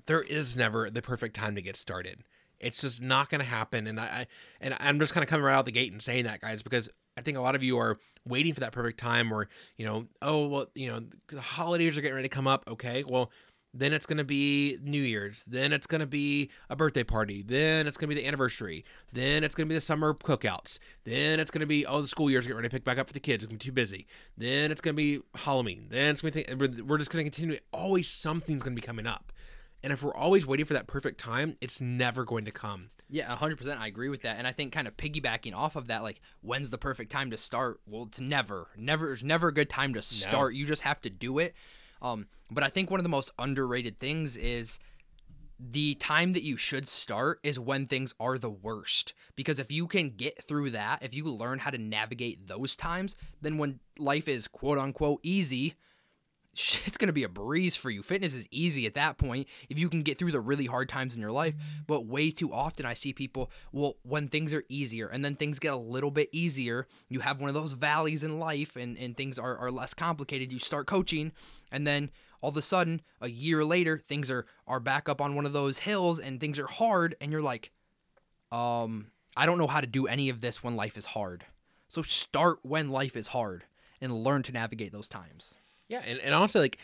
there 0.06 0.22
is 0.22 0.56
never 0.56 0.90
the 0.90 1.02
perfect 1.02 1.34
time 1.36 1.54
to 1.54 1.62
get 1.62 1.76
started. 1.76 2.22
It's 2.60 2.80
just 2.80 3.02
not 3.02 3.28
going 3.28 3.40
to 3.40 3.46
happen. 3.46 3.86
And 3.86 4.00
I, 4.00 4.04
I 4.04 4.26
and 4.60 4.76
I'm 4.80 4.98
just 4.98 5.12
kind 5.12 5.22
of 5.22 5.30
coming 5.30 5.44
right 5.44 5.54
out 5.54 5.66
the 5.66 5.72
gate 5.72 5.92
and 5.92 6.00
saying 6.00 6.24
that, 6.24 6.40
guys, 6.40 6.62
because 6.62 6.88
I 7.16 7.22
think 7.22 7.36
a 7.36 7.40
lot 7.40 7.54
of 7.54 7.62
you 7.62 7.78
are 7.78 7.98
waiting 8.26 8.52
for 8.52 8.60
that 8.60 8.72
perfect 8.72 8.98
time, 8.98 9.32
or 9.32 9.48
you 9.76 9.86
know, 9.86 10.06
oh 10.22 10.46
well, 10.46 10.66
you 10.74 10.90
know, 10.90 11.00
the 11.28 11.40
holidays 11.40 11.96
are 11.96 12.00
getting 12.00 12.16
ready 12.16 12.28
to 12.28 12.34
come 12.34 12.46
up. 12.46 12.64
Okay, 12.68 13.04
well, 13.06 13.30
then 13.78 13.92
it's 13.92 14.06
going 14.06 14.16
to 14.18 14.24
be 14.24 14.78
New 14.82 15.02
Year's, 15.02 15.44
then 15.46 15.72
it's 15.72 15.86
going 15.86 16.00
to 16.00 16.06
be 16.06 16.50
a 16.70 16.76
birthday 16.76 17.04
party, 17.04 17.42
then 17.42 17.86
it's 17.86 17.96
going 17.96 18.08
to 18.08 18.14
be 18.14 18.20
the 18.20 18.26
anniversary, 18.26 18.84
then 19.12 19.44
it's 19.44 19.54
going 19.54 19.66
to 19.66 19.68
be 19.68 19.74
the 19.74 19.80
summer 19.80 20.14
cookouts, 20.14 20.78
then 21.04 21.40
it's 21.40 21.50
going 21.50 21.60
to 21.60 21.66
be 21.66 21.84
oh 21.86 22.00
the 22.00 22.08
school 22.08 22.30
year's 22.30 22.46
getting 22.46 22.56
ready 22.56 22.68
to 22.68 22.74
pick 22.74 22.84
back 22.84 22.98
up 22.98 23.06
for 23.06 23.12
the 23.12 23.20
kids, 23.20 23.44
it's 23.44 23.50
going 23.50 23.58
to 23.58 23.64
be 23.64 23.68
too 23.68 23.74
busy, 23.74 24.06
then 24.36 24.70
it's 24.70 24.80
going 24.80 24.94
to 24.94 24.96
be 24.96 25.20
Halloween, 25.34 25.86
then 25.90 26.10
it's 26.10 26.22
going 26.22 26.32
to 26.32 26.68
be 26.68 26.82
we're 26.82 26.98
just 26.98 27.10
going 27.10 27.24
to 27.24 27.30
continue. 27.30 27.58
Always 27.72 28.08
something's 28.08 28.62
going 28.62 28.74
to 28.74 28.80
be 28.80 28.86
coming 28.86 29.06
up. 29.06 29.32
And 29.86 29.92
if 29.92 30.02
we're 30.02 30.16
always 30.16 30.44
waiting 30.44 30.66
for 30.66 30.74
that 30.74 30.88
perfect 30.88 31.20
time, 31.20 31.56
it's 31.60 31.80
never 31.80 32.24
going 32.24 32.44
to 32.46 32.50
come. 32.50 32.90
Yeah, 33.08 33.32
100%. 33.36 33.78
I 33.78 33.86
agree 33.86 34.08
with 34.08 34.22
that. 34.22 34.36
And 34.36 34.44
I 34.44 34.50
think 34.50 34.72
kind 34.72 34.88
of 34.88 34.96
piggybacking 34.96 35.54
off 35.54 35.76
of 35.76 35.86
that, 35.86 36.02
like, 36.02 36.20
when's 36.40 36.70
the 36.70 36.76
perfect 36.76 37.12
time 37.12 37.30
to 37.30 37.36
start? 37.36 37.78
Well, 37.86 38.02
it's 38.02 38.20
never. 38.20 38.66
Never. 38.76 39.06
There's 39.06 39.22
never 39.22 39.46
a 39.46 39.54
good 39.54 39.70
time 39.70 39.94
to 39.94 40.02
start. 40.02 40.54
No. 40.54 40.58
You 40.58 40.66
just 40.66 40.82
have 40.82 41.00
to 41.02 41.08
do 41.08 41.38
it. 41.38 41.54
Um, 42.02 42.26
but 42.50 42.64
I 42.64 42.68
think 42.68 42.90
one 42.90 42.98
of 42.98 43.04
the 43.04 43.08
most 43.10 43.30
underrated 43.38 44.00
things 44.00 44.36
is 44.36 44.80
the 45.60 45.94
time 45.94 46.32
that 46.32 46.42
you 46.42 46.56
should 46.56 46.88
start 46.88 47.38
is 47.44 47.56
when 47.56 47.86
things 47.86 48.12
are 48.18 48.38
the 48.38 48.50
worst. 48.50 49.14
Because 49.36 49.60
if 49.60 49.70
you 49.70 49.86
can 49.86 50.10
get 50.10 50.42
through 50.42 50.70
that, 50.70 51.00
if 51.00 51.14
you 51.14 51.26
learn 51.26 51.60
how 51.60 51.70
to 51.70 51.78
navigate 51.78 52.48
those 52.48 52.74
times, 52.74 53.14
then 53.40 53.56
when 53.56 53.78
life 54.00 54.26
is 54.26 54.48
quote 54.48 54.78
unquote 54.78 55.20
easy, 55.22 55.76
shit's 56.56 56.96
going 56.96 57.08
to 57.08 57.12
be 57.12 57.22
a 57.22 57.28
breeze 57.28 57.76
for 57.76 57.90
you. 57.90 58.02
Fitness 58.02 58.34
is 58.34 58.46
easy 58.50 58.86
at 58.86 58.94
that 58.94 59.18
point 59.18 59.48
if 59.68 59.78
you 59.78 59.88
can 59.88 60.00
get 60.00 60.18
through 60.18 60.32
the 60.32 60.40
really 60.40 60.66
hard 60.66 60.88
times 60.88 61.14
in 61.14 61.20
your 61.20 61.30
life. 61.30 61.54
But 61.86 62.06
way 62.06 62.30
too 62.30 62.52
often 62.52 62.86
I 62.86 62.94
see 62.94 63.12
people, 63.12 63.50
well, 63.72 63.96
when 64.02 64.28
things 64.28 64.52
are 64.52 64.64
easier 64.68 65.08
and 65.08 65.24
then 65.24 65.36
things 65.36 65.58
get 65.58 65.72
a 65.72 65.76
little 65.76 66.10
bit 66.10 66.28
easier, 66.32 66.86
you 67.08 67.20
have 67.20 67.40
one 67.40 67.48
of 67.48 67.54
those 67.54 67.72
valleys 67.72 68.24
in 68.24 68.38
life 68.38 68.76
and, 68.76 68.96
and 68.98 69.16
things 69.16 69.38
are, 69.38 69.56
are 69.56 69.70
less 69.70 69.94
complicated. 69.94 70.52
You 70.52 70.58
start 70.58 70.86
coaching 70.86 71.32
and 71.70 71.86
then 71.86 72.10
all 72.40 72.50
of 72.50 72.56
a 72.56 72.62
sudden, 72.62 73.02
a 73.20 73.28
year 73.28 73.64
later, 73.64 73.98
things 73.98 74.30
are 74.30 74.46
are 74.66 74.80
back 74.80 75.08
up 75.08 75.20
on 75.20 75.34
one 75.34 75.46
of 75.46 75.52
those 75.52 75.78
hills 75.78 76.18
and 76.18 76.40
things 76.40 76.58
are 76.58 76.66
hard 76.66 77.16
and 77.20 77.32
you're 77.32 77.42
like, 77.42 77.70
um, 78.52 79.08
I 79.36 79.46
don't 79.46 79.58
know 79.58 79.66
how 79.66 79.80
to 79.80 79.86
do 79.86 80.06
any 80.06 80.28
of 80.28 80.40
this 80.40 80.62
when 80.62 80.76
life 80.76 80.96
is 80.96 81.06
hard. 81.06 81.44
So 81.88 82.02
start 82.02 82.58
when 82.62 82.90
life 82.90 83.16
is 83.16 83.28
hard 83.28 83.64
and 84.00 84.12
learn 84.12 84.42
to 84.44 84.52
navigate 84.52 84.92
those 84.92 85.08
times. 85.08 85.54
Yeah, 85.88 86.02
and, 86.04 86.18
and 86.20 86.34
honestly, 86.34 86.60
like 86.60 86.78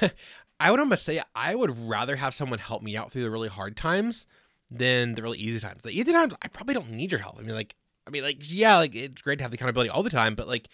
I 0.60 0.70
would 0.70 0.80
almost 0.80 1.04
say 1.04 1.20
I 1.34 1.54
would 1.54 1.78
rather 1.78 2.16
have 2.16 2.34
someone 2.34 2.58
help 2.58 2.82
me 2.82 2.96
out 2.96 3.12
through 3.12 3.22
the 3.22 3.30
really 3.30 3.48
hard 3.48 3.76
times 3.76 4.26
than 4.70 5.14
the 5.14 5.22
really 5.22 5.38
easy 5.38 5.60
times. 5.60 5.82
The 5.82 5.90
easy 5.90 6.12
times, 6.12 6.34
I 6.42 6.48
probably 6.48 6.74
don't 6.74 6.90
need 6.90 7.12
your 7.12 7.20
help. 7.20 7.38
I 7.38 7.42
mean, 7.42 7.54
like, 7.54 7.74
I 8.06 8.10
mean, 8.10 8.22
like, 8.22 8.38
yeah, 8.40 8.76
like 8.76 8.94
it's 8.94 9.22
great 9.22 9.38
to 9.38 9.44
have 9.44 9.50
the 9.50 9.56
accountability 9.56 9.90
all 9.90 10.02
the 10.02 10.10
time, 10.10 10.34
but 10.34 10.48
like 10.48 10.68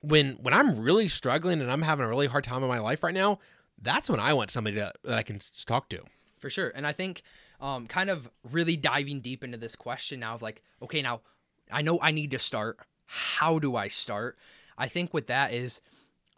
when 0.00 0.32
when 0.34 0.54
I'm 0.54 0.78
really 0.78 1.08
struggling 1.08 1.60
and 1.60 1.70
I'm 1.70 1.82
having 1.82 2.04
a 2.04 2.08
really 2.08 2.26
hard 2.26 2.44
time 2.44 2.62
in 2.62 2.68
my 2.68 2.78
life 2.78 3.02
right 3.02 3.14
now, 3.14 3.38
that's 3.80 4.08
when 4.08 4.20
I 4.20 4.32
want 4.32 4.50
somebody 4.50 4.76
to, 4.76 4.92
that 5.04 5.18
I 5.18 5.22
can 5.22 5.40
talk 5.66 5.88
to. 5.90 6.02
For 6.38 6.50
sure, 6.50 6.70
and 6.74 6.86
I 6.86 6.92
think 6.92 7.22
um, 7.60 7.86
kind 7.86 8.10
of 8.10 8.28
really 8.50 8.76
diving 8.76 9.20
deep 9.20 9.42
into 9.42 9.56
this 9.56 9.74
question 9.74 10.20
now 10.20 10.34
of 10.34 10.42
like, 10.42 10.62
okay, 10.82 11.02
now 11.02 11.22
I 11.72 11.82
know 11.82 11.98
I 12.00 12.10
need 12.10 12.30
to 12.32 12.38
start. 12.38 12.78
How 13.06 13.58
do 13.58 13.74
I 13.74 13.88
start? 13.88 14.38
I 14.78 14.88
think 14.88 15.14
with 15.14 15.28
that 15.28 15.52
is 15.52 15.80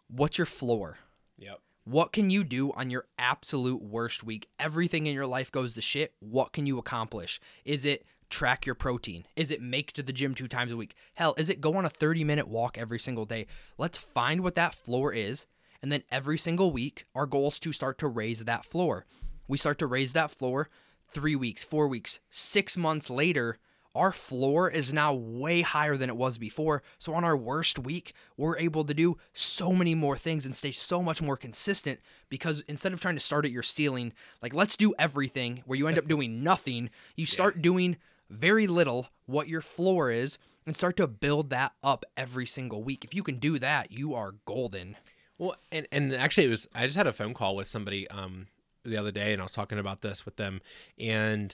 what's 0.09 0.37
your 0.37 0.45
floor? 0.45 0.97
Yep. 1.37 1.59
What 1.85 2.11
can 2.11 2.29
you 2.29 2.43
do 2.43 2.71
on 2.73 2.89
your 2.89 3.05
absolute 3.17 3.81
worst 3.81 4.23
week? 4.23 4.47
Everything 4.59 5.07
in 5.07 5.13
your 5.15 5.25
life 5.25 5.51
goes 5.51 5.73
to 5.75 5.81
shit. 5.81 6.13
What 6.19 6.51
can 6.51 6.67
you 6.67 6.77
accomplish? 6.77 7.39
Is 7.65 7.85
it 7.85 8.05
track 8.29 8.65
your 8.65 8.75
protein? 8.75 9.25
Is 9.35 9.49
it 9.49 9.61
make 9.61 9.91
to 9.93 10.03
the 10.03 10.13
gym 10.13 10.35
two 10.35 10.47
times 10.47 10.71
a 10.71 10.77
week? 10.77 10.95
Hell, 11.15 11.33
is 11.37 11.49
it 11.49 11.61
go 11.61 11.75
on 11.75 11.85
a 11.85 11.89
30 11.89 12.23
minute 12.23 12.47
walk 12.47 12.77
every 12.77 12.99
single 12.99 13.25
day? 13.25 13.47
Let's 13.77 13.97
find 13.97 14.41
what 14.41 14.55
that 14.55 14.75
floor 14.75 15.13
is. 15.13 15.47
And 15.81 15.91
then 15.91 16.03
every 16.11 16.37
single 16.37 16.71
week, 16.71 17.05
our 17.15 17.25
goal 17.25 17.47
is 17.47 17.59
to 17.61 17.71
start 17.71 17.97
to 17.99 18.07
raise 18.07 18.45
that 18.45 18.65
floor. 18.65 19.05
We 19.47 19.57
start 19.57 19.79
to 19.79 19.87
raise 19.87 20.13
that 20.13 20.31
floor 20.31 20.69
three 21.09 21.35
weeks, 21.35 21.63
four 21.63 21.87
weeks, 21.87 22.19
six 22.29 22.77
months 22.77 23.09
later 23.09 23.57
our 23.95 24.11
floor 24.11 24.69
is 24.69 24.93
now 24.93 25.13
way 25.13 25.61
higher 25.61 25.97
than 25.97 26.09
it 26.09 26.17
was 26.17 26.37
before. 26.37 26.83
So 26.99 27.13
on 27.13 27.23
our 27.23 27.35
worst 27.35 27.79
week, 27.79 28.13
we're 28.37 28.57
able 28.57 28.83
to 28.85 28.93
do 28.93 29.17
so 29.33 29.73
many 29.73 29.95
more 29.95 30.17
things 30.17 30.45
and 30.45 30.55
stay 30.55 30.71
so 30.71 31.01
much 31.01 31.21
more 31.21 31.37
consistent 31.37 31.99
because 32.29 32.61
instead 32.67 32.93
of 32.93 33.01
trying 33.01 33.15
to 33.15 33.19
start 33.19 33.45
at 33.45 33.51
your 33.51 33.63
ceiling, 33.63 34.13
like 34.41 34.53
let's 34.53 34.77
do 34.77 34.93
everything 34.99 35.63
where 35.65 35.77
you 35.77 35.87
end 35.87 35.97
up 35.97 36.07
doing 36.09 36.43
nothing, 36.43 36.89
you 37.15 37.25
start 37.25 37.57
yeah. 37.57 37.61
doing 37.63 37.97
very 38.29 38.67
little 38.67 39.07
what 39.25 39.47
your 39.47 39.61
floor 39.61 40.11
is 40.11 40.37
and 40.65 40.75
start 40.75 40.95
to 40.97 41.07
build 41.07 41.49
that 41.49 41.73
up 41.83 42.05
every 42.15 42.45
single 42.45 42.83
week. 42.83 43.03
If 43.03 43.15
you 43.15 43.23
can 43.23 43.39
do 43.39 43.57
that, 43.57 43.91
you 43.91 44.13
are 44.13 44.35
golden. 44.45 44.95
Well, 45.39 45.55
and 45.71 45.87
and 45.91 46.13
actually 46.13 46.45
it 46.45 46.49
was 46.49 46.67
I 46.75 46.85
just 46.85 46.97
had 46.97 47.07
a 47.07 47.13
phone 47.13 47.33
call 47.33 47.55
with 47.55 47.67
somebody 47.67 48.07
um 48.09 48.47
the 48.85 48.97
other 48.97 49.11
day 49.11 49.33
and 49.33 49.41
I 49.41 49.45
was 49.45 49.51
talking 49.51 49.79
about 49.79 50.01
this 50.01 50.25
with 50.25 50.35
them 50.35 50.61
and 50.97 51.53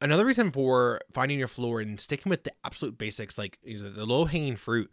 another 0.00 0.24
reason 0.24 0.50
for 0.50 1.00
finding 1.12 1.38
your 1.38 1.48
floor 1.48 1.80
and 1.80 1.98
sticking 1.98 2.30
with 2.30 2.44
the 2.44 2.52
absolute 2.64 2.98
basics, 2.98 3.38
like 3.38 3.58
the 3.64 4.06
low 4.06 4.24
hanging 4.24 4.56
fruit, 4.56 4.90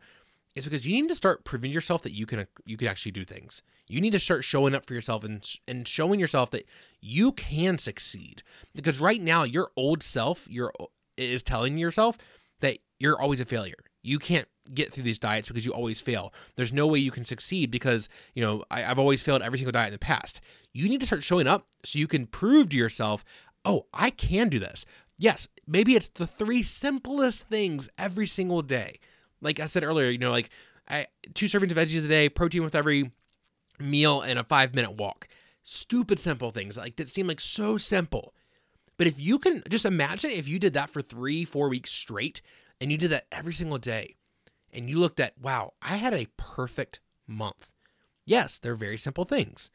is 0.56 0.64
because 0.64 0.86
you 0.86 1.00
need 1.00 1.10
to 1.10 1.16
start 1.16 1.44
proving 1.44 1.72
yourself 1.72 2.02
that 2.04 2.14
you 2.14 2.26
can 2.26 2.48
you 2.66 2.78
can 2.78 2.88
actually 2.88 3.12
do 3.12 3.24
things. 3.24 3.62
You 3.88 4.02
need 4.02 4.12
to 4.12 4.20
start 4.20 4.44
showing 4.44 4.74
up 4.74 4.86
for 4.86 4.94
yourself 4.94 5.24
and 5.24 5.46
and 5.68 5.88
showing 5.88 6.20
yourself 6.20 6.52
that 6.52 6.66
you 7.02 7.32
can 7.32 7.78
succeed. 7.78 8.42
Because 8.74 9.00
right 9.00 9.22
now, 9.22 9.44
your 9.44 9.72
old 9.76 10.02
self, 10.02 10.48
your 10.50 10.72
is 11.18 11.44
telling 11.44 11.78
yourself 11.78 12.18
that 12.62 12.80
you're 13.00 13.20
always 13.20 13.40
a 13.40 13.46
failure. 13.46 13.76
You 14.02 14.20
can't 14.20 14.48
get 14.74 14.94
through 14.94 15.04
these 15.04 15.20
diets 15.20 15.48
because 15.48 15.66
you 15.66 15.72
always 15.72 16.02
fail. 16.02 16.34
There's 16.56 16.74
no 16.74 16.88
way 16.88 17.00
you 17.00 17.12
can 17.12 17.24
succeed 17.24 17.72
because, 17.72 18.10
you 18.34 18.44
know, 18.44 18.64
I, 18.72 18.82
have 18.82 19.00
always 19.00 19.22
failed 19.22 19.42
every 19.42 19.58
single 19.58 19.72
diet 19.72 19.88
in 19.88 19.94
the 19.94 20.00
past. 20.00 20.42
You 20.74 20.88
need 20.90 21.00
to 21.02 21.06
start 21.06 21.24
showing 21.24 21.48
up 21.48 21.68
so 21.84 22.00
you 22.00 22.08
can 22.08 22.26
prove 22.26 22.70
to 22.70 22.78
yourself 22.78 23.24
oh, 23.66 23.88
I 23.94 24.10
can 24.12 24.50
do 24.50 24.60
this. 24.60 24.86
Yes, 25.18 25.48
maybe 25.68 25.96
it's 25.96 26.10
the 26.10 26.28
three 26.28 26.62
simplest 26.62 27.48
things 27.48 27.90
every 27.98 28.28
single 28.28 28.62
day. 28.62 29.00
Like 29.42 29.60
I 29.60 29.68
said 29.68 29.84
earlier, 29.84 30.10
you 30.10 30.18
know, 30.18 30.32
like 30.32 30.50
I, 30.90 31.08
two 31.34 31.48
servings 31.48 31.72
of 31.72 31.78
veggies 31.78 32.06
a 32.06 32.08
day, 32.08 32.30
protein 32.30 32.64
with 32.64 32.76
every 32.76 33.12
meal, 33.80 34.22
and 34.22 34.40
a 34.40 34.44
five 34.44 34.76
minute 34.76 34.94
walk. 34.94 35.28
Stupid 35.64 36.20
simple 36.20 36.52
things 36.52 36.78
like 36.78 36.96
that 36.98 37.10
seem 37.10 37.28
like 37.28 37.42
so 37.42 37.78
simple. 37.78 38.34
But 38.98 39.08
if 39.08 39.20
you 39.20 39.40
can 39.40 39.64
just 39.70 39.86
imagine 39.86 40.32
if 40.32 40.48
you 40.48 40.60
did 40.60 40.74
that 40.74 40.90
for 40.90 41.02
three, 41.02 41.44
four 41.44 41.70
weeks 41.70 41.92
straight 41.92 42.42
and 42.80 42.92
you 42.92 42.98
did 42.98 43.12
that 43.12 43.28
every 43.32 43.54
single 43.54 43.78
day 43.78 44.16
and 44.72 44.90
you 44.90 45.00
looked 45.00 45.20
at, 45.20 45.38
wow, 45.38 45.74
I 45.82 45.98
had 45.98 46.14
a 46.14 46.28
perfect 46.38 47.00
month. 47.28 47.72
Yes, 48.26 48.60
they're 48.60 48.76
very 48.76 48.98
simple 48.98 49.26
things, 49.26 49.70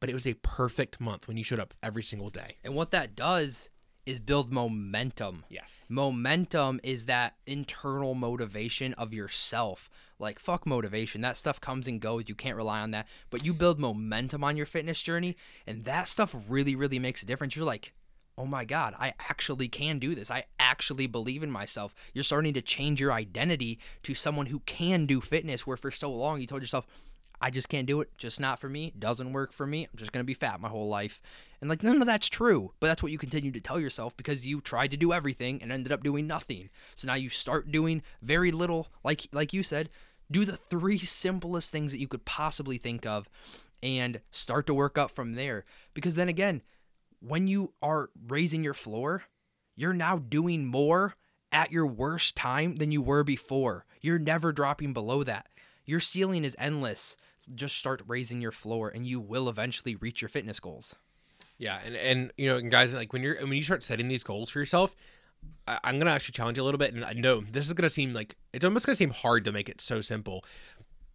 but 0.00 0.10
it 0.10 0.14
was 0.14 0.26
a 0.26 0.34
perfect 0.34 1.00
month 1.00 1.28
when 1.28 1.36
you 1.36 1.44
showed 1.44 1.60
up 1.60 1.74
every 1.82 2.02
single 2.02 2.30
day. 2.30 2.56
And 2.64 2.74
what 2.74 2.90
that 2.92 3.14
does 3.14 3.68
is 4.06 4.20
build 4.20 4.50
momentum. 4.50 5.44
Yes. 5.50 5.88
Momentum 5.90 6.80
is 6.82 7.04
that 7.04 7.34
internal 7.46 8.14
motivation 8.14 8.94
of 8.94 9.12
yourself. 9.12 9.90
Like, 10.18 10.38
fuck 10.38 10.66
motivation. 10.66 11.20
That 11.20 11.36
stuff 11.36 11.60
comes 11.60 11.86
and 11.86 12.00
goes. 12.00 12.24
You 12.26 12.34
can't 12.34 12.56
rely 12.56 12.80
on 12.80 12.90
that. 12.92 13.06
But 13.28 13.44
you 13.44 13.52
build 13.52 13.78
momentum 13.78 14.42
on 14.42 14.56
your 14.56 14.64
fitness 14.64 15.02
journey, 15.02 15.36
and 15.66 15.84
that 15.84 16.08
stuff 16.08 16.34
really, 16.48 16.74
really 16.74 16.98
makes 16.98 17.22
a 17.22 17.26
difference. 17.26 17.54
You're 17.54 17.66
like, 17.66 17.92
oh 18.38 18.46
my 18.46 18.64
God, 18.64 18.94
I 18.98 19.12
actually 19.28 19.68
can 19.68 19.98
do 19.98 20.14
this. 20.14 20.30
I 20.30 20.44
actually 20.58 21.06
believe 21.06 21.42
in 21.42 21.50
myself. 21.50 21.94
You're 22.14 22.24
starting 22.24 22.54
to 22.54 22.62
change 22.62 23.00
your 23.00 23.12
identity 23.12 23.78
to 24.04 24.14
someone 24.14 24.46
who 24.46 24.60
can 24.60 25.04
do 25.04 25.20
fitness, 25.20 25.66
where 25.66 25.76
for 25.76 25.90
so 25.90 26.10
long 26.10 26.40
you 26.40 26.46
told 26.46 26.62
yourself, 26.62 26.86
I 27.40 27.50
just 27.50 27.68
can't 27.68 27.86
do 27.86 28.00
it. 28.00 28.10
Just 28.18 28.40
not 28.40 28.58
for 28.58 28.68
me. 28.68 28.92
Doesn't 28.98 29.32
work 29.32 29.52
for 29.52 29.66
me. 29.66 29.84
I'm 29.84 29.96
just 29.96 30.12
going 30.12 30.22
to 30.22 30.26
be 30.26 30.34
fat 30.34 30.60
my 30.60 30.68
whole 30.68 30.88
life. 30.88 31.20
And 31.60 31.70
like, 31.70 31.82
none 31.82 32.00
of 32.00 32.06
that's 32.06 32.28
true. 32.28 32.72
But 32.80 32.88
that's 32.88 33.02
what 33.02 33.12
you 33.12 33.18
continue 33.18 33.52
to 33.52 33.60
tell 33.60 33.78
yourself 33.78 34.16
because 34.16 34.46
you 34.46 34.60
tried 34.60 34.90
to 34.90 34.96
do 34.96 35.12
everything 35.12 35.62
and 35.62 35.70
ended 35.70 35.92
up 35.92 36.02
doing 36.02 36.26
nothing. 36.26 36.70
So 36.94 37.06
now 37.06 37.14
you 37.14 37.28
start 37.28 37.70
doing 37.70 38.02
very 38.22 38.50
little, 38.50 38.88
like, 39.04 39.28
like 39.32 39.52
you 39.52 39.62
said, 39.62 39.88
do 40.30 40.44
the 40.44 40.56
three 40.56 40.98
simplest 40.98 41.70
things 41.70 41.92
that 41.92 42.00
you 42.00 42.08
could 42.08 42.24
possibly 42.24 42.78
think 42.78 43.06
of 43.06 43.28
and 43.82 44.20
start 44.30 44.66
to 44.66 44.74
work 44.74 44.98
up 44.98 45.10
from 45.10 45.34
there. 45.34 45.64
Because 45.94 46.16
then 46.16 46.28
again, 46.28 46.62
when 47.20 47.46
you 47.46 47.72
are 47.82 48.10
raising 48.26 48.64
your 48.64 48.74
floor, 48.74 49.24
you're 49.76 49.92
now 49.92 50.18
doing 50.18 50.66
more 50.66 51.14
at 51.52 51.72
your 51.72 51.86
worst 51.86 52.36
time 52.36 52.76
than 52.76 52.92
you 52.92 53.00
were 53.00 53.24
before. 53.24 53.86
You're 54.00 54.18
never 54.18 54.52
dropping 54.52 54.92
below 54.92 55.22
that. 55.24 55.46
Your 55.88 56.00
ceiling 56.00 56.44
is 56.44 56.54
endless 56.58 57.16
just 57.54 57.78
start 57.78 58.02
raising 58.06 58.42
your 58.42 58.52
floor 58.52 58.90
and 58.94 59.06
you 59.06 59.18
will 59.18 59.48
eventually 59.48 59.96
reach 59.96 60.20
your 60.20 60.28
fitness 60.28 60.60
goals. 60.60 60.94
Yeah, 61.56 61.80
and 61.82 61.96
and 61.96 62.32
you 62.36 62.46
know, 62.46 62.60
guys, 62.60 62.92
like 62.92 63.14
when 63.14 63.22
you're 63.22 63.36
when 63.40 63.52
you 63.52 63.62
start 63.62 63.82
setting 63.82 64.06
these 64.06 64.22
goals 64.22 64.50
for 64.50 64.58
yourself, 64.58 64.94
I, 65.66 65.78
am 65.84 65.98
gonna 65.98 66.10
actually 66.10 66.34
challenge 66.34 66.58
you 66.58 66.62
a 66.62 66.66
little 66.66 66.78
bit, 66.78 66.92
and 66.92 67.06
I 67.06 67.14
know 67.14 67.40
this 67.40 67.66
is 67.66 67.72
gonna 67.72 67.88
seem 67.88 68.12
like 68.12 68.36
it's 68.52 68.66
almost 68.66 68.84
gonna 68.84 68.96
seem 68.96 69.10
hard 69.10 69.46
to 69.46 69.50
make 69.50 69.70
it 69.70 69.80
so 69.80 70.02
simple, 70.02 70.44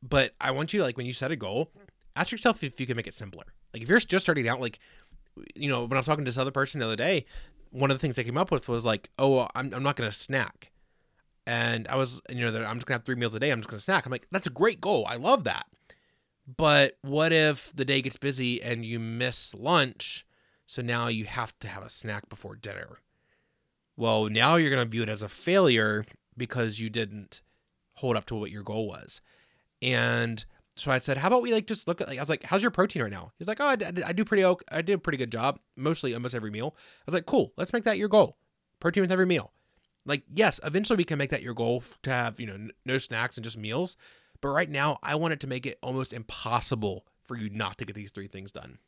but 0.01 0.33
I 0.41 0.49
want 0.49 0.73
you 0.73 0.81
like 0.81 0.97
when 0.97 1.05
you 1.05 1.13
set 1.13 1.29
a 1.29 1.35
goal, 1.35 1.69
ask 2.15 2.31
yourself 2.31 2.63
if 2.63 2.79
you 2.79 2.87
can 2.87 2.97
make 2.97 3.05
it 3.07 3.13
simpler. 3.13 3.45
Like 3.75 3.83
if 3.83 3.89
you're 3.89 3.99
just 3.99 4.25
starting 4.25 4.49
out, 4.49 4.59
like 4.59 4.79
you 5.55 5.69
know, 5.69 5.83
when 5.83 5.93
I 5.93 5.97
was 5.97 6.07
talking 6.07 6.25
to 6.25 6.29
this 6.29 6.37
other 6.39 6.51
person 6.51 6.79
the 6.79 6.87
other 6.87 6.95
day, 6.95 7.25
one 7.69 7.91
of 7.91 7.95
the 7.95 8.01
things 8.01 8.15
they 8.15 8.23
came 8.23 8.37
up 8.37 8.49
with 8.49 8.67
was 8.67 8.85
like, 8.87 9.11
oh, 9.19 9.47
I'm 9.53 9.71
I'm 9.71 9.83
not 9.83 9.95
gonna 9.95 10.11
snack. 10.11 10.71
And 11.45 11.87
I 11.87 11.95
was, 11.95 12.21
you 12.29 12.41
know, 12.41 12.51
that 12.51 12.63
I'm 12.63 12.77
just 12.77 12.85
gonna 12.85 12.97
have 12.97 13.05
three 13.05 13.15
meals 13.15 13.35
a 13.35 13.39
day. 13.39 13.51
I'm 13.51 13.59
just 13.59 13.69
gonna 13.69 13.79
snack. 13.79 14.05
I'm 14.05 14.11
like, 14.11 14.27
that's 14.31 14.47
a 14.47 14.51
great 14.51 14.79
goal. 14.79 15.05
I 15.07 15.15
love 15.15 15.43
that. 15.43 15.65
But 16.57 16.97
what 17.01 17.31
if 17.31 17.71
the 17.75 17.85
day 17.85 18.01
gets 18.01 18.17
busy 18.17 18.61
and 18.61 18.85
you 18.85 18.99
miss 18.99 19.53
lunch? 19.53 20.25
So 20.67 20.81
now 20.81 21.07
you 21.07 21.25
have 21.25 21.57
to 21.59 21.67
have 21.67 21.83
a 21.83 21.89
snack 21.89 22.29
before 22.29 22.55
dinner. 22.55 22.99
Well, 23.95 24.29
now 24.29 24.55
you're 24.55 24.75
to 24.75 24.85
view 24.85 25.03
it 25.03 25.09
as 25.09 25.21
a 25.21 25.29
failure 25.29 26.05
because 26.35 26.79
you 26.79 26.89
didn't 26.89 27.41
hold 27.95 28.15
up 28.15 28.25
to 28.25 28.35
what 28.35 28.51
your 28.51 28.63
goal 28.63 28.87
was. 28.87 29.21
And 29.81 30.43
so 30.75 30.91
I 30.91 30.97
said, 30.97 31.17
how 31.17 31.27
about 31.27 31.41
we 31.41 31.53
like 31.53 31.67
just 31.67 31.87
look 31.87 32.01
at 32.01 32.07
like 32.07 32.17
I 32.17 32.21
was 32.21 32.29
like, 32.29 32.43
how's 32.43 32.61
your 32.61 32.71
protein 32.71 33.03
right 33.03 33.11
now? 33.11 33.31
He's 33.37 33.47
like, 33.47 33.59
oh, 33.59 33.67
I, 33.67 33.77
I 34.05 34.13
do 34.13 34.25
pretty 34.25 34.43
okay. 34.43 34.65
I 34.71 34.81
did 34.81 34.93
a 34.93 34.97
pretty 34.97 35.17
good 35.17 35.31
job, 35.31 35.59
mostly 35.75 36.13
almost 36.13 36.33
every 36.33 36.51
meal. 36.51 36.75
I 36.75 37.03
was 37.05 37.13
like, 37.13 37.25
cool, 37.25 37.53
let's 37.57 37.73
make 37.73 37.83
that 37.83 37.97
your 37.97 38.09
goal. 38.09 38.37
Protein 38.79 39.01
with 39.01 39.11
every 39.11 39.25
meal. 39.25 39.51
Like, 40.05 40.23
yes, 40.33 40.59
eventually 40.63 40.97
we 40.97 41.03
can 41.05 41.17
make 41.17 41.29
that 41.29 41.41
your 41.41 41.53
goal 41.53 41.83
to 42.03 42.09
have 42.09 42.39
you 42.39 42.47
know 42.47 42.69
no 42.85 42.97
snacks 42.97 43.37
and 43.37 43.43
just 43.43 43.57
meals. 43.57 43.97
But 44.41 44.49
right 44.49 44.69
now, 44.69 44.99
I 45.01 45.15
wanted 45.15 45.39
to 45.41 45.47
make 45.47 45.65
it 45.65 45.79
almost 45.81 46.11
impossible 46.11 47.05
for 47.23 47.37
you 47.37 47.49
not 47.49 47.77
to 47.77 47.85
get 47.85 47.95
these 47.95 48.11
three 48.11 48.27
things 48.27 48.51
done. 48.51 48.79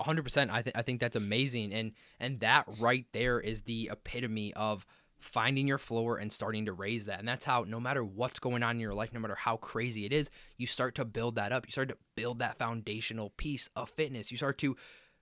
100%. 0.00 0.50
I 0.50 0.62
think 0.62 0.76
I 0.76 0.82
think 0.82 1.00
that's 1.00 1.16
amazing 1.16 1.72
and 1.72 1.92
and 2.20 2.40
that 2.40 2.66
right 2.80 3.06
there 3.12 3.40
is 3.40 3.62
the 3.62 3.90
epitome 3.90 4.52
of 4.54 4.86
finding 5.18 5.66
your 5.66 5.78
floor 5.78 6.18
and 6.18 6.32
starting 6.32 6.66
to 6.66 6.72
raise 6.72 7.06
that. 7.06 7.18
And 7.18 7.28
that's 7.28 7.44
how, 7.44 7.64
no 7.66 7.80
matter 7.80 8.04
what's 8.04 8.38
going 8.38 8.62
on 8.62 8.76
in 8.76 8.80
your 8.80 8.94
life, 8.94 9.12
no 9.12 9.20
matter 9.20 9.34
how 9.34 9.56
crazy 9.56 10.04
it 10.04 10.12
is, 10.12 10.30
you 10.56 10.66
start 10.66 10.94
to 10.96 11.04
build 11.04 11.36
that 11.36 11.52
up. 11.52 11.66
You 11.66 11.72
start 11.72 11.88
to 11.88 11.96
build 12.14 12.38
that 12.38 12.58
foundational 12.58 13.30
piece 13.30 13.68
of 13.74 13.88
fitness. 13.88 14.30
You 14.30 14.36
start 14.36 14.58
to 14.58 14.76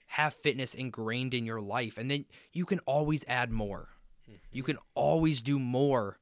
have 0.08 0.34
fitness 0.34 0.74
ingrained 0.74 1.32
in 1.32 1.46
your 1.46 1.60
life. 1.60 1.96
And 1.96 2.10
then 2.10 2.26
you 2.52 2.66
can 2.66 2.80
always 2.80 3.24
add 3.28 3.50
more. 3.50 3.88
You 4.50 4.62
can 4.62 4.78
always 4.94 5.42
do 5.42 5.58
more, 5.58 6.18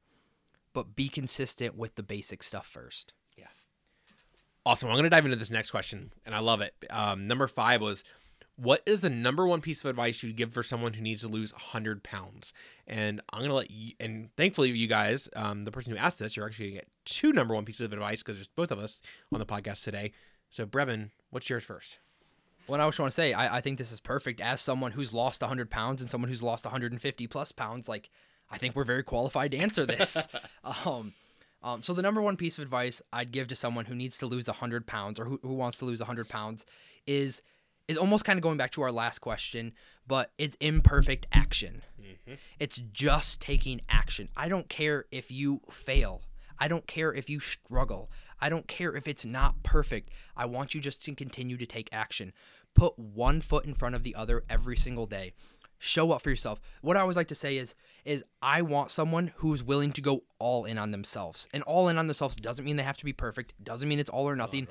but 0.73 0.95
be 0.95 1.09
consistent 1.09 1.75
with 1.77 1.95
the 1.95 2.03
basic 2.03 2.43
stuff 2.43 2.67
first. 2.67 3.13
Yeah. 3.37 3.47
Awesome. 4.65 4.89
I'm 4.89 4.95
going 4.95 5.03
to 5.03 5.09
dive 5.09 5.25
into 5.25 5.37
this 5.37 5.51
next 5.51 5.71
question, 5.71 6.11
and 6.25 6.33
I 6.33 6.39
love 6.39 6.61
it. 6.61 6.73
Um, 6.89 7.27
number 7.27 7.47
five 7.47 7.81
was, 7.81 8.03
what 8.55 8.81
is 8.85 9.01
the 9.01 9.09
number 9.09 9.47
one 9.47 9.61
piece 9.61 9.83
of 9.83 9.89
advice 9.89 10.21
you'd 10.21 10.35
give 10.35 10.53
for 10.53 10.63
someone 10.63 10.93
who 10.93 11.01
needs 11.01 11.21
to 11.21 11.27
lose 11.27 11.51
100 11.53 12.03
pounds? 12.03 12.53
And 12.87 13.21
I'm 13.31 13.39
going 13.39 13.49
to 13.49 13.55
let 13.55 13.71
you, 13.71 13.93
and 13.99 14.29
thankfully, 14.37 14.71
you 14.71 14.87
guys, 14.87 15.27
um, 15.35 15.65
the 15.65 15.71
person 15.71 15.91
who 15.91 15.97
asked 15.97 16.19
this, 16.19 16.35
you're 16.35 16.45
actually 16.45 16.69
to 16.69 16.75
get 16.75 16.87
two 17.05 17.33
number 17.33 17.55
one 17.55 17.65
pieces 17.65 17.81
of 17.81 17.93
advice 17.93 18.21
because 18.21 18.37
there's 18.37 18.47
both 18.47 18.71
of 18.71 18.79
us 18.79 19.01
on 19.31 19.39
the 19.39 19.45
podcast 19.45 19.83
today. 19.83 20.11
So, 20.49 20.65
Brevin, 20.65 21.09
what's 21.31 21.49
yours 21.49 21.63
first? 21.63 21.97
What 22.67 22.79
I 22.79 22.87
just 22.87 22.99
want 22.99 23.11
to 23.11 23.15
say, 23.15 23.33
I, 23.33 23.57
I 23.57 23.61
think 23.61 23.77
this 23.77 23.91
is 23.91 23.99
perfect. 23.99 24.39
As 24.39 24.61
someone 24.61 24.91
who's 24.91 25.13
lost 25.13 25.41
100 25.41 25.69
pounds 25.69 26.01
and 26.01 26.09
someone 26.09 26.29
who's 26.29 26.43
lost 26.43 26.65
150 26.65 27.27
plus 27.27 27.51
pounds, 27.51 27.89
like, 27.89 28.09
I 28.49 28.57
think 28.57 28.75
we're 28.75 28.83
very 28.85 29.03
qualified 29.03 29.51
to 29.51 29.57
answer 29.57 29.85
this. 29.85 30.27
um, 30.85 31.13
um, 31.63 31.81
so 31.81 31.93
the 31.93 32.01
number 32.01 32.21
one 32.21 32.37
piece 32.37 32.57
of 32.57 32.61
advice 32.61 33.01
I'd 33.11 33.31
give 33.31 33.47
to 33.49 33.55
someone 33.55 33.85
who 33.85 33.95
needs 33.95 34.17
to 34.19 34.25
lose 34.25 34.47
100 34.47 34.85
pounds 34.85 35.19
or 35.19 35.25
who, 35.25 35.39
who 35.41 35.53
wants 35.53 35.79
to 35.79 35.85
lose 35.85 35.99
100 35.99 36.29
pounds 36.29 36.65
is 37.07 37.41
is 37.87 37.97
almost 37.97 38.23
kind 38.23 38.37
of 38.37 38.43
going 38.43 38.57
back 38.57 38.71
to 38.71 38.81
our 38.81 38.93
last 38.93 39.19
question, 39.19 39.73
but 40.07 40.31
it's 40.37 40.55
imperfect 40.61 41.27
action. 41.33 41.81
It's 42.57 42.77
just 42.77 43.41
taking 43.41 43.81
action. 43.89 44.29
I 44.37 44.47
don't 44.47 44.69
care 44.69 45.05
if 45.11 45.29
you 45.31 45.59
fail. 45.69 46.21
I 46.59 46.67
don't 46.67 46.87
care 46.87 47.13
if 47.13 47.29
you 47.29 47.39
struggle. 47.39 48.11
I 48.39 48.49
don't 48.49 48.67
care 48.67 48.95
if 48.95 49.07
it's 49.07 49.25
not 49.25 49.63
perfect. 49.63 50.09
I 50.35 50.45
want 50.45 50.73
you 50.73 50.81
just 50.81 51.03
to 51.05 51.15
continue 51.15 51.57
to 51.57 51.65
take 51.65 51.89
action. 51.91 52.33
Put 52.73 52.97
one 52.97 53.41
foot 53.41 53.65
in 53.65 53.73
front 53.73 53.95
of 53.95 54.03
the 54.03 54.15
other 54.15 54.43
every 54.49 54.77
single 54.77 55.05
day 55.05 55.33
show 55.83 56.11
up 56.11 56.21
for 56.21 56.29
yourself. 56.29 56.61
What 56.81 56.95
I 56.95 57.01
always 57.01 57.17
like 57.17 57.27
to 57.27 57.35
say 57.35 57.57
is 57.57 57.75
is 58.05 58.23
I 58.41 58.61
want 58.61 58.89
someone 58.89 59.33
who's 59.37 59.61
willing 59.61 59.91
to 59.93 60.01
go 60.01 60.23
all 60.39 60.65
in 60.65 60.77
on 60.77 60.91
themselves. 60.91 61.47
And 61.53 61.61
all 61.63 61.89
in 61.89 61.97
on 61.97 62.07
themselves 62.07 62.35
doesn't 62.37 62.63
mean 62.63 62.77
they 62.77 62.83
have 62.83 62.97
to 62.97 63.05
be 63.05 63.13
perfect. 63.13 63.53
Doesn't 63.61 63.87
mean 63.87 63.99
it's 63.99 64.09
all 64.09 64.27
or 64.27 64.35
nothing. 64.35 64.67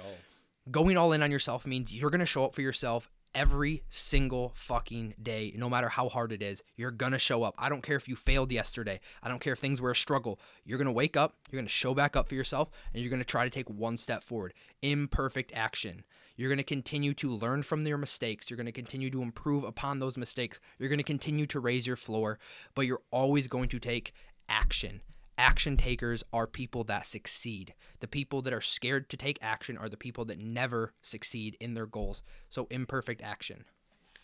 Going 0.71 0.97
all 0.97 1.13
in 1.13 1.23
on 1.23 1.31
yourself 1.31 1.67
means 1.67 1.93
you're 1.93 2.11
going 2.11 2.21
to 2.21 2.27
show 2.27 2.45
up 2.45 2.55
for 2.55 2.63
yourself 2.63 3.11
every 3.35 3.83
single 3.91 4.53
fucking 4.55 5.15
day, 5.23 5.53
no 5.57 5.69
matter 5.69 5.89
how 5.89 6.09
hard 6.09 6.33
it 6.33 6.43
is. 6.43 6.63
You're 6.77 6.91
going 6.91 7.13
to 7.13 7.19
show 7.19 7.43
up. 7.43 7.55
I 7.59 7.69
don't 7.69 7.83
care 7.83 7.97
if 7.97 8.09
you 8.09 8.17
failed 8.17 8.53
yesterday. 8.53 9.01
I 9.23 9.29
don't 9.29 9.41
care 9.41 9.55
if 9.55 9.59
things 9.59 9.81
were 9.81 9.91
a 9.91 9.97
struggle. 9.97 10.39
You're 10.65 10.79
going 10.79 10.87
to 10.87 10.93
wake 10.93 11.17
up, 11.17 11.35
you're 11.51 11.59
going 11.59 11.67
to 11.67 11.73
show 11.73 11.95
back 11.95 12.17
up 12.17 12.29
for 12.29 12.35
yourself, 12.35 12.71
and 12.93 13.03
you're 13.03 13.11
going 13.11 13.21
to 13.23 13.27
try 13.27 13.45
to 13.45 13.51
take 13.51 13.69
one 13.69 13.97
step 13.97 14.25
forward. 14.25 14.55
Imperfect 14.83 15.53
action. 15.55 16.05
You're 16.37 16.49
going 16.49 16.59
to 16.59 16.65
continue 16.65 17.15
to 17.15 17.31
learn 17.31 17.63
from 17.63 17.87
your 17.87 17.99
mistakes. 17.99 18.49
You're 18.49 18.57
going 18.57 18.67
to 18.67 18.73
continue 18.73 19.11
to 19.11 19.23
improve 19.23 19.65
upon 19.65 19.99
those 19.99 20.17
mistakes. 20.17 20.61
You're 20.79 20.89
going 20.89 20.99
to 20.99 21.05
continue 21.05 21.47
to 21.47 21.61
raise 21.61 21.87
your 21.87 21.97
floor, 21.97 22.39
but 22.75 22.87
you're 22.87 23.03
always 23.11 23.49
going 23.49 23.69
to 23.69 23.79
take 23.79 24.13
action. 24.49 25.03
Action 25.39 25.77
takers 25.77 26.23
are 26.33 26.47
people 26.47 26.85
that 26.85 27.07
succeed. 27.07 27.75
The 28.01 28.09
people 28.09 28.43
that 28.43 28.53
are 28.53 28.61
scared 28.61 29.09
to 29.11 29.17
take 29.17 29.39
action 29.41 29.79
are 29.79 29.89
the 29.89 29.97
people 29.97 30.25
that 30.27 30.39
never 30.39 30.93
succeed 31.03 31.57
in 31.61 31.75
their 31.75 31.87
goals. 31.87 32.23
So, 32.51 32.67
imperfect 32.71 33.23
action. 33.23 33.65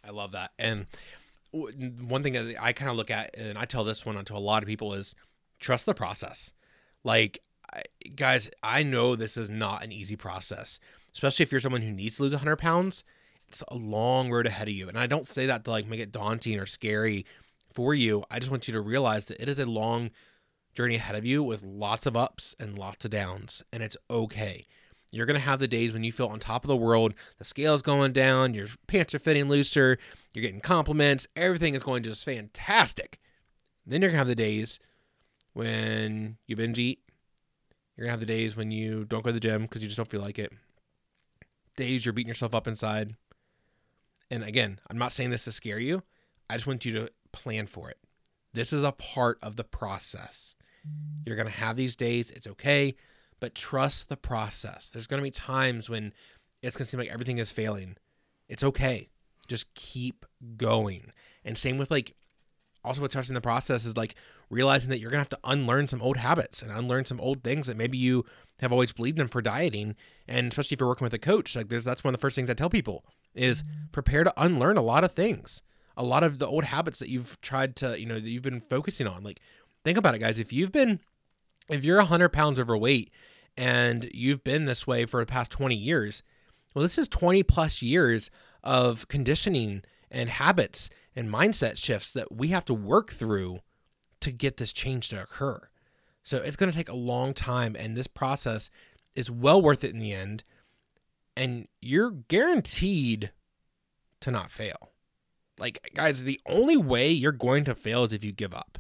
I 0.05 0.11
love 0.11 0.33
that. 0.33 0.53
And 0.59 0.87
one 1.51 2.23
thing 2.23 2.35
that 2.35 2.57
I 2.61 2.73
kind 2.73 2.91
of 2.91 2.97
look 2.97 3.11
at, 3.11 3.37
and 3.37 3.57
I 3.57 3.65
tell 3.65 3.85
this 3.85 4.05
one 4.05 4.23
to 4.23 4.35
a 4.35 4.39
lot 4.39 4.63
of 4.63 4.69
people, 4.69 4.93
is 4.95 5.15
trust 5.59 5.87
the 5.87 5.95
process. 5.95 6.53
Like, 7.05 7.41
guys, 8.15 8.51
I 8.63 8.83
know 8.83 9.17
this 9.17 9.37
is 9.37 9.49
not 9.49 9.83
an 9.83 9.93
easy 9.93 10.17
process, 10.17 10.79
especially 11.13 11.45
if 11.45 11.53
you're 11.53 11.61
someone 11.61 11.83
who 11.83 11.91
needs 11.91 12.17
to 12.17 12.25
lose 12.25 12.33
100 12.33 12.57
pounds. 12.57 13.03
It's 13.49 13.63
a 13.69 13.77
long 13.77 14.31
road 14.31 14.47
ahead 14.47 14.69
of 14.69 14.75
you. 14.75 14.89
And 14.89 14.99
I 14.99 15.07
don't 15.07 15.27
say 15.27 15.47
that 15.47 15.65
to 15.65 15.71
like 15.71 15.87
make 15.87 16.01
it 16.01 16.13
daunting 16.13 16.59
or 16.59 16.67
scary 16.67 17.25
for 17.73 17.95
you. 17.95 18.25
I 18.31 18.39
just 18.39 18.51
want 18.51 18.69
you 18.69 18.75
to 18.75 18.81
realize 18.81 19.27
that 19.27 19.41
it 19.41 19.49
is 19.49 19.59
a 19.59 19.65
long 19.65 20.11
journey 20.75 20.97
ahead 20.97 21.17
of 21.17 21.25
you 21.25 21.43
with 21.43 21.63
lots 21.63 22.07
of 22.07 22.17
ups 22.17 22.55
and 22.59 22.79
lots 22.79 23.05
of 23.05 23.11
downs, 23.11 23.63
and 23.73 23.83
it's 23.83 23.97
okay. 24.11 24.67
You're 25.11 25.27
going 25.27 25.39
to 25.39 25.41
have 25.41 25.59
the 25.59 25.69
days 25.69 25.93
when 25.93 26.05
you 26.05 26.13
feel 26.13 26.27
on 26.27 26.39
top 26.39 26.65
of 26.65 26.69
the 26.69 26.77
world, 26.77 27.15
the 27.39 27.45
scale's 27.45 27.83
going 27.83 28.13
down, 28.13 28.53
your 28.53 28.69
pants 28.87 29.15
are 29.15 29.19
fitting 29.19 29.49
looser, 29.49 29.99
you're 30.35 30.43
getting 30.43 30.61
compliments, 30.61 31.27
everything 31.35 31.75
is 31.75 31.83
going 31.83 32.03
just 32.03 32.25
fantastic. 32.25 33.19
Then 33.87 34.03
you're 34.03 34.11
going 34.11 34.17
to 34.17 34.21
have 34.21 34.29
the 34.29 34.35
days 34.35 34.79
when 35.55 36.37
you 36.47 36.57
binge 36.57 36.79
eat. 36.79 37.01
You're 37.97 38.05
going 38.07 38.11
to 38.11 38.21
have 38.21 38.21
the 38.21 38.27
days 38.27 38.55
when 38.55 38.71
you 38.71 39.05
don't 39.05 39.25
go 39.25 39.31
to 39.31 39.33
the 39.33 39.41
gym 39.41 39.63
because 39.63 39.83
you 39.83 39.89
just 39.89 39.97
don't 39.97 40.11
feel 40.11 40.21
like 40.21 40.39
it. 40.39 40.53
Days 41.77 42.05
you're 42.05 42.13
beating 42.13 42.29
yourself 42.29 42.55
up 42.55 42.69
inside. 42.69 43.17
And 44.31 44.45
again, 44.45 44.79
I'm 44.91 44.99
not 44.99 45.13
saying 45.13 45.31
this 45.31 45.45
to 45.45 45.53
scare 45.53 45.79
you. 45.79 46.03
I 46.51 46.55
just 46.55 46.67
want 46.67 46.85
you 46.85 46.93
to 46.93 47.11
plan 47.33 47.67
for 47.67 47.91
it. 47.91 47.99
This 48.53 48.73
is 48.73 48.83
a 48.83 48.93
part 48.93 49.39
of 49.43 49.57
the 49.57 49.65
process. 49.65 50.55
You're 51.27 51.37
going 51.37 51.47
to 51.47 51.53
have 51.53 51.77
these 51.77 51.97
days. 51.97 52.31
It's 52.31 52.47
okay, 52.47 52.95
but 53.41 53.55
trust 53.55 54.09
the 54.09 54.17
process. 54.17 54.91
There's 54.91 55.07
going 55.07 55.21
to 55.21 55.27
be 55.27 55.31
times 55.31 55.91
when 55.91 56.13
it's 56.63 56.77
going 56.77 56.85
to 56.85 56.91
seem 56.91 57.01
like 57.01 57.11
everything 57.11 57.39
is 57.39 57.53
failing. 57.53 57.97
It's 58.49 58.63
okay. 58.63 59.09
Just 59.47 59.73
keep 59.75 60.25
going. 60.57 61.13
And 61.45 61.57
same 61.57 61.79
with 61.79 61.91
like, 61.91 62.15
also 62.85 63.03
with 63.03 63.13
trusting 63.13 63.35
the 63.35 63.41
process 63.41 63.85
is 63.85 63.97
like 63.97 64.15
realizing 64.51 64.91
that 64.91 64.99
you're 64.99 65.11
going 65.11 65.19
to 65.19 65.31
have 65.31 65.41
to 65.41 65.51
unlearn 65.51 65.89
some 65.89 66.01
old 66.01 66.17
habits 66.17 66.63
and 66.63 66.71
unlearn 66.71 67.05
some 67.05 67.21
old 67.21 67.45
things 67.45 67.67
that 67.67 67.77
maybe 67.77 67.99
you 67.99 68.25
have 68.61 68.73
always 68.73 68.93
believed 68.93 69.19
in 69.19 69.29
for 69.29 69.43
dieting. 69.43 69.97
And 70.27 70.51
especially 70.51 70.75
if 70.75 70.81
you're 70.81 70.89
working 70.89 71.05
with 71.05 71.15
a 71.15 71.19
coach, 71.19 71.55
like 71.55 71.69
there's, 71.69 71.85
that's 71.85 72.03
one 72.03 72.15
of 72.15 72.19
the 72.21 72.25
first 72.25 72.37
things 72.37 72.49
I 72.49 72.55
tell 72.55 72.71
people 72.71 73.05
is 73.35 73.63
prepare 73.93 74.25
to 74.25 74.33
unlearn 74.37 74.77
a 74.77 74.83
lot 74.83 75.05
of 75.05 75.13
things 75.13 75.63
a 75.99 76.05
lot 76.05 76.23
of 76.23 76.39
the 76.39 76.47
old 76.47 76.65
habits 76.65 77.01
that 77.01 77.09
you've 77.09 77.39
tried 77.41 77.75
to, 77.75 77.99
you 77.99 78.07
know, 78.07 78.15
that 78.15 78.31
you've 78.31 78.43
been 78.43 78.61
focusing 78.61 79.09
on. 79.09 79.25
Like, 79.25 79.41
think 79.85 79.99
about 79.99 80.15
it, 80.15 80.19
guys. 80.19 80.39
If 80.39 80.53
you've 80.53 80.73
been, 80.73 81.01
if 81.69 81.85
you're 81.85 81.99
100 81.99 82.31
pounds 82.31 82.59
overweight 82.59 83.13
and 83.57 84.09
you've 84.13 84.45
been 84.45 84.65
this 84.65 84.87
way 84.87 85.07
for 85.07 85.21
the 85.21 85.27
past 85.27 85.51
20 85.51 85.75
years, 85.75 86.23
well, 86.75 86.83
this 86.83 86.99
is 86.99 87.09
20 87.09 87.43
plus 87.43 87.83
years 87.83 88.31
of 88.63 89.09
conditioning 89.09 89.83
and 90.11 90.31
habits 90.31 90.91
and 91.15 91.33
mindset 91.33 91.77
shifts 91.77 92.13
that 92.13 92.33
we 92.33 92.49
have 92.49 92.65
to 92.67 92.75
work 92.75 93.13
through 93.13 93.61
to 94.21 94.31
get 94.31 94.57
this 94.57 94.73
change 94.73 95.09
to 95.09 95.23
occur. 95.23 95.69
So 96.23 96.39
it's 96.39 96.57
going 96.57 96.71
to 96.71 96.77
take 96.77 96.89
a 96.89 96.95
long 96.95 97.33
time, 97.33 97.75
and 97.79 97.97
this 97.97 98.07
process 98.07 98.71
is 99.15 99.31
well 99.31 99.63
worth 99.63 99.83
it 99.83 99.93
in 99.93 99.99
the 99.99 100.13
end. 100.13 100.45
And 101.37 101.69
you're 101.81 102.11
guaranteed 102.11 103.33
to 104.21 104.31
not 104.31 104.51
fail. 104.51 104.93
Like, 105.59 105.91
guys, 105.95 106.25
the 106.25 106.41
only 106.47 106.77
way 106.77 107.11
you're 107.11 107.33
going 107.33 107.65
to 107.65 107.75
fail 107.75 108.05
is 108.05 108.13
if 108.13 108.23
you 108.23 108.33
give 108.33 108.53
up. 108.53 108.79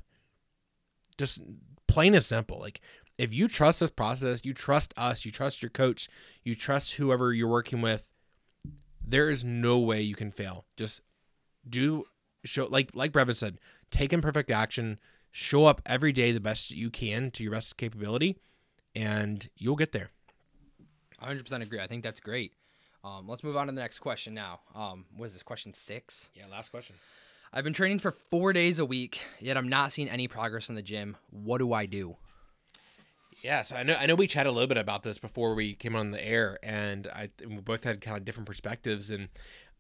Just 1.19 1.41
plain 1.87 2.15
and 2.15 2.25
simple. 2.25 2.59
Like, 2.59 2.81
if 3.19 3.35
you 3.35 3.49
trust 3.49 3.81
this 3.81 3.91
process, 3.91 4.45
you 4.45 4.55
trust 4.55 4.95
us, 4.97 5.25
you 5.25 5.33
trust 5.33 5.61
your 5.61 5.71
coach, 5.71 6.09
you 6.45 6.55
trust 6.55 6.95
whoever 6.95 7.33
you're 7.33 7.49
working 7.49 7.83
with, 7.83 8.11
there 9.05 9.29
is 9.29 9.45
no 9.45 9.79
way 9.79 10.01
you 10.01 10.15
can 10.15 10.31
fail. 10.31 10.65
Just 10.77 11.03
do 11.69 12.05
show 12.45 12.67
like 12.67 12.91
like 12.95 13.13
Brevin 13.13 13.37
said, 13.37 13.59
take 13.91 14.13
imperfect 14.13 14.51
action, 14.51 14.99
show 15.33 15.65
up 15.65 15.81
every 15.85 16.13
day 16.13 16.33
the 16.33 16.41
best 16.41 16.71
you 16.71 16.91
can 16.91 17.31
to 17.33 17.43
your 17.43 17.53
best 17.53 17.77
capability, 17.77 18.39
and 18.95 19.49
you'll 19.57 19.77
get 19.77 19.93
there. 19.93 20.11
100% 21.23 21.63
agree. 21.63 21.81
I 21.81 21.89
think 21.89 22.05
that's 22.05 22.21
great. 22.21 22.53
Um, 23.03 23.27
let's 23.27 23.43
move 23.43 23.57
on 23.57 23.67
to 23.67 23.73
the 23.73 23.81
next 23.81 23.99
question 23.99 24.35
now. 24.35 24.61
Um, 24.75 25.07
what 25.17 25.27
is 25.27 25.33
this 25.33 25.43
question 25.43 25.75
six? 25.75 26.31
Yeah, 26.35 26.45
last 26.51 26.71
question. 26.71 26.95
I've 27.53 27.65
been 27.65 27.73
training 27.73 27.99
for 27.99 28.13
four 28.13 28.53
days 28.53 28.79
a 28.79 28.85
week, 28.85 29.21
yet 29.41 29.57
I'm 29.57 29.69
not 29.69 29.93
seeing 29.93 30.09
any 30.09 30.29
progress 30.29 30.69
in 30.69 30.75
the 30.75 30.83
gym. 30.83 31.17
What 31.31 31.59
do 31.59 31.73
I 31.73 31.87
do? 31.87 32.17
Yeah, 33.43 33.63
so 33.63 33.77
I 33.77 33.85
know 33.85 33.95
I 33.95 34.07
know 34.07 34.17
we 34.17 34.27
chatted 34.27 34.51
a 34.51 34.53
little 34.53 34.67
bit 34.67 34.79
about 34.79 35.03
this 35.03 35.19
before 35.19 35.55
we 35.55 35.75
came 35.75 35.95
on 35.95 36.11
the 36.11 36.25
air, 36.25 36.59
and 36.63 37.07
I 37.07 37.31
we 37.47 37.57
both 37.59 37.85
had 37.85 38.01
kind 38.01 38.17
of 38.17 38.25
different 38.25 38.47
perspectives. 38.47 39.11
And 39.11 39.29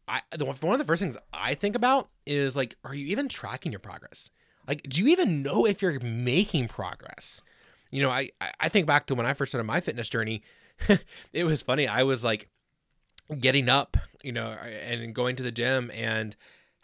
I 0.06 0.22
the 0.36 0.44
one 0.44 0.56
of 0.56 0.78
the 0.78 0.84
first 0.84 1.00
things 1.00 1.16
I 1.32 1.54
think 1.54 1.74
about 1.74 2.08
is 2.24 2.56
like, 2.56 2.76
are 2.84 2.94
you 2.94 3.06
even 3.08 3.28
tracking 3.28 3.72
your 3.72 3.80
progress? 3.80 4.30
Like, 4.66 4.82
do 4.84 5.02
you 5.02 5.08
even 5.08 5.42
know 5.42 5.66
if 5.66 5.82
you're 5.82 5.98
making 6.00 6.68
progress? 6.68 7.42
You 7.90 8.02
know, 8.02 8.10
I 8.10 8.30
I 8.60 8.68
think 8.68 8.86
back 8.86 9.06
to 9.06 9.14
when 9.14 9.26
I 9.26 9.34
first 9.34 9.50
started 9.50 9.64
my 9.64 9.80
fitness 9.80 10.08
journey. 10.08 10.42
it 11.32 11.44
was 11.44 11.60
funny. 11.62 11.88
I 11.88 12.04
was 12.04 12.22
like 12.22 12.48
getting 13.40 13.68
up, 13.68 13.96
you 14.22 14.30
know, 14.32 14.50
and 14.50 15.14
going 15.14 15.34
to 15.36 15.42
the 15.42 15.50
gym 15.50 15.90
and 15.92 16.36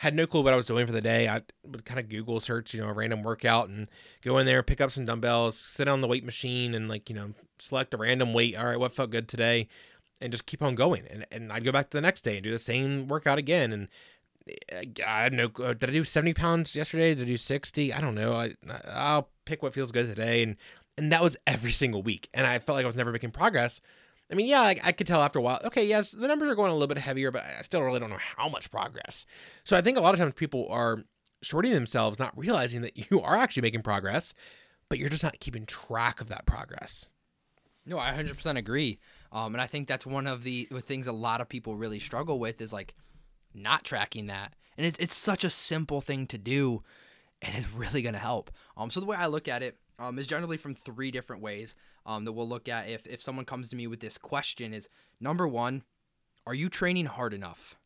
had 0.04 0.14
no 0.14 0.26
clue 0.26 0.42
what 0.42 0.52
I 0.52 0.56
was 0.56 0.66
doing 0.66 0.86
for 0.86 0.92
the 0.92 1.00
day. 1.00 1.26
I 1.28 1.40
would 1.66 1.86
kind 1.86 1.98
of 1.98 2.10
Google 2.10 2.38
search, 2.38 2.74
you 2.74 2.82
know, 2.82 2.88
a 2.88 2.92
random 2.92 3.22
workout 3.22 3.70
and 3.70 3.88
go 4.22 4.36
in 4.36 4.44
there, 4.44 4.62
pick 4.62 4.82
up 4.82 4.90
some 4.90 5.06
dumbbells, 5.06 5.56
sit 5.58 5.88
on 5.88 6.02
the 6.02 6.06
weight 6.06 6.24
machine 6.24 6.74
and 6.74 6.90
like, 6.90 7.08
you 7.08 7.16
know, 7.16 7.32
select 7.58 7.94
a 7.94 7.96
random 7.96 8.34
weight. 8.34 8.54
All 8.54 8.66
right, 8.66 8.78
what 8.78 8.92
felt 8.92 9.08
good 9.10 9.28
today? 9.28 9.66
And 10.20 10.30
just 10.30 10.44
keep 10.44 10.62
on 10.62 10.74
going. 10.74 11.04
And, 11.10 11.26
and 11.32 11.50
I'd 11.50 11.64
go 11.64 11.72
back 11.72 11.88
to 11.88 11.96
the 11.96 12.02
next 12.02 12.20
day 12.20 12.36
and 12.36 12.44
do 12.44 12.50
the 12.50 12.58
same 12.58 13.08
workout 13.08 13.38
again. 13.38 13.72
And 13.72 13.88
I 15.06 15.30
don't 15.30 15.36
know. 15.58 15.64
uh, 15.64 15.72
Did 15.72 15.88
I 15.88 15.92
do 15.92 16.04
70 16.04 16.34
pounds 16.34 16.76
yesterday? 16.76 17.14
Did 17.14 17.22
I 17.22 17.30
do 17.30 17.36
60? 17.38 17.92
I 17.94 18.00
don't 18.02 18.14
know. 18.14 18.34
I, 18.34 18.54
I'll 18.86 19.30
pick 19.46 19.62
what 19.62 19.72
feels 19.72 19.90
good 19.90 20.06
today. 20.06 20.42
And, 20.42 20.56
and 20.98 21.10
that 21.12 21.22
was 21.22 21.36
every 21.46 21.72
single 21.72 22.02
week. 22.02 22.28
And 22.34 22.46
I 22.46 22.58
felt 22.58 22.76
like 22.76 22.84
I 22.84 22.88
was 22.88 22.96
never 22.96 23.10
making 23.10 23.30
progress. 23.30 23.80
I 24.30 24.34
mean, 24.34 24.46
yeah, 24.46 24.62
I, 24.62 24.80
I 24.82 24.92
could 24.92 25.06
tell 25.06 25.22
after 25.22 25.38
a 25.38 25.42
while, 25.42 25.60
okay, 25.64 25.86
yes, 25.86 26.10
the 26.10 26.26
numbers 26.26 26.48
are 26.50 26.54
going 26.54 26.70
a 26.70 26.74
little 26.74 26.88
bit 26.88 26.98
heavier, 26.98 27.30
but 27.30 27.42
I 27.42 27.62
still 27.62 27.82
really 27.82 28.00
don't 28.00 28.10
know 28.10 28.18
how 28.36 28.48
much 28.48 28.70
progress. 28.70 29.26
So 29.64 29.76
I 29.76 29.82
think 29.82 29.98
a 29.98 30.00
lot 30.00 30.14
of 30.14 30.20
times 30.20 30.32
people 30.34 30.66
are 30.70 31.04
shorting 31.42 31.72
themselves, 31.72 32.18
not 32.18 32.36
realizing 32.36 32.82
that 32.82 32.96
you 33.10 33.20
are 33.20 33.36
actually 33.36 33.62
making 33.62 33.82
progress, 33.82 34.34
but 34.88 34.98
you're 34.98 35.10
just 35.10 35.22
not 35.22 35.40
keeping 35.40 35.66
track 35.66 36.20
of 36.20 36.28
that 36.28 36.46
progress. 36.46 37.08
No, 37.86 37.98
I 37.98 38.12
100% 38.12 38.56
agree. 38.56 38.98
Um, 39.30 39.54
and 39.54 39.60
I 39.60 39.66
think 39.66 39.88
that's 39.88 40.06
one 40.06 40.26
of 40.26 40.42
the, 40.42 40.68
things 40.80 41.06
a 41.06 41.12
lot 41.12 41.40
of 41.42 41.48
people 41.48 41.76
really 41.76 42.00
struggle 42.00 42.38
with 42.38 42.62
is 42.62 42.72
like 42.72 42.94
not 43.52 43.84
tracking 43.84 44.26
that. 44.26 44.54
And 44.78 44.86
it's, 44.86 44.98
it's 44.98 45.14
such 45.14 45.44
a 45.44 45.50
simple 45.50 46.00
thing 46.00 46.26
to 46.28 46.38
do, 46.38 46.82
and 47.42 47.54
it's 47.56 47.70
really 47.72 48.00
going 48.00 48.14
to 48.14 48.18
help. 48.18 48.50
Um, 48.76 48.90
so 48.90 49.00
the 49.00 49.06
way 49.06 49.16
I 49.16 49.26
look 49.26 49.48
at 49.48 49.62
it 49.62 49.76
um, 49.98 50.18
is 50.18 50.26
generally 50.26 50.56
from 50.56 50.74
three 50.74 51.10
different 51.10 51.42
ways 51.42 51.76
um, 52.06 52.24
that 52.24 52.32
we'll 52.32 52.48
look 52.48 52.68
at 52.68 52.88
if, 52.88 53.06
if 53.06 53.22
someone 53.22 53.44
comes 53.44 53.68
to 53.68 53.76
me 53.76 53.86
with 53.86 54.00
this 54.00 54.18
question 54.18 54.72
is 54.72 54.88
number 55.20 55.46
one, 55.46 55.82
are 56.46 56.54
you 56.54 56.68
training 56.68 57.06
hard 57.06 57.32
enough? 57.32 57.76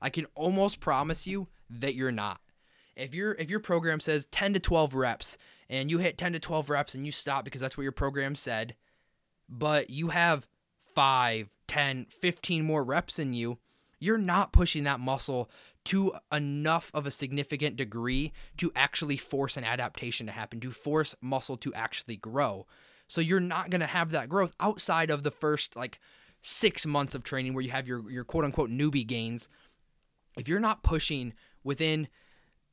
I 0.00 0.10
can 0.10 0.26
almost 0.34 0.80
promise 0.80 1.26
you 1.26 1.48
that 1.70 1.94
you're 1.94 2.12
not. 2.12 2.40
If 2.94 3.14
your 3.14 3.32
if 3.34 3.50
your 3.50 3.60
program 3.60 4.00
says 4.00 4.26
10 4.26 4.54
to 4.54 4.60
12 4.60 4.94
reps 4.94 5.36
and 5.68 5.90
you 5.90 5.98
hit 5.98 6.16
10 6.16 6.32
to 6.32 6.38
12 6.38 6.70
reps 6.70 6.94
and 6.94 7.04
you 7.04 7.12
stop 7.12 7.44
because 7.44 7.60
that's 7.60 7.76
what 7.76 7.82
your 7.82 7.92
program 7.92 8.34
said, 8.34 8.74
but 9.48 9.90
you 9.90 10.08
have 10.08 10.46
5, 10.94 11.54
10, 11.66 12.06
15 12.08 12.64
more 12.64 12.82
reps 12.82 13.18
in 13.18 13.34
you, 13.34 13.58
you're 13.98 14.16
not 14.16 14.52
pushing 14.52 14.84
that 14.84 15.00
muscle 15.00 15.50
to 15.84 16.12
enough 16.32 16.90
of 16.94 17.06
a 17.06 17.10
significant 17.10 17.76
degree 17.76 18.32
to 18.56 18.72
actually 18.74 19.16
force 19.16 19.56
an 19.56 19.64
adaptation 19.64 20.26
to 20.26 20.32
happen, 20.32 20.58
to 20.60 20.70
force 20.70 21.14
muscle 21.20 21.56
to 21.58 21.72
actually 21.74 22.16
grow. 22.16 22.66
So 23.08 23.20
you're 23.20 23.40
not 23.40 23.70
going 23.70 23.80
to 23.80 23.86
have 23.86 24.10
that 24.10 24.28
growth 24.28 24.54
outside 24.60 25.10
of 25.10 25.22
the 25.22 25.30
first 25.30 25.76
like 25.76 26.00
6 26.42 26.86
months 26.86 27.14
of 27.14 27.24
training 27.24 27.54
where 27.54 27.62
you 27.62 27.70
have 27.70 27.88
your 27.88 28.10
your 28.10 28.24
quote 28.24 28.44
unquote 28.44 28.70
newbie 28.70 29.06
gains. 29.06 29.48
If 30.36 30.48
you're 30.48 30.60
not 30.60 30.82
pushing 30.82 31.34
within 31.64 32.08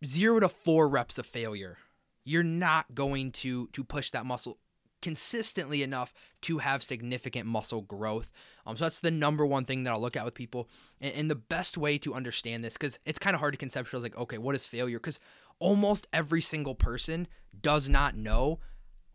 0 0.06 0.42
to 0.42 0.50
4 0.50 0.88
reps 0.88 1.18
of 1.18 1.26
failure, 1.26 1.78
you're 2.24 2.44
not 2.44 2.94
going 2.94 3.32
to 3.32 3.68
to 3.68 3.84
push 3.84 4.12
that 4.12 4.26
muscle 4.26 4.58
consistently 5.04 5.84
enough 5.84 6.14
to 6.42 6.60
have 6.60 6.82
significant 6.82 7.46
muscle 7.46 7.82
growth. 7.82 8.32
Um, 8.66 8.78
so 8.78 8.86
that's 8.86 9.02
the 9.02 9.12
number 9.12 9.46
one 9.46 9.66
thing 9.66 9.84
that 9.84 9.92
I'll 9.94 10.00
look 10.00 10.16
at 10.16 10.24
with 10.24 10.34
people. 10.34 10.70
And, 11.02 11.14
and 11.14 11.30
the 11.30 11.36
best 11.36 11.78
way 11.78 11.98
to 12.00 12.14
understand 12.14 12.64
this, 12.64 12.76
because 12.76 12.98
it's 13.06 13.20
kind 13.20 13.36
of 13.36 13.42
hard 13.42 13.58
to 13.58 13.64
conceptualize, 13.64 14.02
like, 14.02 14.18
okay, 14.18 14.38
what 14.38 14.56
is 14.56 14.66
failure? 14.66 15.00
Because 15.00 15.20
almost 15.60 16.08
every 16.14 16.42
single 16.42 16.74
person 16.74 17.28
does 17.62 17.90
not 17.90 18.16
know 18.16 18.60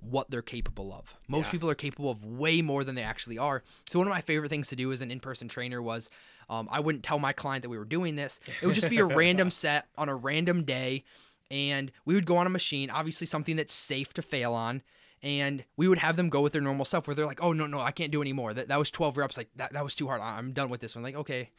what 0.01 0.31
they're 0.31 0.43
capable 0.43 0.93
of. 0.93 1.15
Most 1.29 1.47
Yeah. 1.47 1.51
people 1.53 1.71
are 1.71 1.75
capable 1.75 2.11
of 2.11 2.25
way 2.25 2.63
more 2.63 2.85
than 2.85 2.95
they 2.95 3.03
actually 3.03 3.39
are. 3.39 3.63
So 3.91 3.99
one 3.99 4.07
of 4.09 4.13
my 4.13 4.21
favorite 4.21 4.49
things 4.49 4.69
to 4.69 4.77
do 4.77 4.93
as 4.93 5.01
an 5.01 5.11
in-person 5.11 5.49
trainer 5.49 5.83
was 5.83 6.09
um, 6.49 6.69
I 6.71 6.81
wouldn't 6.81 7.05
tell 7.05 7.19
my 7.19 7.33
client 7.33 7.63
that 7.63 7.69
we 7.69 7.77
were 7.79 7.85
doing 7.85 8.17
this. 8.17 8.41
It 8.63 8.67
would 8.67 8.75
just 8.75 8.89
be 8.89 8.99
a 8.99 9.05
random 9.23 9.51
set 9.51 9.87
on 9.99 10.09
a 10.09 10.15
random 10.17 10.65
day, 10.65 11.05
and 11.51 11.93
we 12.05 12.15
would 12.15 12.27
go 12.27 12.37
on 12.39 12.47
a 12.47 12.51
machine, 12.51 12.91
obviously 12.91 13.27
something 13.27 13.57
that's 13.57 13.75
safe 13.75 14.15
to 14.15 14.23
fail 14.23 14.55
on. 14.55 14.83
And 15.23 15.65
we 15.77 15.89
would 15.89 15.99
have 15.99 16.17
them 16.17 16.29
go 16.29 16.41
with 16.41 16.53
their 16.53 16.63
normal 16.63 16.85
stuff 16.85 17.07
where 17.09 17.15
they're 17.15 17.27
like, 17.27 17.43
oh, 17.43 17.53
no, 17.53 17.67
no, 17.67 17.81
I 17.81 17.91
can't 17.91 18.13
do 18.13 18.23
anymore. 18.23 18.55
That, 18.55 18.69
that 18.69 18.79
was 18.79 18.91
12 18.93 19.17
reps. 19.17 19.37
Like, 19.37 19.49
that, 19.57 19.73
that 19.73 19.83
was 19.83 19.97
too 19.97 20.07
hard. 20.07 20.21
I'm 20.21 20.53
done 20.53 20.69
with 20.71 20.81
this 20.81 20.95
one. 20.95 21.03
Like, 21.03 21.17
okay, 21.17 21.51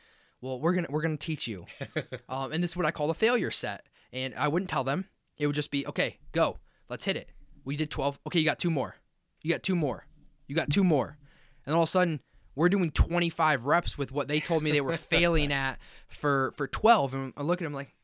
well, 0.42 0.60
we're 0.62 0.72
going 0.74 0.86
to 0.86 0.92
we're 0.92 1.02
gonna 1.02 1.18
teach 1.18 1.46
you. 1.46 1.66
um, 2.30 2.54
and 2.54 2.64
this 2.64 2.72
is 2.72 2.78
what 2.78 2.86
I 2.86 2.92
call 2.92 3.08
the 3.10 3.14
failure 3.14 3.52
set. 3.52 3.86
And 4.14 4.34
I 4.36 4.48
wouldn't 4.48 4.70
tell 4.70 4.86
them. 4.86 5.06
It 5.38 5.46
would 5.46 5.56
just 5.56 5.72
be, 5.72 5.86
okay, 5.88 6.20
go. 6.32 6.58
Let's 6.90 7.06
hit 7.06 7.18
it. 7.18 7.30
We 7.64 7.78
did 7.78 7.92
12. 7.92 8.20
Okay, 8.28 8.40
you 8.40 8.46
got 8.46 8.60
two 8.60 8.72
more. 8.72 8.96
You 9.42 9.52
got 9.52 9.64
two 9.64 9.76
more. 9.76 10.06
You 10.48 10.56
got 10.56 10.70
two 10.70 10.84
more. 10.84 11.18
And 11.66 11.76
all 11.76 11.84
of 11.84 11.90
a 11.90 11.92
sudden, 11.92 12.22
we're 12.56 12.70
doing 12.70 12.92
25 12.92 13.66
reps 13.66 13.98
with 13.98 14.12
what 14.12 14.28
they 14.28 14.40
told 14.40 14.64
me 14.64 14.72
they 14.72 14.82
were 14.82 14.98
failing 14.98 15.52
at 15.52 15.80
for 16.08 16.54
for 16.58 16.68
12. 16.68 17.14
And 17.14 17.34
I 17.38 17.44
look 17.44 17.62
at 17.62 17.64
them 17.64 17.74
like, 17.74 17.96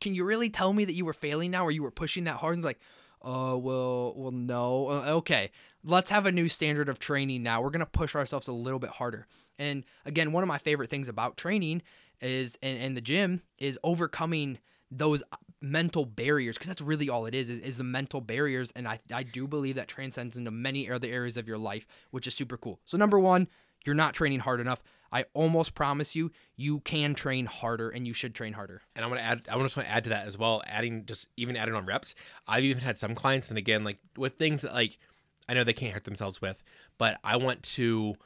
can 0.00 0.14
you 0.14 0.24
really 0.24 0.50
tell 0.50 0.72
me 0.72 0.84
that 0.84 0.94
you 0.94 1.04
were 1.04 1.12
failing 1.12 1.50
now 1.50 1.64
or 1.64 1.70
you 1.70 1.82
were 1.82 1.90
pushing 1.90 2.24
that 2.24 2.36
hard? 2.36 2.54
And 2.54 2.64
they're 2.64 2.70
like, 2.70 2.80
oh, 3.22 3.56
well, 3.58 4.14
well, 4.16 4.30
no. 4.30 4.88
Uh, 4.88 5.04
okay, 5.16 5.50
let's 5.84 6.10
have 6.10 6.26
a 6.26 6.32
new 6.32 6.48
standard 6.48 6.88
of 6.88 6.98
training 6.98 7.42
now. 7.42 7.60
We're 7.60 7.70
going 7.70 7.80
to 7.80 7.86
push 7.86 8.14
ourselves 8.14 8.48
a 8.48 8.52
little 8.52 8.78
bit 8.78 8.90
harder. 8.90 9.26
And 9.58 9.84
again, 10.04 10.32
one 10.32 10.42
of 10.42 10.48
my 10.48 10.58
favorite 10.58 10.90
things 10.90 11.08
about 11.08 11.36
training 11.36 11.82
is, 12.20 12.58
and, 12.62 12.78
and 12.78 12.96
the 12.96 13.00
gym, 13.00 13.42
is 13.58 13.78
overcoming 13.82 14.58
those 14.90 15.22
mental 15.70 16.04
barriers 16.04 16.56
because 16.56 16.68
that's 16.68 16.80
really 16.80 17.08
all 17.08 17.26
it 17.26 17.34
is, 17.34 17.50
is 17.50 17.58
is 17.60 17.76
the 17.78 17.84
mental 17.84 18.20
barriers 18.20 18.72
and 18.76 18.86
I, 18.86 18.98
I 19.12 19.22
do 19.22 19.46
believe 19.46 19.76
that 19.76 19.88
transcends 19.88 20.36
into 20.36 20.50
many 20.50 20.90
other 20.90 21.08
areas 21.08 21.36
of 21.36 21.48
your 21.48 21.58
life 21.58 21.86
which 22.10 22.26
is 22.26 22.34
super 22.34 22.56
cool 22.56 22.80
so 22.84 22.96
number 22.96 23.18
one 23.18 23.48
you're 23.84 23.94
not 23.94 24.14
training 24.14 24.40
hard 24.40 24.60
enough 24.60 24.82
i 25.12 25.24
almost 25.34 25.74
promise 25.74 26.14
you 26.16 26.30
you 26.56 26.80
can 26.80 27.14
train 27.14 27.46
harder 27.46 27.88
and 27.90 28.06
you 28.06 28.12
should 28.14 28.34
train 28.34 28.52
harder 28.52 28.82
And 28.94 29.04
I'm 29.04 29.10
gonna 29.10 29.22
add. 29.22 29.48
I 29.50 29.58
just 29.58 29.76
want 29.76 29.88
to 29.88 29.94
add 29.94 30.04
to 30.04 30.10
that 30.10 30.26
as 30.26 30.36
well. 30.38 30.62
Adding 30.66 31.04
just 31.06 31.28
even 31.36 31.56
adding 31.56 31.74
on 31.74 31.86
reps. 31.86 32.14
I've 32.48 32.64
even 32.64 32.82
had 32.82 32.98
some 32.98 33.14
clients, 33.14 33.48
and 33.50 33.58
again, 33.58 33.84
like 33.84 33.98
with 34.16 34.34
things 34.34 34.62
that 34.62 34.72
like 34.74 34.98
I 35.48 35.54
know 35.54 35.64
they 35.64 35.72
can't 35.72 35.92
hurt 35.92 36.04
themselves 36.04 36.40
with, 36.40 36.62
but 36.98 37.18
I 37.22 37.36
want 37.36 37.62
to 37.62 38.16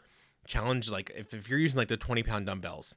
challenge. 0.47 0.91
Like 0.91 1.13
if, 1.15 1.35
if 1.35 1.49
you're 1.49 1.59
using 1.59 1.77
like 1.77 1.89
the 1.89 1.97
20 1.97 2.23
pound 2.23 2.47
dumbbells, 2.47 2.97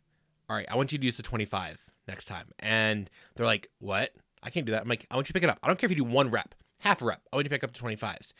all 0.49 0.55
right, 0.55 0.65
I 0.71 0.75
want 0.75 0.91
you 0.91 0.97
to 0.97 1.05
use 1.05 1.17
the 1.17 1.23
25 1.23 1.77
next 2.07 2.25
time. 2.25 2.47
And 2.59 3.09
they're 3.35 3.45
like, 3.45 3.69
what? 3.79 4.13
I 4.43 4.49
can't 4.49 4.65
do 4.65 4.71
that. 4.71 4.81
I'm 4.81 4.89
like, 4.89 5.05
I 5.09 5.15
want 5.15 5.27
you 5.27 5.29
to 5.29 5.33
pick 5.33 5.43
it 5.43 5.49
up. 5.49 5.59
I 5.63 5.67
don't 5.67 5.79
care 5.79 5.87
if 5.87 5.91
you 5.91 6.03
do 6.03 6.09
one 6.09 6.29
rep, 6.29 6.55
half 6.79 7.01
a 7.01 7.05
rep. 7.05 7.21
I 7.31 7.35
want 7.35 7.45
you 7.45 7.49
to 7.49 7.55
pick 7.55 7.63
up 7.63 7.73
the 7.73 7.79
25s. 7.79 8.33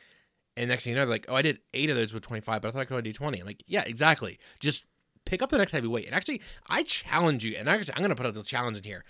And 0.56 0.70
next 0.70 0.84
thing 0.84 0.92
you 0.92 0.96
know, 0.96 1.06
they're 1.06 1.16
like, 1.16 1.26
oh, 1.30 1.36
I 1.36 1.42
did 1.42 1.60
eight 1.74 1.90
of 1.90 1.96
those 1.96 2.14
with 2.14 2.24
25, 2.24 2.62
but 2.62 2.68
I 2.68 2.72
thought 2.72 2.82
I 2.82 2.86
could 2.86 2.94
only 2.94 3.04
do 3.04 3.14
20. 3.14 3.40
I'm 3.40 3.46
like, 3.46 3.64
yeah, 3.66 3.84
exactly. 3.86 4.38
Just 4.60 4.86
pick 5.26 5.42
up 5.42 5.50
the 5.50 5.58
next 5.58 5.72
heavy 5.72 5.88
weight. 5.88 6.06
And 6.06 6.14
actually, 6.14 6.42
I 6.70 6.84
challenge 6.84 7.44
you, 7.44 7.56
and 7.56 7.68
actually, 7.68 7.96
I'm 7.96 8.02
going 8.02 8.16
to 8.16 8.16
put 8.16 8.38
a 8.38 8.44
challenge 8.44 8.78
in 8.78 8.84
here. 8.84 9.04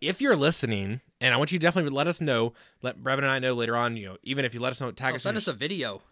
If 0.00 0.20
you're 0.22 0.36
listening, 0.36 1.00
and 1.20 1.34
I 1.34 1.36
want 1.36 1.52
you 1.52 1.58
to 1.58 1.62
definitely 1.62 1.90
let 1.90 2.06
us 2.06 2.20
know, 2.20 2.54
let 2.82 2.98
Brevin 2.98 3.18
and 3.18 3.26
I 3.26 3.38
know 3.38 3.52
later 3.52 3.76
on, 3.76 3.96
you 3.96 4.06
know, 4.06 4.16
even 4.22 4.44
if 4.44 4.54
you 4.54 4.60
let 4.60 4.70
us 4.70 4.80
know, 4.80 4.90
tag 4.90 5.12
oh, 5.12 5.16
us. 5.16 5.22
send 5.24 5.36
us 5.36 5.46
your- 5.46 5.54
a 5.54 5.58
video 5.58 6.02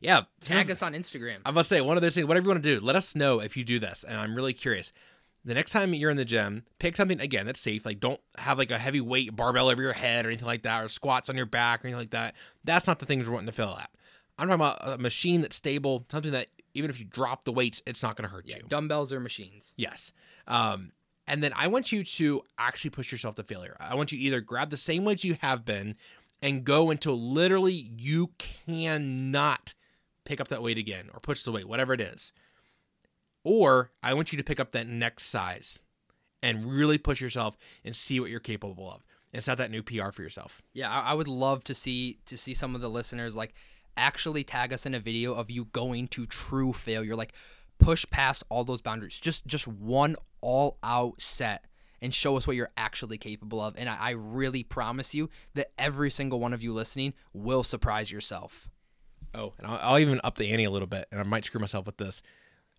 yeah, 0.00 0.22
tag 0.42 0.70
us 0.70 0.82
on 0.82 0.92
instagram 0.92 1.38
I 1.44 1.50
must 1.50 1.68
say 1.68 1.80
one 1.80 1.96
of 1.96 2.02
those 2.02 2.14
things. 2.14 2.26
Whatever 2.26 2.44
you 2.44 2.50
want 2.50 2.62
to 2.62 2.74
do, 2.78 2.84
let 2.84 2.96
us 2.96 3.14
know 3.14 3.40
if 3.40 3.56
you 3.56 3.64
do 3.64 3.78
this, 3.78 4.04
and 4.04 4.18
I'm 4.18 4.34
really 4.34 4.52
curious. 4.52 4.92
The 5.44 5.54
next 5.54 5.72
time 5.72 5.94
you're 5.94 6.10
in 6.10 6.16
the 6.16 6.24
gym, 6.24 6.64
pick 6.78 6.96
something 6.96 7.20
again 7.20 7.46
that's 7.46 7.60
safe. 7.60 7.86
Like 7.86 8.00
don't 8.00 8.20
have 8.36 8.58
like 8.58 8.70
a 8.70 8.78
heavy 8.78 9.00
weight 9.00 9.34
barbell 9.34 9.68
over 9.68 9.80
your 9.80 9.94
head 9.94 10.26
or 10.26 10.28
anything 10.28 10.46
like 10.46 10.62
that, 10.62 10.84
or 10.84 10.88
squats 10.88 11.28
on 11.30 11.36
your 11.36 11.46
back 11.46 11.82
or 11.82 11.88
anything 11.88 12.00
like 12.00 12.10
that. 12.10 12.34
That's 12.64 12.86
not 12.86 12.98
the 12.98 13.06
things 13.06 13.26
we're 13.26 13.34
wanting 13.34 13.46
to 13.46 13.52
fill 13.52 13.76
at. 13.76 13.90
I'm 14.38 14.48
talking 14.48 14.54
about 14.54 14.78
a 14.82 14.98
machine 14.98 15.40
that's 15.40 15.56
stable, 15.56 16.04
something 16.10 16.32
that 16.32 16.48
even 16.74 16.90
if 16.90 16.98
you 16.98 17.04
drop 17.04 17.44
the 17.44 17.52
weights, 17.52 17.82
it's 17.86 18.02
not 18.02 18.16
going 18.16 18.28
to 18.28 18.34
hurt 18.34 18.44
yeah 18.46 18.56
you. 18.56 18.62
dumbbells 18.68 19.12
or 19.12 19.20
machines 19.20 19.72
Yes. 19.76 20.12
Um, 20.46 20.92
and 21.26 21.42
then 21.42 21.52
I 21.54 21.68
want 21.68 21.92
you 21.92 22.02
to 22.02 22.42
actually 22.58 22.90
push 22.90 23.12
yourself 23.12 23.36
to 23.36 23.42
failure. 23.42 23.76
I 23.78 23.94
want 23.94 24.12
you 24.12 24.18
to 24.18 24.24
either 24.24 24.40
grab 24.40 24.70
the 24.70 24.76
same 24.76 25.04
weights 25.04 25.24
you 25.24 25.36
have 25.40 25.64
been 25.64 25.94
and 26.42 26.64
go 26.64 26.90
until 26.90 27.20
literally 27.20 27.92
you 27.96 28.30
cannot 28.38 29.74
pick 30.24 30.40
up 30.40 30.48
that 30.48 30.62
weight 30.62 30.78
again 30.78 31.08
or 31.12 31.20
push 31.20 31.42
the 31.44 31.52
weight, 31.52 31.68
whatever 31.68 31.92
it 31.92 32.00
is. 32.00 32.32
Or 33.44 33.90
I 34.02 34.14
want 34.14 34.32
you 34.32 34.38
to 34.38 34.44
pick 34.44 34.60
up 34.60 34.72
that 34.72 34.86
next 34.86 35.24
size 35.24 35.80
and 36.42 36.66
really 36.66 36.98
push 36.98 37.20
yourself 37.20 37.56
and 37.84 37.94
see 37.94 38.20
what 38.20 38.30
you're 38.30 38.40
capable 38.40 38.90
of 38.90 39.04
and 39.32 39.42
set 39.42 39.58
that 39.58 39.70
new 39.70 39.82
PR 39.82 40.10
for 40.10 40.22
yourself. 40.22 40.62
Yeah, 40.72 40.90
I, 40.90 41.14
would 41.14 41.28
love 41.28 41.64
to 41.64 41.74
see 41.74 42.18
to 42.26 42.36
see 42.36 42.54
some 42.54 42.74
of 42.74 42.80
the 42.80 42.90
listeners 42.90 43.36
like 43.36 43.54
actually 43.96 44.44
tag 44.44 44.72
us 44.72 44.86
in 44.86 44.94
a 44.94 45.00
video 45.00 45.34
of 45.34 45.50
you 45.50 45.66
going 45.66 46.08
to 46.08 46.26
true 46.26 46.72
failure, 46.72 47.14
like 47.14 47.34
push 47.78 48.04
past 48.10 48.42
all 48.48 48.64
those 48.64 48.80
boundaries. 48.80 49.18
Just 49.18 49.46
just 49.46 49.68
one 49.68 50.16
all 50.40 50.78
out 50.82 51.20
set 51.20 51.66
and 52.02 52.14
show 52.14 52.36
us 52.36 52.46
what 52.46 52.56
you're 52.56 52.70
actually 52.76 53.18
capable 53.18 53.60
of. 53.60 53.74
And 53.76 53.88
I, 53.88 53.96
I 54.00 54.10
really 54.10 54.62
promise 54.62 55.14
you 55.14 55.28
that 55.54 55.72
every 55.78 56.10
single 56.10 56.40
one 56.40 56.52
of 56.52 56.62
you 56.62 56.72
listening 56.72 57.14
will 57.32 57.62
surprise 57.62 58.10
yourself. 58.10 58.70
Oh, 59.34 59.52
and 59.58 59.66
I'll, 59.66 59.78
I'll 59.82 59.98
even 59.98 60.20
up 60.24 60.36
the 60.36 60.50
ante 60.50 60.64
a 60.64 60.70
little 60.70 60.88
bit, 60.88 61.06
and 61.12 61.20
I 61.20 61.24
might 61.24 61.44
screw 61.44 61.60
myself 61.60 61.86
with 61.86 61.98
this. 61.98 62.22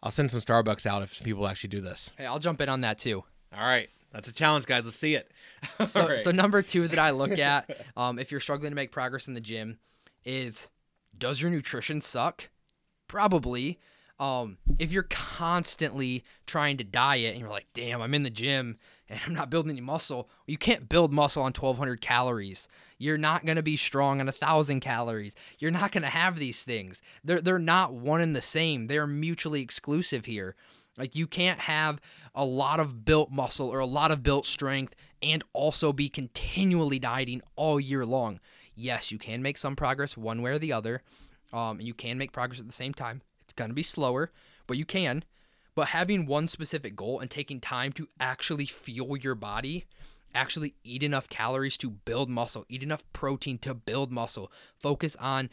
I'll 0.04 0.12
send 0.12 0.32
some 0.32 0.41
Starbucks 0.41 0.86
out 0.86 1.04
if 1.04 1.24
people 1.24 1.47
actually 1.47 1.70
do 1.70 1.82
this. 1.82 2.12
Hey, 2.18 2.26
I'll 2.26 2.39
jump 2.39 2.62
in 2.62 2.70
on 2.70 2.82
that 2.82 2.97
too. 2.97 3.24
All 3.56 3.64
right, 3.68 3.89
that's 4.12 4.28
a 4.28 4.34
challenge, 4.34 4.66
guys. 4.66 4.84
Let's 4.84 4.95
see 4.97 5.16
it. 5.16 5.32
So, 5.88 6.08
right. 6.08 6.20
so 6.20 6.32
number 6.32 6.64
two 6.64 6.88
that 6.88 6.97
I 6.97 7.12
look 7.12 7.38
at, 7.38 7.86
um, 7.97 8.18
if 8.18 8.32
you're 8.32 8.39
struggling 8.39 8.72
to 8.72 8.76
make 8.76 8.91
progress 8.91 9.28
in 9.28 9.36
the 9.36 9.41
gym, 9.41 9.78
is 10.26 10.70
does 11.18 11.39
your 11.41 11.52
nutrition 11.52 12.02
suck? 12.02 12.49
Probably. 13.08 13.80
Um, 14.22 14.59
if 14.78 14.91
you're 14.91 15.07
constantly 15.09 16.24
trying 16.45 16.78
to 16.78 16.84
diet 16.84 17.32
and 17.32 17.41
you're 17.41 17.49
like, 17.49 17.65
damn, 17.74 18.03
I'm 18.03 18.13
in 18.13 18.22
the 18.22 18.30
gym 18.30 18.78
and 19.09 19.19
I'm 19.26 19.34
not 19.34 19.49
building 19.49 19.72
any 19.72 19.82
muscle, 19.82 20.30
you 20.45 20.59
can't 20.59 20.88
build 20.88 21.11
muscle 21.11 21.41
on 21.41 21.53
1,200 21.53 22.01
calories. 22.01 22.69
You're 22.99 23.17
not 23.17 23.47
gonna 23.47 23.63
be 23.63 23.78
strong 23.78 24.19
on 24.19 24.30
a 24.30 24.32
thousand 24.32 24.82
calories. 24.82 25.34
You're 25.57 25.72
not 25.72 25.91
gonna 25.91 26.05
have 26.05 26.38
these 26.38 26.63
things. 26.63 27.01
They're 27.24 27.41
they're 27.41 27.57
not 27.57 27.95
one 27.95 28.22
and 28.22 28.36
the 28.36 28.43
same. 28.43 28.86
They're 28.86 29.07
mutually 29.07 29.63
exclusive 29.63 30.26
here. 30.26 30.55
Like 30.99 31.15
you 31.15 31.26
can't 31.26 31.61
have 31.61 31.99
a 32.36 32.45
lot 32.45 32.80
of 32.80 33.03
built 33.03 33.32
muscle 33.32 33.69
or 33.69 33.80
a 33.80 33.88
lot 33.88 34.11
of 34.11 34.22
built 34.22 34.45
strength 34.45 34.95
and 35.24 35.43
also 35.53 35.91
be 35.91 36.09
continually 36.09 36.99
dieting 36.99 37.41
all 37.55 37.80
year 37.80 38.05
long. 38.05 38.39
Yes, 38.76 39.11
you 39.11 39.17
can 39.17 39.41
make 39.41 39.57
some 39.57 39.76
progress 39.76 40.15
one 40.15 40.43
way 40.43 40.51
or 40.51 40.59
the 40.59 40.74
other. 40.74 41.01
Um, 41.51 41.80
and 41.80 41.88
you 41.88 41.95
can 41.95 42.19
make 42.19 42.32
progress 42.32 42.59
at 42.59 42.67
the 42.67 42.72
same 42.72 42.93
time. 42.93 43.24
It's 43.52 43.58
going 43.58 43.70
to 43.70 43.76
be 43.76 43.84
slower, 43.84 44.32
but 44.66 44.78
you 44.78 44.86
can. 44.86 45.26
But 45.76 45.89
having 45.89 46.26
one 46.26 46.47
specific 46.47 46.95
goal 46.95 47.20
and 47.20 47.30
taking 47.30 47.60
time 47.60 47.91
to 47.93 48.08
actually 48.18 48.66
fuel 48.66 49.18
your 49.18 49.36
body, 49.36 49.86
actually 50.34 50.76
eat 50.86 51.04
enough 51.04 51.28
calories 51.28 51.78
to 51.80 51.89
build 51.89 52.30
muscle, 52.30 52.66
eat 52.70 52.82
enough 52.82 53.04
protein 53.12 53.58
to 53.60 53.74
build 53.74 54.10
muscle, 54.10 54.49
focus 54.78 55.18
on 55.18 55.49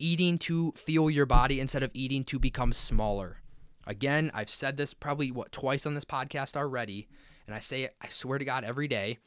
eating 0.00 0.36
to 0.38 0.72
fuel 0.76 1.08
your 1.08 1.26
body 1.26 1.60
instead 1.60 1.84
of 1.84 1.92
eating 1.94 2.24
to 2.24 2.40
become 2.40 2.72
smaller. 2.72 3.38
Again, 3.86 4.32
I've 4.34 4.50
said 4.50 4.76
this 4.76 4.92
probably 4.92 5.30
what 5.30 5.52
twice 5.52 5.86
on 5.86 5.94
this 5.94 6.04
podcast 6.04 6.56
already, 6.56 7.06
and 7.46 7.54
I 7.54 7.60
say 7.60 7.82
it, 7.84 7.94
I 8.02 8.08
swear 8.08 8.38
to 8.38 8.44
God, 8.44 8.64
every 8.64 8.88
day. 8.88 9.18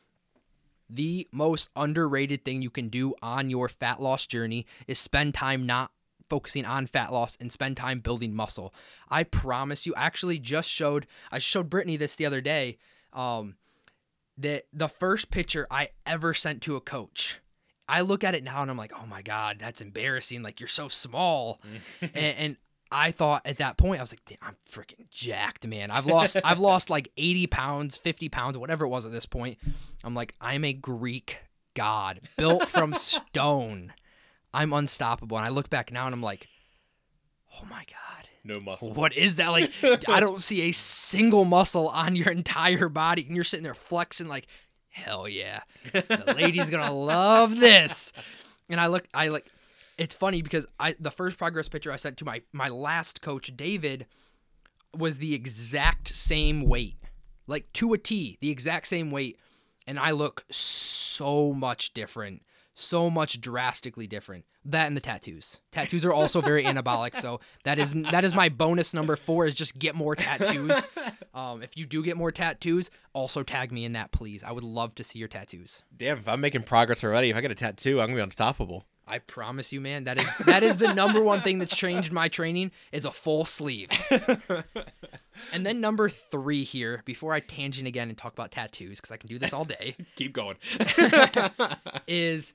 The 0.90 1.30
most 1.32 1.70
underrated 1.78 2.44
thing 2.44 2.62
you 2.62 2.70
can 2.70 2.90
do 2.90 3.16
on 3.22 3.50
your 3.50 3.70
fat 3.70 4.02
loss 4.02 4.28
journey 4.28 4.66
is 4.86 5.00
spend 5.00 5.34
time 5.34 5.66
not 5.66 5.92
focusing 6.32 6.66
on 6.66 6.88
fat 6.88 7.12
loss 7.12 7.38
and 7.42 7.52
spend 7.52 7.76
time 7.76 8.00
building 8.00 8.34
muscle. 8.34 8.74
I 9.10 9.24
promise 9.24 9.86
you, 9.86 9.94
I 9.96 10.06
actually 10.06 10.40
just 10.40 10.70
showed 10.70 11.06
I 11.30 11.40
showed 11.40 11.70
Brittany 11.70 11.98
this 11.98 12.16
the 12.16 12.26
other 12.26 12.40
day. 12.40 12.78
Um, 13.12 13.58
that 14.38 14.64
the 14.72 14.88
first 14.88 15.30
picture 15.30 15.68
I 15.70 15.90
ever 16.06 16.34
sent 16.34 16.62
to 16.64 16.78
a 16.78 16.82
coach. 16.82 17.42
I 17.90 18.00
look 18.00 18.24
at 18.24 18.34
it 18.34 18.46
now 18.46 18.62
and 18.62 18.72
I'm 18.72 18.78
like, 18.78 18.94
oh 18.98 19.06
my 19.06 19.22
god, 19.22 19.58
that's 19.60 19.82
embarrassing. 19.82 20.42
Like 20.42 20.62
you're 20.62 20.70
so 20.70 20.88
small, 20.88 21.60
and, 22.02 22.16
and 22.16 22.58
I 22.90 23.12
thought 23.12 23.46
at 23.46 23.58
that 23.58 23.76
point 23.76 24.00
I 24.00 24.04
was 24.04 24.14
like, 24.14 24.40
I'm 24.42 24.56
freaking 24.72 25.10
jacked, 25.10 25.68
man. 25.68 25.92
I've 25.92 26.06
lost 26.06 26.38
I've 26.46 26.60
lost 26.72 26.90
like 26.90 27.12
80 27.18 27.48
pounds, 27.48 27.98
50 27.98 28.30
pounds, 28.30 28.58
whatever 28.58 28.86
it 28.86 28.90
was 28.90 29.06
at 29.06 29.12
this 29.12 29.26
point. 29.26 29.58
I'm 30.02 30.16
like, 30.16 30.34
I'm 30.40 30.64
a 30.64 30.72
Greek 30.72 31.40
god 31.74 32.22
built 32.38 32.70
from 32.70 32.94
stone. 32.96 33.92
I'm 34.54 34.74
unstoppable. 34.74 35.38
And 35.38 35.46
I 35.46 35.50
look 35.50 35.70
back 35.70 35.92
now 35.92 36.06
and 36.06 36.14
I'm 36.14 36.24
like, 36.24 36.48
oh 37.56 37.66
my 37.70 37.86
god. 37.90 38.28
No 38.44 38.60
muscle. 38.60 38.92
What 38.92 39.16
is 39.16 39.36
that? 39.36 39.50
Like, 39.50 39.72
I 40.10 40.20
don't 40.20 40.42
see 40.42 40.62
a 40.64 40.72
single 40.72 41.46
muscle 41.46 41.88
on 41.90 42.16
your 42.16 42.32
entire 42.32 42.90
body, 42.90 43.24
and 43.26 43.36
you're 43.36 43.44
sitting 43.44 43.64
there 43.64 43.76
flexing 43.76 44.28
like, 44.28 44.48
hell 44.90 45.28
yeah, 45.28 45.62
the 45.94 46.34
lady's 46.36 46.70
gonna 46.70 46.92
love 47.06 47.60
this. 47.60 48.12
And 48.70 48.80
I 48.80 48.88
look, 48.88 49.08
I 49.14 49.28
like, 49.28 49.46
it's 49.98 50.16
funny 50.16 50.42
because 50.42 50.66
I 50.80 50.96
the 51.00 51.12
first 51.12 51.38
progress 51.38 51.70
picture 51.70 51.92
I 51.92 51.98
sent 51.98 52.18
to 52.18 52.26
my 52.26 52.42
my 52.52 52.68
last 52.70 53.22
coach, 53.22 53.56
David, 53.56 54.08
was 54.98 55.20
the 55.20 55.36
exact 55.36 56.08
same 56.08 56.64
weight, 56.64 56.98
like 57.46 57.72
to 57.74 57.94
a 57.94 57.98
T, 58.00 58.40
the 58.42 58.50
exact 58.50 58.88
same 58.88 59.12
weight, 59.12 59.38
and 59.86 60.00
I 60.00 60.12
look 60.12 60.46
so 60.50 61.54
much 61.54 61.94
different 61.94 62.42
so 62.74 63.10
much 63.10 63.42
drastically 63.42 64.08
different. 64.08 64.46
That 64.64 64.88
and 64.88 64.96
the 64.96 65.02
tattoos. 65.02 65.60
Tattoos 65.72 66.06
are 66.06 66.14
also 66.14 66.42
very 66.42 66.64
anabolic, 66.64 67.16
so 67.16 67.40
that 67.64 67.80
is 67.80 67.94
that 67.94 68.24
is 68.24 68.34
my 68.34 68.50
bonus 68.50 68.94
number 68.94 69.16
four 69.16 69.48
is 69.48 69.56
just 69.56 69.78
get 69.80 69.96
more 69.96 70.16
tattoos. 70.16 70.88
Um, 71.34 71.64
if 71.64 71.78
you 71.78 71.86
do 71.86 72.04
get 72.04 72.18
more 72.18 72.30
tattoos, 72.30 72.90
also 73.14 73.42
tag 73.42 73.72
me 73.72 73.86
in 73.86 73.94
that, 73.94 74.12
please. 74.12 74.44
I 74.44 74.52
would 74.52 74.66
love 74.66 74.94
to 74.96 75.04
see 75.06 75.18
your 75.18 75.30
tattoos. 75.30 75.82
Damn, 75.96 76.18
if 76.18 76.28
I'm 76.28 76.42
making 76.42 76.64
progress 76.64 77.06
already, 77.06 77.30
if 77.30 77.38
I 77.38 77.40
get 77.42 77.52
a 77.52 77.56
tattoo, 77.56 78.02
I'm 78.02 78.08
gonna 78.08 78.18
be 78.18 78.22
unstoppable. 78.22 78.86
I 79.08 79.20
promise 79.20 79.74
you, 79.74 79.82
man. 79.82 80.04
That 80.04 80.18
is 80.20 80.28
that 80.46 80.64
is 80.64 80.78
the 80.78 80.94
number 80.94 81.22
one 81.22 81.42
thing 81.42 81.60
that's 81.60 81.76
changed 81.76 82.12
my 82.12 82.28
training 82.28 82.72
is 82.92 83.06
a 83.06 83.12
full 83.12 83.46
sleeve. 83.46 83.90
and 85.54 85.66
then 85.66 85.82
number 85.82 86.10
three 86.10 86.64
here, 86.64 87.02
before 87.06 87.34
I 87.34 87.40
tangent 87.40 87.88
again 87.88 88.10
and 88.10 88.18
talk 88.18 88.34
about 88.34 88.52
tattoos, 88.52 89.00
because 89.00 89.12
I 89.12 89.18
can 89.18 89.28
do 89.28 89.40
this 89.40 89.54
all 89.54 89.66
day, 89.66 89.96
Keep 90.16 90.34
going. 90.34 90.58
is 92.08 92.54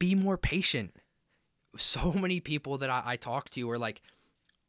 be 0.00 0.16
more 0.16 0.36
patient. 0.36 0.96
So 1.76 2.12
many 2.18 2.40
people 2.40 2.78
that 2.78 2.90
I, 2.90 3.02
I 3.04 3.16
talk 3.16 3.50
to 3.50 3.70
are 3.70 3.78
like, 3.78 4.02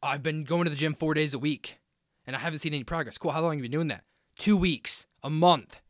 I've 0.00 0.22
been 0.22 0.44
going 0.44 0.64
to 0.64 0.70
the 0.70 0.76
gym 0.76 0.94
four 0.94 1.14
days 1.14 1.34
a 1.34 1.38
week 1.40 1.80
and 2.24 2.36
I 2.36 2.38
haven't 2.38 2.60
seen 2.60 2.74
any 2.74 2.84
progress. 2.84 3.18
Cool. 3.18 3.32
How 3.32 3.40
long 3.40 3.52
have 3.52 3.58
you 3.58 3.62
been 3.62 3.72
doing 3.72 3.88
that? 3.88 4.04
Two 4.38 4.56
weeks, 4.56 5.06
a 5.24 5.30
month. 5.30 5.80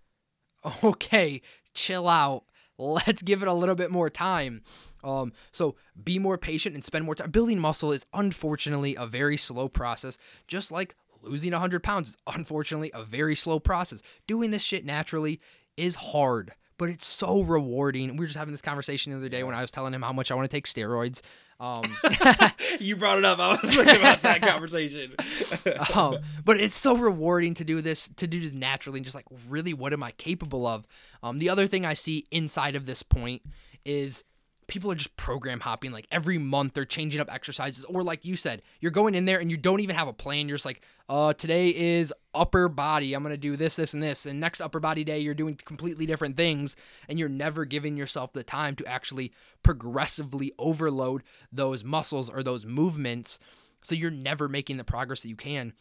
Okay, 0.85 1.43
chill 1.75 2.09
out. 2.09 2.45
Let's 2.79 3.21
give 3.21 3.43
it 3.43 3.49
a 3.49 3.53
little 3.53 3.75
bit 3.75 3.91
more 3.91 4.09
time. 4.09 4.63
Um, 5.03 5.33
so 5.51 5.75
be 6.01 6.21
more 6.21 6.39
patient 6.39 6.77
and 6.77 6.85
spend 6.85 7.05
more 7.05 7.17
time. 7.17 7.33
Building 7.33 7.59
muscle 7.59 7.91
is 7.91 8.07
unfortunately 8.15 8.95
a 8.95 9.05
very 9.05 9.37
slow 9.37 9.69
process, 9.69 10.19
just 10.47 10.71
like 10.71 10.95
losing 11.21 11.51
100 11.51 11.83
pounds 11.83 12.11
is 12.11 12.17
unfortunately 12.29 12.93
a 12.95 13.03
very 13.03 13.35
slow 13.35 13.59
process. 13.59 14.03
Doing 14.29 14.53
this 14.53 14.63
shit 14.63 14.85
naturally 14.85 15.41
is 15.77 15.97
hard 15.97 16.55
but 16.79 16.89
it's 16.89 17.07
so 17.07 17.43
rewarding. 17.43 18.11
We 18.17 18.21
were 18.21 18.27
just 18.27 18.39
having 18.39 18.53
this 18.53 18.63
conversation 18.63 19.13
the 19.13 19.19
other 19.19 19.29
day 19.29 19.43
when 19.43 19.55
I 19.55 19.61
was 19.61 19.71
telling 19.71 19.95
him 19.95 20.03
how 20.03 20.13
much 20.13 20.31
I 20.31 20.35
want 20.35 20.51
to 20.51 20.55
take 20.57 20.67
steroids. 20.67 21.21
Um, 21.61 21.85
you 22.81 22.97
brought 22.97 23.19
it 23.19 23.25
up. 23.25 23.39
I 23.39 23.51
was 23.51 23.61
thinking 23.61 23.97
about 23.97 24.23
that 24.23 24.43
conversation. 24.43 25.15
um, 25.95 26.19
but 26.45 26.59
it's 26.59 26.77
so 26.77 26.97
rewarding 26.97 27.55
to 27.55 27.65
do 27.65 27.81
this, 27.81 28.09
to 28.17 28.27
do 28.27 28.41
this 28.41 28.53
naturally, 28.53 28.99
and 28.99 29.05
just 29.05 29.15
like, 29.15 29.27
really, 29.49 29.73
what 29.73 29.93
am 29.93 30.03
I 30.03 30.11
capable 30.13 30.67
of? 30.67 30.87
Um, 31.23 31.39
the 31.39 31.49
other 31.49 31.67
thing 31.69 31.87
I 31.87 31.95
see 31.95 32.27
inside 32.33 32.75
of 32.75 32.87
this 32.87 33.03
point 33.03 33.43
is 33.85 34.25
people 34.73 34.91
are 34.91 34.95
just 34.95 35.15
program 35.19 35.61
hopping 35.61 35.93
like 35.93 36.07
every 36.11 36.39
month 36.39 36.73
they're 36.73 36.87
changing 36.87 37.21
up 37.21 37.31
exercises 37.31 37.85
or 37.85 38.03
like 38.03 38.25
you 38.25 38.37
said 38.37 38.63
you're 38.81 38.91
going 38.91 39.15
in 39.15 39.27
there 39.27 39.39
and 39.39 39.51
you 39.51 39.57
don't 39.59 39.81
even 39.81 39.95
have 39.95 40.09
a 40.09 40.15
plan. 40.15 40.49
You're 40.49 40.57
just 40.57 40.65
like 40.65 40.81
uh 41.11 41.35
today 41.35 41.69
is 41.69 42.11
upper 42.33 42.71
body. 42.71 43.13
I'm 43.13 43.23
gonna 43.23 43.37
do 43.37 43.55
this 43.55 43.77
this 43.77 43.93
and 43.93 44.03
this 44.03 44.25
and 44.25 44.41
next 44.41 44.63
upper 44.63 44.81
body 44.81 45.05
day 45.05 45.19
you're 45.19 45.35
doing 45.35 45.59
completely 45.63 46.07
different 46.07 46.39
things 46.39 46.75
and 47.07 47.19
you're 47.19 47.29
never 47.29 47.67
giving 47.67 47.99
yourself 47.99 48.33
the 48.33 48.43
time 48.43 48.75
to 48.77 48.87
actually 48.87 49.31
progressively 49.63 50.55
overload 50.59 51.23
those 51.53 51.85
muscles 51.85 52.31
or 52.31 52.43
those 52.43 52.65
movements. 52.65 53.39
So 53.83 53.95
you're 53.95 54.11
never 54.11 54.49
making 54.49 54.79
the 54.79 54.85
progress 54.85 55.21
that 55.21 55.29
you 55.29 55.37
can. 55.37 55.75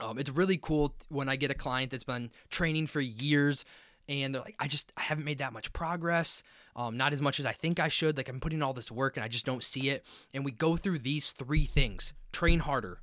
Um, 0.00 0.18
it's 0.18 0.30
really 0.30 0.58
cool 0.58 0.96
when 1.08 1.28
i 1.28 1.36
get 1.36 1.50
a 1.52 1.54
client 1.54 1.92
that's 1.92 2.04
been 2.04 2.30
training 2.50 2.88
for 2.88 3.00
years 3.00 3.64
and 4.08 4.34
they're 4.34 4.42
like, 4.42 4.56
I 4.58 4.68
just 4.68 4.92
I 4.96 5.02
haven't 5.02 5.24
made 5.24 5.38
that 5.38 5.52
much 5.52 5.72
progress, 5.72 6.42
um, 6.76 6.96
not 6.96 7.12
as 7.12 7.22
much 7.22 7.40
as 7.40 7.46
I 7.46 7.52
think 7.52 7.80
I 7.80 7.88
should. 7.88 8.16
Like 8.16 8.28
I'm 8.28 8.38
putting 8.38 8.62
all 8.62 8.72
this 8.72 8.92
work 8.92 9.16
and 9.16 9.24
I 9.24 9.28
just 9.28 9.46
don't 9.46 9.64
see 9.64 9.88
it. 9.88 10.04
And 10.32 10.44
we 10.44 10.52
go 10.52 10.76
through 10.76 11.00
these 11.00 11.32
three 11.32 11.64
things: 11.64 12.12
train 12.32 12.60
harder, 12.60 13.00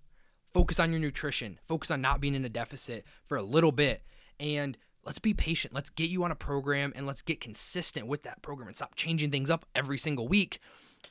focus 0.53 0.79
on 0.79 0.91
your 0.91 1.01
nutrition, 1.01 1.59
focus 1.67 1.91
on 1.91 1.99
not 1.99 2.21
being 2.21 2.35
in 2.35 2.45
a 2.45 2.49
deficit 2.49 3.03
for 3.25 3.35
a 3.35 3.43
little 3.43 3.71
bit, 3.73 4.03
and 4.39 4.77
let's 5.05 5.19
be 5.19 5.33
patient. 5.33 5.73
Let's 5.73 5.89
get 5.89 6.09
you 6.09 6.23
on 6.23 6.31
a 6.31 6.35
program 6.35 6.93
and 6.95 7.05
let's 7.05 7.21
get 7.21 7.41
consistent 7.41 8.07
with 8.07 8.23
that 8.23 8.41
program 8.41 8.67
and 8.67 8.75
stop 8.75 8.95
changing 8.95 9.31
things 9.31 9.49
up 9.49 9.65
every 9.75 9.97
single 9.97 10.27
week. 10.27 10.59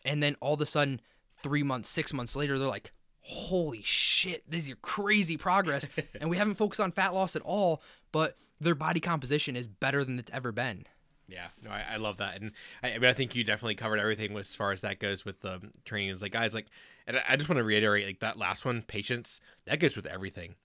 And 0.04 0.22
then 0.22 0.36
all 0.40 0.54
of 0.54 0.60
a 0.60 0.66
sudden, 0.66 1.00
three 1.42 1.62
months, 1.62 1.88
six 1.88 2.12
months 2.12 2.34
later, 2.34 2.58
they're 2.58 2.68
like, 2.68 2.92
holy 3.20 3.82
shit, 3.82 4.48
this 4.50 4.62
is 4.62 4.68
your 4.68 4.78
crazy 4.78 5.36
progress. 5.36 5.88
and 6.20 6.30
we 6.30 6.36
haven't 6.36 6.56
focused 6.56 6.80
on 6.80 6.92
fat 6.92 7.14
loss 7.14 7.36
at 7.36 7.42
all, 7.42 7.82
but 8.10 8.36
their 8.60 8.74
body 8.74 9.00
composition 9.00 9.56
is 9.56 9.66
better 9.66 10.04
than 10.04 10.18
it's 10.18 10.32
ever 10.32 10.52
been. 10.52 10.84
Yeah, 11.28 11.46
no, 11.62 11.70
I, 11.70 11.84
I 11.92 11.96
love 11.96 12.18
that, 12.18 12.40
and 12.40 12.52
I, 12.82 12.92
I, 12.92 12.98
mean, 12.98 13.08
I 13.08 13.12
think 13.14 13.34
you 13.34 13.44
definitely 13.44 13.74
covered 13.74 13.98
everything 13.98 14.36
as 14.36 14.54
far 14.54 14.72
as 14.72 14.82
that 14.82 14.98
goes 14.98 15.24
with 15.24 15.40
the 15.40 15.60
training. 15.84 16.10
Is 16.10 16.20
like, 16.20 16.32
guys, 16.32 16.52
like, 16.52 16.66
and 17.06 17.20
I 17.26 17.36
just 17.36 17.48
want 17.48 17.58
to 17.58 17.64
reiterate, 17.64 18.06
like 18.06 18.20
that 18.20 18.38
last 18.38 18.64
one, 18.64 18.82
patience, 18.82 19.40
that 19.66 19.80
goes 19.80 19.96
with 19.96 20.06
everything. 20.06 20.56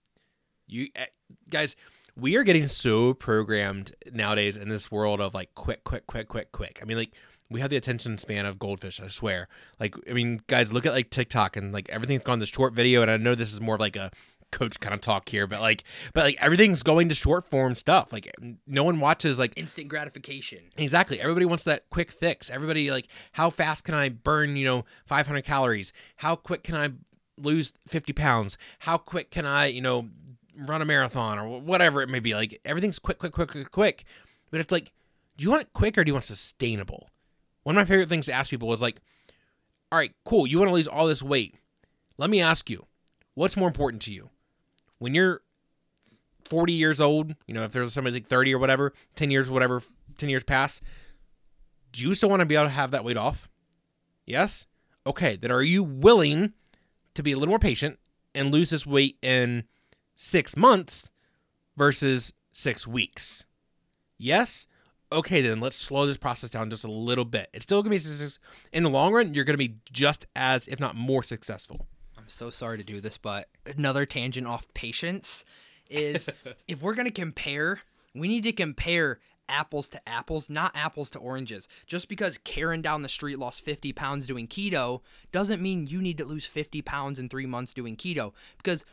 You 0.67 0.89
uh, 0.99 1.05
guys, 1.49 1.75
we 2.17 2.35
are 2.35 2.43
getting 2.43 2.67
so 2.67 3.13
programmed 3.13 3.93
nowadays 4.11 4.57
in 4.57 4.69
this 4.69 4.91
world 4.91 5.21
of 5.21 5.33
like 5.33 5.53
quick, 5.55 5.83
quick, 5.83 6.07
quick, 6.07 6.27
quick, 6.27 6.51
quick. 6.51 6.79
I 6.81 6.85
mean, 6.85 6.97
like 6.97 7.11
we 7.49 7.61
have 7.61 7.69
the 7.69 7.77
attention 7.77 8.17
span 8.17 8.45
of 8.45 8.59
goldfish. 8.59 8.99
I 8.99 9.07
swear. 9.07 9.47
Like, 9.79 9.95
I 10.09 10.13
mean, 10.13 10.41
guys, 10.47 10.73
look 10.73 10.85
at 10.85 10.93
like 10.93 11.09
TikTok 11.09 11.55
and 11.55 11.71
like 11.71 11.89
everything's 11.89 12.23
gone 12.23 12.39
to 12.39 12.45
short 12.45 12.73
video, 12.73 13.01
and 13.01 13.11
I 13.11 13.17
know 13.17 13.35
this 13.35 13.53
is 13.53 13.61
more 13.61 13.75
of 13.75 13.81
like 13.81 13.95
a 13.95 14.11
coach 14.57 14.79
kind 14.79 14.93
of 14.93 15.01
talk 15.01 15.29
here, 15.29 15.47
but 15.47 15.61
like, 15.61 15.83
but 16.13 16.23
like 16.23 16.37
everything's 16.39 16.83
going 16.83 17.09
to 17.09 17.15
short 17.15 17.49
form 17.49 17.75
stuff. 17.75 18.11
Like, 18.11 18.33
no 18.65 18.83
one 18.83 18.99
watches 18.99 19.37
like 19.37 19.53
instant 19.55 19.87
gratification. 19.87 20.59
Exactly. 20.77 21.19
Everybody 21.19 21.45
wants 21.45 21.63
that 21.65 21.89
quick 21.89 22.11
fix. 22.11 22.49
Everybody 22.49 22.89
like, 22.91 23.07
how 23.33 23.49
fast 23.49 23.83
can 23.83 23.93
I 23.93 24.09
burn? 24.09 24.55
You 24.55 24.65
know, 24.65 24.85
500 25.05 25.43
calories. 25.43 25.93
How 26.17 26.35
quick 26.35 26.63
can 26.63 26.75
I 26.75 26.89
lose 27.37 27.73
50 27.87 28.13
pounds? 28.13 28.57
How 28.79 28.97
quick 28.97 29.29
can 29.29 29.45
I, 29.45 29.67
you 29.67 29.81
know, 29.81 30.09
run 30.57 30.81
a 30.81 30.85
marathon 30.85 31.37
or 31.37 31.59
whatever 31.59 32.01
it 32.01 32.09
may 32.09 32.19
be? 32.19 32.33
Like, 32.33 32.59
everything's 32.65 32.99
quick, 32.99 33.19
quick, 33.19 33.33
quick, 33.33 33.51
quick, 33.51 33.71
quick. 33.71 34.05
But 34.49 34.59
it's 34.59 34.71
like, 34.71 34.91
do 35.37 35.43
you 35.43 35.51
want 35.51 35.61
it 35.61 35.73
quick 35.73 35.97
or 35.97 36.03
do 36.03 36.09
you 36.09 36.13
want 36.13 36.25
sustainable? 36.25 37.09
One 37.63 37.77
of 37.77 37.81
my 37.81 37.85
favorite 37.85 38.09
things 38.09 38.25
to 38.25 38.33
ask 38.33 38.49
people 38.49 38.73
is 38.73 38.81
like, 38.81 39.01
all 39.91 39.99
right, 39.99 40.13
cool. 40.25 40.47
You 40.47 40.57
want 40.57 40.69
to 40.69 40.73
lose 40.73 40.87
all 40.87 41.05
this 41.05 41.21
weight. 41.21 41.55
Let 42.17 42.29
me 42.29 42.41
ask 42.41 42.69
you, 42.69 42.87
what's 43.35 43.55
more 43.55 43.67
important 43.67 44.01
to 44.03 44.13
you? 44.13 44.29
When 44.99 45.13
you're 45.13 45.41
40 46.49 46.73
years 46.73 47.01
old, 47.01 47.35
you 47.47 47.53
know, 47.53 47.63
if 47.63 47.71
there's 47.71 47.93
somebody 47.93 48.15
like 48.15 48.27
30 48.27 48.53
or 48.53 48.59
whatever, 48.59 48.93
10 49.15 49.31
years, 49.31 49.49
whatever, 49.49 49.81
10 50.17 50.29
years 50.29 50.43
pass, 50.43 50.81
do 51.91 52.03
you 52.03 52.13
still 52.13 52.29
want 52.29 52.41
to 52.41 52.45
be 52.45 52.55
able 52.55 52.65
to 52.65 52.71
have 52.71 52.91
that 52.91 53.03
weight 53.03 53.17
off? 53.17 53.49
Yes? 54.25 54.67
Okay, 55.05 55.35
then 55.35 55.51
are 55.51 55.61
you 55.61 55.83
willing 55.83 56.53
to 57.13 57.23
be 57.23 57.31
a 57.31 57.37
little 57.37 57.51
more 57.51 57.59
patient 57.59 57.99
and 58.35 58.51
lose 58.51 58.69
this 58.69 58.85
weight 58.85 59.17
in 59.21 59.63
six 60.15 60.55
months 60.55 61.11
versus 61.75 62.33
six 62.51 62.87
weeks. 62.87 63.45
Yes? 64.17 64.67
Okay, 65.11 65.41
then 65.41 65.59
let's 65.59 65.75
slow 65.75 66.05
this 66.05 66.17
process 66.17 66.49
down 66.49 66.69
just 66.69 66.83
a 66.83 66.91
little 66.91 67.25
bit. 67.25 67.49
It's 67.53 67.63
still 67.63 67.81
gonna 67.81 67.95
be 67.95 67.99
success- 67.99 68.39
in 68.73 68.83
the 68.83 68.89
long 68.89 69.13
run. 69.13 69.33
You're 69.33 69.45
gonna 69.45 69.57
be 69.57 69.77
just 69.91 70.25
as, 70.35 70.67
if 70.67 70.79
not 70.79 70.95
more, 70.95 71.23
successful. 71.23 71.87
I'm 72.27 72.31
so 72.31 72.49
sorry 72.49 72.77
to 72.77 72.83
do 72.83 72.99
this, 72.99 73.17
but 73.17 73.47
another 73.65 74.05
tangent 74.05 74.47
off 74.47 74.67
patience 74.73 75.45
is 75.89 76.29
if 76.67 76.81
we're 76.81 76.93
going 76.93 77.07
to 77.07 77.11
compare, 77.11 77.79
we 78.13 78.27
need 78.27 78.43
to 78.43 78.51
compare 78.51 79.19
apples 79.47 79.87
to 79.87 80.09
apples, 80.09 80.49
not 80.49 80.75
apples 80.75 81.09
to 81.11 81.19
oranges. 81.19 81.69
Just 81.85 82.09
because 82.09 82.37
Karen 82.39 82.81
down 82.81 83.01
the 83.01 83.07
street 83.07 83.39
lost 83.39 83.61
50 83.61 83.93
pounds 83.93 84.27
doing 84.27 84.45
keto 84.45 84.99
doesn't 85.31 85.61
mean 85.61 85.87
you 85.87 86.01
need 86.01 86.17
to 86.17 86.25
lose 86.25 86.45
50 86.45 86.81
pounds 86.81 87.17
in 87.17 87.29
three 87.29 87.45
months 87.45 87.71
doing 87.71 87.95
keto. 87.95 88.33
Because, 88.57 88.83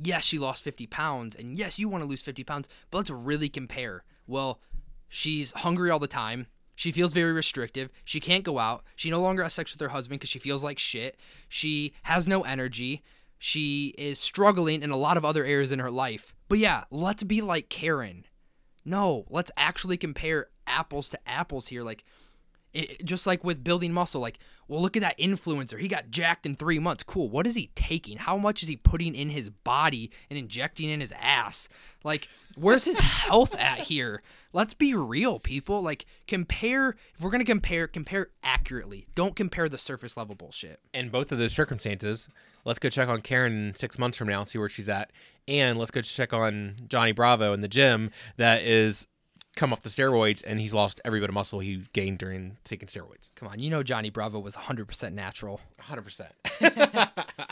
yes, 0.00 0.22
she 0.22 0.38
lost 0.38 0.62
50 0.62 0.86
pounds, 0.86 1.34
and 1.34 1.58
yes, 1.58 1.80
you 1.80 1.88
want 1.88 2.04
to 2.04 2.08
lose 2.08 2.22
50 2.22 2.44
pounds, 2.44 2.68
but 2.92 2.98
let's 2.98 3.10
really 3.10 3.48
compare. 3.48 4.04
Well, 4.28 4.60
she's 5.08 5.50
hungry 5.50 5.90
all 5.90 5.98
the 5.98 6.06
time. 6.06 6.46
She 6.74 6.92
feels 6.92 7.12
very 7.12 7.32
restrictive. 7.32 7.90
She 8.04 8.20
can't 8.20 8.44
go 8.44 8.58
out. 8.58 8.84
She 8.96 9.10
no 9.10 9.20
longer 9.20 9.42
has 9.42 9.54
sex 9.54 9.72
with 9.72 9.80
her 9.80 9.88
husband 9.88 10.20
because 10.20 10.30
she 10.30 10.38
feels 10.38 10.64
like 10.64 10.78
shit. 10.78 11.16
She 11.48 11.94
has 12.02 12.26
no 12.26 12.42
energy. 12.42 13.02
She 13.38 13.94
is 13.98 14.18
struggling 14.18 14.82
in 14.82 14.90
a 14.90 14.96
lot 14.96 15.16
of 15.16 15.24
other 15.24 15.44
areas 15.44 15.70
in 15.70 15.78
her 15.78 15.90
life. 15.90 16.34
But 16.48 16.58
yeah, 16.58 16.84
let's 16.90 17.22
be 17.22 17.40
like 17.40 17.68
Karen. 17.68 18.24
No, 18.84 19.24
let's 19.30 19.50
actually 19.56 19.96
compare 19.96 20.48
apples 20.66 21.10
to 21.10 21.28
apples 21.28 21.68
here. 21.68 21.82
Like, 21.82 22.04
it, 22.74 23.04
just 23.04 23.26
like 23.26 23.44
with 23.44 23.64
building 23.64 23.92
muscle, 23.92 24.20
like, 24.20 24.38
well, 24.66 24.82
look 24.82 24.96
at 24.96 25.02
that 25.02 25.18
influencer. 25.18 25.78
He 25.78 25.88
got 25.88 26.10
jacked 26.10 26.44
in 26.44 26.56
three 26.56 26.78
months. 26.78 27.02
Cool. 27.02 27.28
What 27.28 27.46
is 27.46 27.54
he 27.54 27.70
taking? 27.74 28.18
How 28.18 28.36
much 28.36 28.62
is 28.62 28.68
he 28.68 28.76
putting 28.76 29.14
in 29.14 29.30
his 29.30 29.48
body 29.48 30.10
and 30.28 30.38
injecting 30.38 30.90
in 30.90 31.00
his 31.00 31.12
ass? 31.18 31.68
Like, 32.02 32.28
where's 32.56 32.84
his 32.84 32.98
health 32.98 33.54
at 33.54 33.78
here? 33.78 34.22
Let's 34.52 34.74
be 34.74 34.94
real, 34.94 35.38
people. 35.38 35.82
Like, 35.82 36.06
compare. 36.26 36.96
If 37.14 37.20
we're 37.20 37.30
gonna 37.30 37.44
compare, 37.44 37.86
compare 37.86 38.28
accurately. 38.42 39.06
Don't 39.14 39.36
compare 39.36 39.68
the 39.68 39.78
surface 39.78 40.16
level 40.16 40.34
bullshit. 40.34 40.80
In 40.92 41.10
both 41.10 41.30
of 41.32 41.38
those 41.38 41.52
circumstances, 41.52 42.28
let's 42.64 42.78
go 42.78 42.88
check 42.88 43.08
on 43.08 43.20
Karen 43.20 43.74
six 43.74 43.98
months 43.98 44.18
from 44.18 44.28
now 44.28 44.40
and 44.40 44.48
see 44.48 44.58
where 44.58 44.68
she's 44.68 44.88
at. 44.88 45.10
And 45.46 45.78
let's 45.78 45.90
go 45.90 46.00
check 46.00 46.32
on 46.32 46.76
Johnny 46.88 47.12
Bravo 47.12 47.52
in 47.52 47.60
the 47.60 47.68
gym 47.68 48.10
that 48.36 48.62
is 48.62 49.06
come 49.56 49.72
off 49.72 49.82
the 49.82 49.88
steroids 49.88 50.42
and 50.46 50.60
he's 50.60 50.74
lost 50.74 51.00
every 51.04 51.20
bit 51.20 51.28
of 51.28 51.34
muscle 51.34 51.60
he 51.60 51.84
gained 51.92 52.18
during 52.18 52.56
taking 52.64 52.88
steroids. 52.88 53.34
Come 53.34 53.48
on, 53.48 53.58
you 53.58 53.70
know 53.70 53.82
Johnny 53.82 54.10
Bravo 54.10 54.38
was 54.38 54.54
100% 54.54 55.12
natural. 55.12 55.60
100%. 55.80 57.08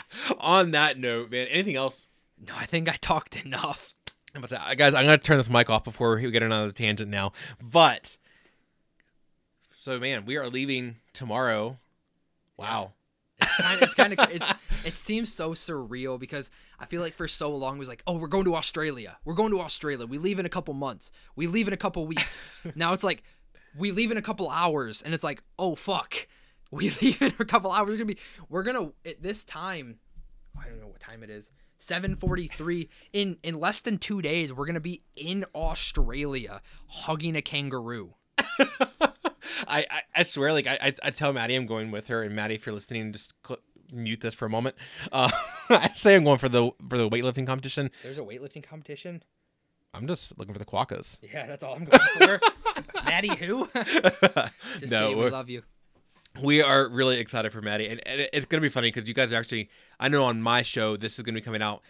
on 0.39 0.71
that 0.71 0.97
note, 0.97 1.31
man, 1.31 1.47
anything 1.47 1.75
else? 1.75 2.07
No, 2.45 2.53
I 2.55 2.65
think 2.65 2.89
I 2.89 2.97
talked 2.99 3.43
enough. 3.45 3.93
Guys, 4.33 4.53
I'm 4.93 5.05
going 5.05 5.17
to 5.19 5.23
turn 5.23 5.37
this 5.37 5.49
mic 5.49 5.69
off 5.69 5.83
before 5.83 6.15
we 6.15 6.31
get 6.31 6.41
another 6.41 6.71
tangent 6.71 7.09
now. 7.09 7.33
But, 7.61 8.17
so 9.79 9.99
man, 9.99 10.25
we 10.25 10.37
are 10.37 10.49
leaving 10.49 10.95
tomorrow. 11.13 11.77
Wow. 12.57 12.93
It's 13.39 13.93
kind 13.93 14.13
of, 14.17 14.31
it's, 14.31 14.51
it 14.85 14.95
seems 14.95 15.33
so 15.33 15.51
surreal 15.51 16.19
because 16.19 16.49
I 16.79 16.85
feel 16.85 17.01
like 17.01 17.13
for 17.13 17.27
so 17.27 17.53
long 17.55 17.75
it 17.75 17.79
was 17.79 17.87
like, 17.89 18.03
oh, 18.07 18.17
we're 18.17 18.27
going 18.27 18.45
to 18.45 18.55
Australia. 18.55 19.17
We're 19.25 19.33
going 19.33 19.51
to 19.51 19.61
Australia. 19.61 20.05
We 20.05 20.17
leave 20.17 20.39
in 20.39 20.45
a 20.45 20.49
couple 20.49 20.73
months. 20.73 21.11
We 21.35 21.47
leave 21.47 21.67
in 21.67 21.73
a 21.73 21.77
couple 21.77 22.05
weeks. 22.05 22.39
now 22.75 22.93
it's 22.93 23.03
like, 23.03 23.23
we 23.77 23.91
leave 23.91 24.11
in 24.11 24.17
a 24.17 24.21
couple 24.21 24.49
hours, 24.49 25.01
and 25.01 25.13
it's 25.13 25.23
like, 25.23 25.41
oh 25.57 25.75
fuck, 25.75 26.27
we 26.71 26.91
leave 27.01 27.21
in 27.21 27.33
a 27.39 27.45
couple 27.45 27.71
hours. 27.71 27.89
We're 27.89 27.97
gonna 27.97 28.05
be, 28.05 28.17
we're 28.49 28.63
gonna 28.63 28.91
at 29.05 29.21
this 29.21 29.43
time. 29.43 29.99
I 30.59 30.67
don't 30.67 30.79
know 30.79 30.87
what 30.87 30.99
time 30.99 31.23
it 31.23 31.29
is. 31.29 31.51
7:43 31.79 32.87
in 33.11 33.37
in 33.43 33.59
less 33.59 33.81
than 33.81 33.97
2 33.97 34.21
days 34.21 34.53
we're 34.53 34.65
going 34.65 34.75
to 34.75 34.79
be 34.79 35.01
in 35.17 35.43
Australia 35.53 36.61
hugging 36.87 37.35
a 37.35 37.41
kangaroo. 37.41 38.13
I, 39.67 39.85
I, 39.89 40.01
I 40.15 40.23
swear 40.23 40.53
like 40.53 40.67
I, 40.67 40.93
I 41.03 41.09
tell 41.09 41.33
Maddie 41.33 41.55
I'm 41.55 41.65
going 41.65 41.91
with 41.91 42.07
her 42.07 42.23
and 42.23 42.35
Maddie 42.35 42.55
if 42.55 42.65
you're 42.65 42.75
listening 42.75 43.11
just 43.11 43.33
cl- 43.45 43.59
mute 43.91 44.21
this 44.21 44.33
for 44.33 44.45
a 44.45 44.49
moment. 44.49 44.75
Uh, 45.11 45.31
I 45.69 45.89
say 45.95 46.15
I'm 46.15 46.23
going 46.23 46.37
for 46.37 46.49
the 46.49 46.71
for 46.89 46.97
the 46.97 47.09
weightlifting 47.09 47.45
competition. 47.45 47.91
There's 48.03 48.17
a 48.17 48.21
weightlifting 48.21 48.63
competition? 48.63 49.23
I'm 49.93 50.07
just 50.07 50.37
looking 50.39 50.53
for 50.53 50.59
the 50.59 50.65
quokkas. 50.65 51.19
Yeah, 51.21 51.45
that's 51.45 51.63
all 51.63 51.75
I'm 51.75 51.85
going 51.85 52.01
for. 52.17 52.39
Maddie 53.05 53.35
who? 53.35 53.69
Just 53.75 54.91
no, 54.91 55.09
kidding, 55.09 55.23
we 55.23 55.29
love 55.29 55.49
you. 55.49 55.61
we 56.41 56.63
are 56.63 56.89
really 56.89 57.19
excited 57.19 57.51
for 57.51 57.61
Maddie, 57.61 57.87
and, 57.87 58.07
and 58.07 58.27
it's 58.33 58.47
gonna 58.47 58.61
be 58.61 58.69
funny 58.69 58.91
because 58.91 59.07
you 59.07 59.13
guys 59.13 59.31
are 59.31 59.35
actually. 59.35 59.69
I 59.99 60.09
know 60.09 60.23
on 60.23 60.41
my 60.41 60.63
show 60.63 60.97
this 60.97 61.19
is 61.19 61.23
gonna 61.23 61.35
be 61.35 61.41
coming 61.41 61.61
out 61.61 61.83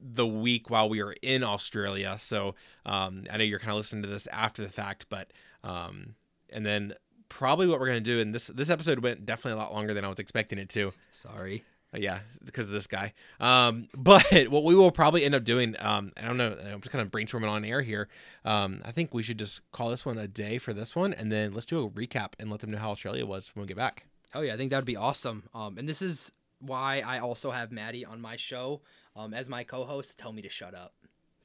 the 0.00 0.26
week 0.26 0.70
while 0.70 0.88
we 0.88 1.02
are 1.02 1.12
in 1.22 1.42
Australia, 1.42 2.16
so 2.20 2.54
um, 2.86 3.24
I 3.30 3.36
know 3.38 3.44
you're 3.44 3.58
kind 3.58 3.72
of 3.72 3.78
listening 3.78 4.02
to 4.04 4.08
this 4.08 4.28
after 4.28 4.62
the 4.62 4.70
fact, 4.70 5.06
but 5.10 5.32
um, 5.64 6.14
and 6.50 6.64
then 6.64 6.94
probably 7.30 7.66
what 7.66 7.80
we're 7.80 7.86
gonna 7.86 8.00
do, 8.00 8.20
and 8.20 8.34
this 8.34 8.48
this 8.48 8.68
episode 8.68 8.98
went 8.98 9.24
definitely 9.24 9.58
a 9.58 9.62
lot 9.62 9.72
longer 9.72 9.94
than 9.94 10.04
I 10.04 10.08
was 10.08 10.18
expecting 10.18 10.58
it 10.58 10.68
to. 10.70 10.92
Sorry. 11.12 11.64
Uh, 11.92 11.98
yeah, 11.98 12.20
because 12.44 12.66
of 12.66 12.72
this 12.72 12.86
guy. 12.86 13.14
Um, 13.40 13.88
but 13.96 14.24
what 14.48 14.64
we 14.64 14.74
will 14.74 14.92
probably 14.92 15.24
end 15.24 15.34
up 15.34 15.44
doing, 15.44 15.74
um, 15.78 16.12
I 16.16 16.26
don't 16.26 16.36
know, 16.36 16.56
I'm 16.60 16.80
just 16.80 16.92
kind 16.92 17.02
of 17.02 17.10
brainstorming 17.10 17.48
on 17.48 17.64
air 17.64 17.82
here. 17.82 18.08
Um, 18.44 18.82
I 18.84 18.92
think 18.92 19.12
we 19.12 19.22
should 19.22 19.38
just 19.38 19.68
call 19.72 19.90
this 19.90 20.06
one 20.06 20.18
a 20.18 20.28
day 20.28 20.58
for 20.58 20.72
this 20.72 20.94
one, 20.94 21.14
and 21.14 21.32
then 21.32 21.52
let's 21.52 21.66
do 21.66 21.84
a 21.84 21.90
recap 21.90 22.34
and 22.38 22.50
let 22.50 22.60
them 22.60 22.70
know 22.70 22.78
how 22.78 22.90
Australia 22.90 23.26
was 23.26 23.50
when 23.54 23.62
we 23.62 23.66
get 23.66 23.76
back. 23.76 24.06
Oh 24.34 24.42
yeah, 24.42 24.54
I 24.54 24.56
think 24.56 24.70
that 24.70 24.76
would 24.76 24.84
be 24.84 24.96
awesome. 24.96 25.44
Um, 25.54 25.78
and 25.78 25.88
this 25.88 26.02
is 26.02 26.32
why 26.60 27.02
I 27.04 27.18
also 27.18 27.50
have 27.50 27.72
Maddie 27.72 28.04
on 28.04 28.20
my 28.20 28.36
show 28.36 28.82
um, 29.16 29.34
as 29.34 29.48
my 29.48 29.64
co-host. 29.64 30.18
Tell 30.18 30.32
me 30.32 30.42
to 30.42 30.50
shut 30.50 30.74
up. 30.74 30.94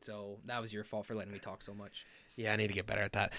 So 0.01 0.37
that 0.45 0.61
was 0.61 0.71
your 0.71 0.83
fault 0.83 1.07
for 1.07 1.15
letting 1.15 1.33
me 1.33 1.39
talk 1.39 1.63
so 1.63 1.73
much. 1.73 2.05
Yeah, 2.35 2.53
I 2.53 2.55
need 2.57 2.67
to 2.67 2.73
get 2.73 2.85
better 2.85 3.01
at 3.01 3.13
that. 3.13 3.31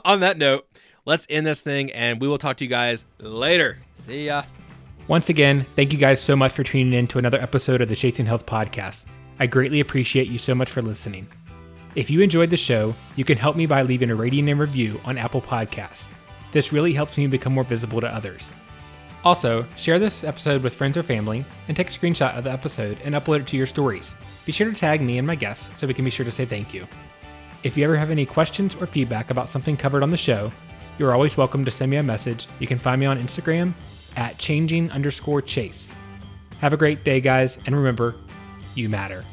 on 0.04 0.20
that 0.20 0.38
note, 0.38 0.68
let's 1.04 1.26
end 1.30 1.46
this 1.46 1.60
thing, 1.60 1.92
and 1.92 2.20
we 2.20 2.26
will 2.26 2.38
talk 2.38 2.56
to 2.56 2.64
you 2.64 2.70
guys 2.70 3.04
later. 3.18 3.78
See 3.94 4.26
ya. 4.26 4.42
Once 5.06 5.28
again, 5.28 5.64
thank 5.76 5.92
you 5.92 5.98
guys 5.98 6.20
so 6.20 6.36
much 6.36 6.52
for 6.52 6.62
tuning 6.62 6.92
in 6.92 7.06
to 7.06 7.18
another 7.18 7.40
episode 7.40 7.80
of 7.80 7.88
the 7.88 7.96
Chasing 7.96 8.26
Health 8.26 8.44
podcast. 8.44 9.06
I 9.38 9.46
greatly 9.46 9.80
appreciate 9.80 10.28
you 10.28 10.36
so 10.36 10.54
much 10.54 10.68
for 10.68 10.82
listening. 10.82 11.28
If 11.94 12.10
you 12.10 12.20
enjoyed 12.20 12.50
the 12.50 12.56
show, 12.56 12.94
you 13.16 13.24
can 13.24 13.38
help 13.38 13.56
me 13.56 13.66
by 13.66 13.82
leaving 13.82 14.10
a 14.10 14.14
rating 14.14 14.48
and 14.50 14.60
review 14.60 15.00
on 15.04 15.16
Apple 15.16 15.40
Podcasts. 15.40 16.10
This 16.52 16.72
really 16.72 16.92
helps 16.92 17.16
me 17.16 17.26
become 17.26 17.54
more 17.54 17.64
visible 17.64 18.00
to 18.00 18.14
others. 18.14 18.52
Also, 19.24 19.66
share 19.76 19.98
this 19.98 20.24
episode 20.24 20.62
with 20.62 20.74
friends 20.74 20.96
or 20.96 21.02
family 21.02 21.44
and 21.68 21.76
take 21.76 21.88
a 21.88 21.92
screenshot 21.92 22.36
of 22.36 22.44
the 22.44 22.52
episode 22.52 22.98
and 23.04 23.14
upload 23.14 23.40
it 23.40 23.46
to 23.48 23.56
your 23.56 23.66
stories. 23.66 24.14
Be 24.44 24.52
sure 24.52 24.70
to 24.70 24.76
tag 24.76 25.00
me 25.00 25.18
and 25.18 25.26
my 25.26 25.34
guests 25.34 25.70
so 25.78 25.86
we 25.86 25.94
can 25.94 26.04
be 26.04 26.10
sure 26.10 26.24
to 26.24 26.32
say 26.32 26.44
thank 26.44 26.74
you. 26.74 26.86
If 27.64 27.76
you 27.76 27.84
ever 27.84 27.96
have 27.96 28.12
any 28.12 28.24
questions 28.24 28.76
or 28.76 28.86
feedback 28.86 29.30
about 29.30 29.48
something 29.48 29.76
covered 29.76 30.04
on 30.04 30.10
the 30.10 30.16
show, 30.16 30.52
you're 30.96 31.12
always 31.12 31.36
welcome 31.36 31.64
to 31.64 31.72
send 31.72 31.90
me 31.90 31.96
a 31.96 32.02
message. 32.04 32.46
You 32.60 32.68
can 32.68 32.78
find 32.78 33.00
me 33.00 33.06
on 33.06 33.18
Instagram 33.18 33.72
at 34.16 34.38
changing 34.38 34.92
underscore 34.92 35.42
chase. 35.42 35.90
Have 36.60 36.72
a 36.72 36.76
great 36.76 37.02
day, 37.02 37.20
guys, 37.20 37.58
and 37.66 37.74
remember, 37.74 38.14
you 38.76 38.88
matter. 38.88 39.24